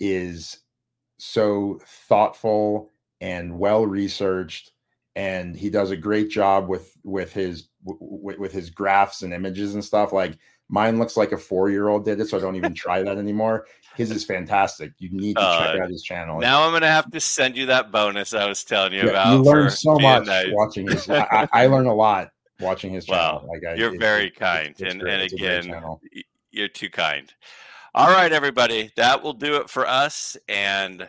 is 0.00 0.58
so 1.18 1.80
thoughtful 1.84 2.92
and 3.20 3.58
well 3.58 3.86
researched 3.86 4.72
and 5.16 5.56
he 5.56 5.68
does 5.68 5.90
a 5.90 5.96
great 5.96 6.30
job 6.30 6.68
with 6.68 6.96
with 7.02 7.32
his 7.32 7.68
with, 7.82 8.38
with 8.38 8.52
his 8.52 8.70
graphs 8.70 9.22
and 9.22 9.34
images 9.34 9.74
and 9.74 9.84
stuff 9.84 10.12
like 10.12 10.38
mine 10.68 10.98
looks 10.98 11.16
like 11.16 11.32
a 11.32 11.38
four 11.38 11.70
year 11.70 11.88
old 11.88 12.04
did 12.04 12.20
it 12.20 12.28
so 12.28 12.36
i 12.36 12.40
don't 12.40 12.56
even 12.56 12.74
try 12.74 13.02
that 13.02 13.18
anymore 13.18 13.66
his 13.96 14.10
is 14.10 14.24
fantastic 14.24 14.92
you 14.98 15.10
need 15.10 15.36
to 15.36 15.42
uh, 15.42 15.72
check 15.72 15.80
out 15.80 15.90
his 15.90 16.02
channel 16.02 16.38
now 16.38 16.62
i'm 16.62 16.72
gonna 16.72 16.86
have 16.86 17.10
to 17.10 17.20
send 17.20 17.56
you 17.56 17.66
that 17.66 17.90
bonus 17.90 18.34
i 18.34 18.46
was 18.46 18.64
telling 18.64 18.92
you 18.92 19.00
yeah, 19.00 19.10
about 19.10 19.32
you 19.32 19.42
learn 19.42 19.70
so 19.70 19.98
much 19.98 20.26
nice. 20.26 20.48
watching 20.52 20.88
his 20.88 21.08
I, 21.10 21.48
I, 21.52 21.66
learn 21.66 21.86
a 21.86 21.94
lot 21.94 22.30
watching 22.60 22.92
his 22.92 23.04
channel 23.04 23.48
like 23.48 23.64
I, 23.64 23.74
you're 23.74 23.98
very 23.98 24.30
kind 24.30 24.74
and, 24.80 25.02
and 25.02 25.22
again 25.22 25.74
you're 26.50 26.68
too 26.68 26.90
kind 26.90 27.32
all 27.94 28.10
right, 28.10 28.32
everybody. 28.32 28.92
That 28.96 29.22
will 29.24 29.32
do 29.32 29.56
it 29.56 29.68
for 29.68 29.84
us. 29.84 30.36
And 30.48 31.08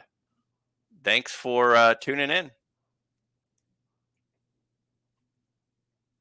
thanks 1.04 1.32
for 1.32 1.76
uh, 1.76 1.94
tuning 1.96 2.32
in. 2.32 2.52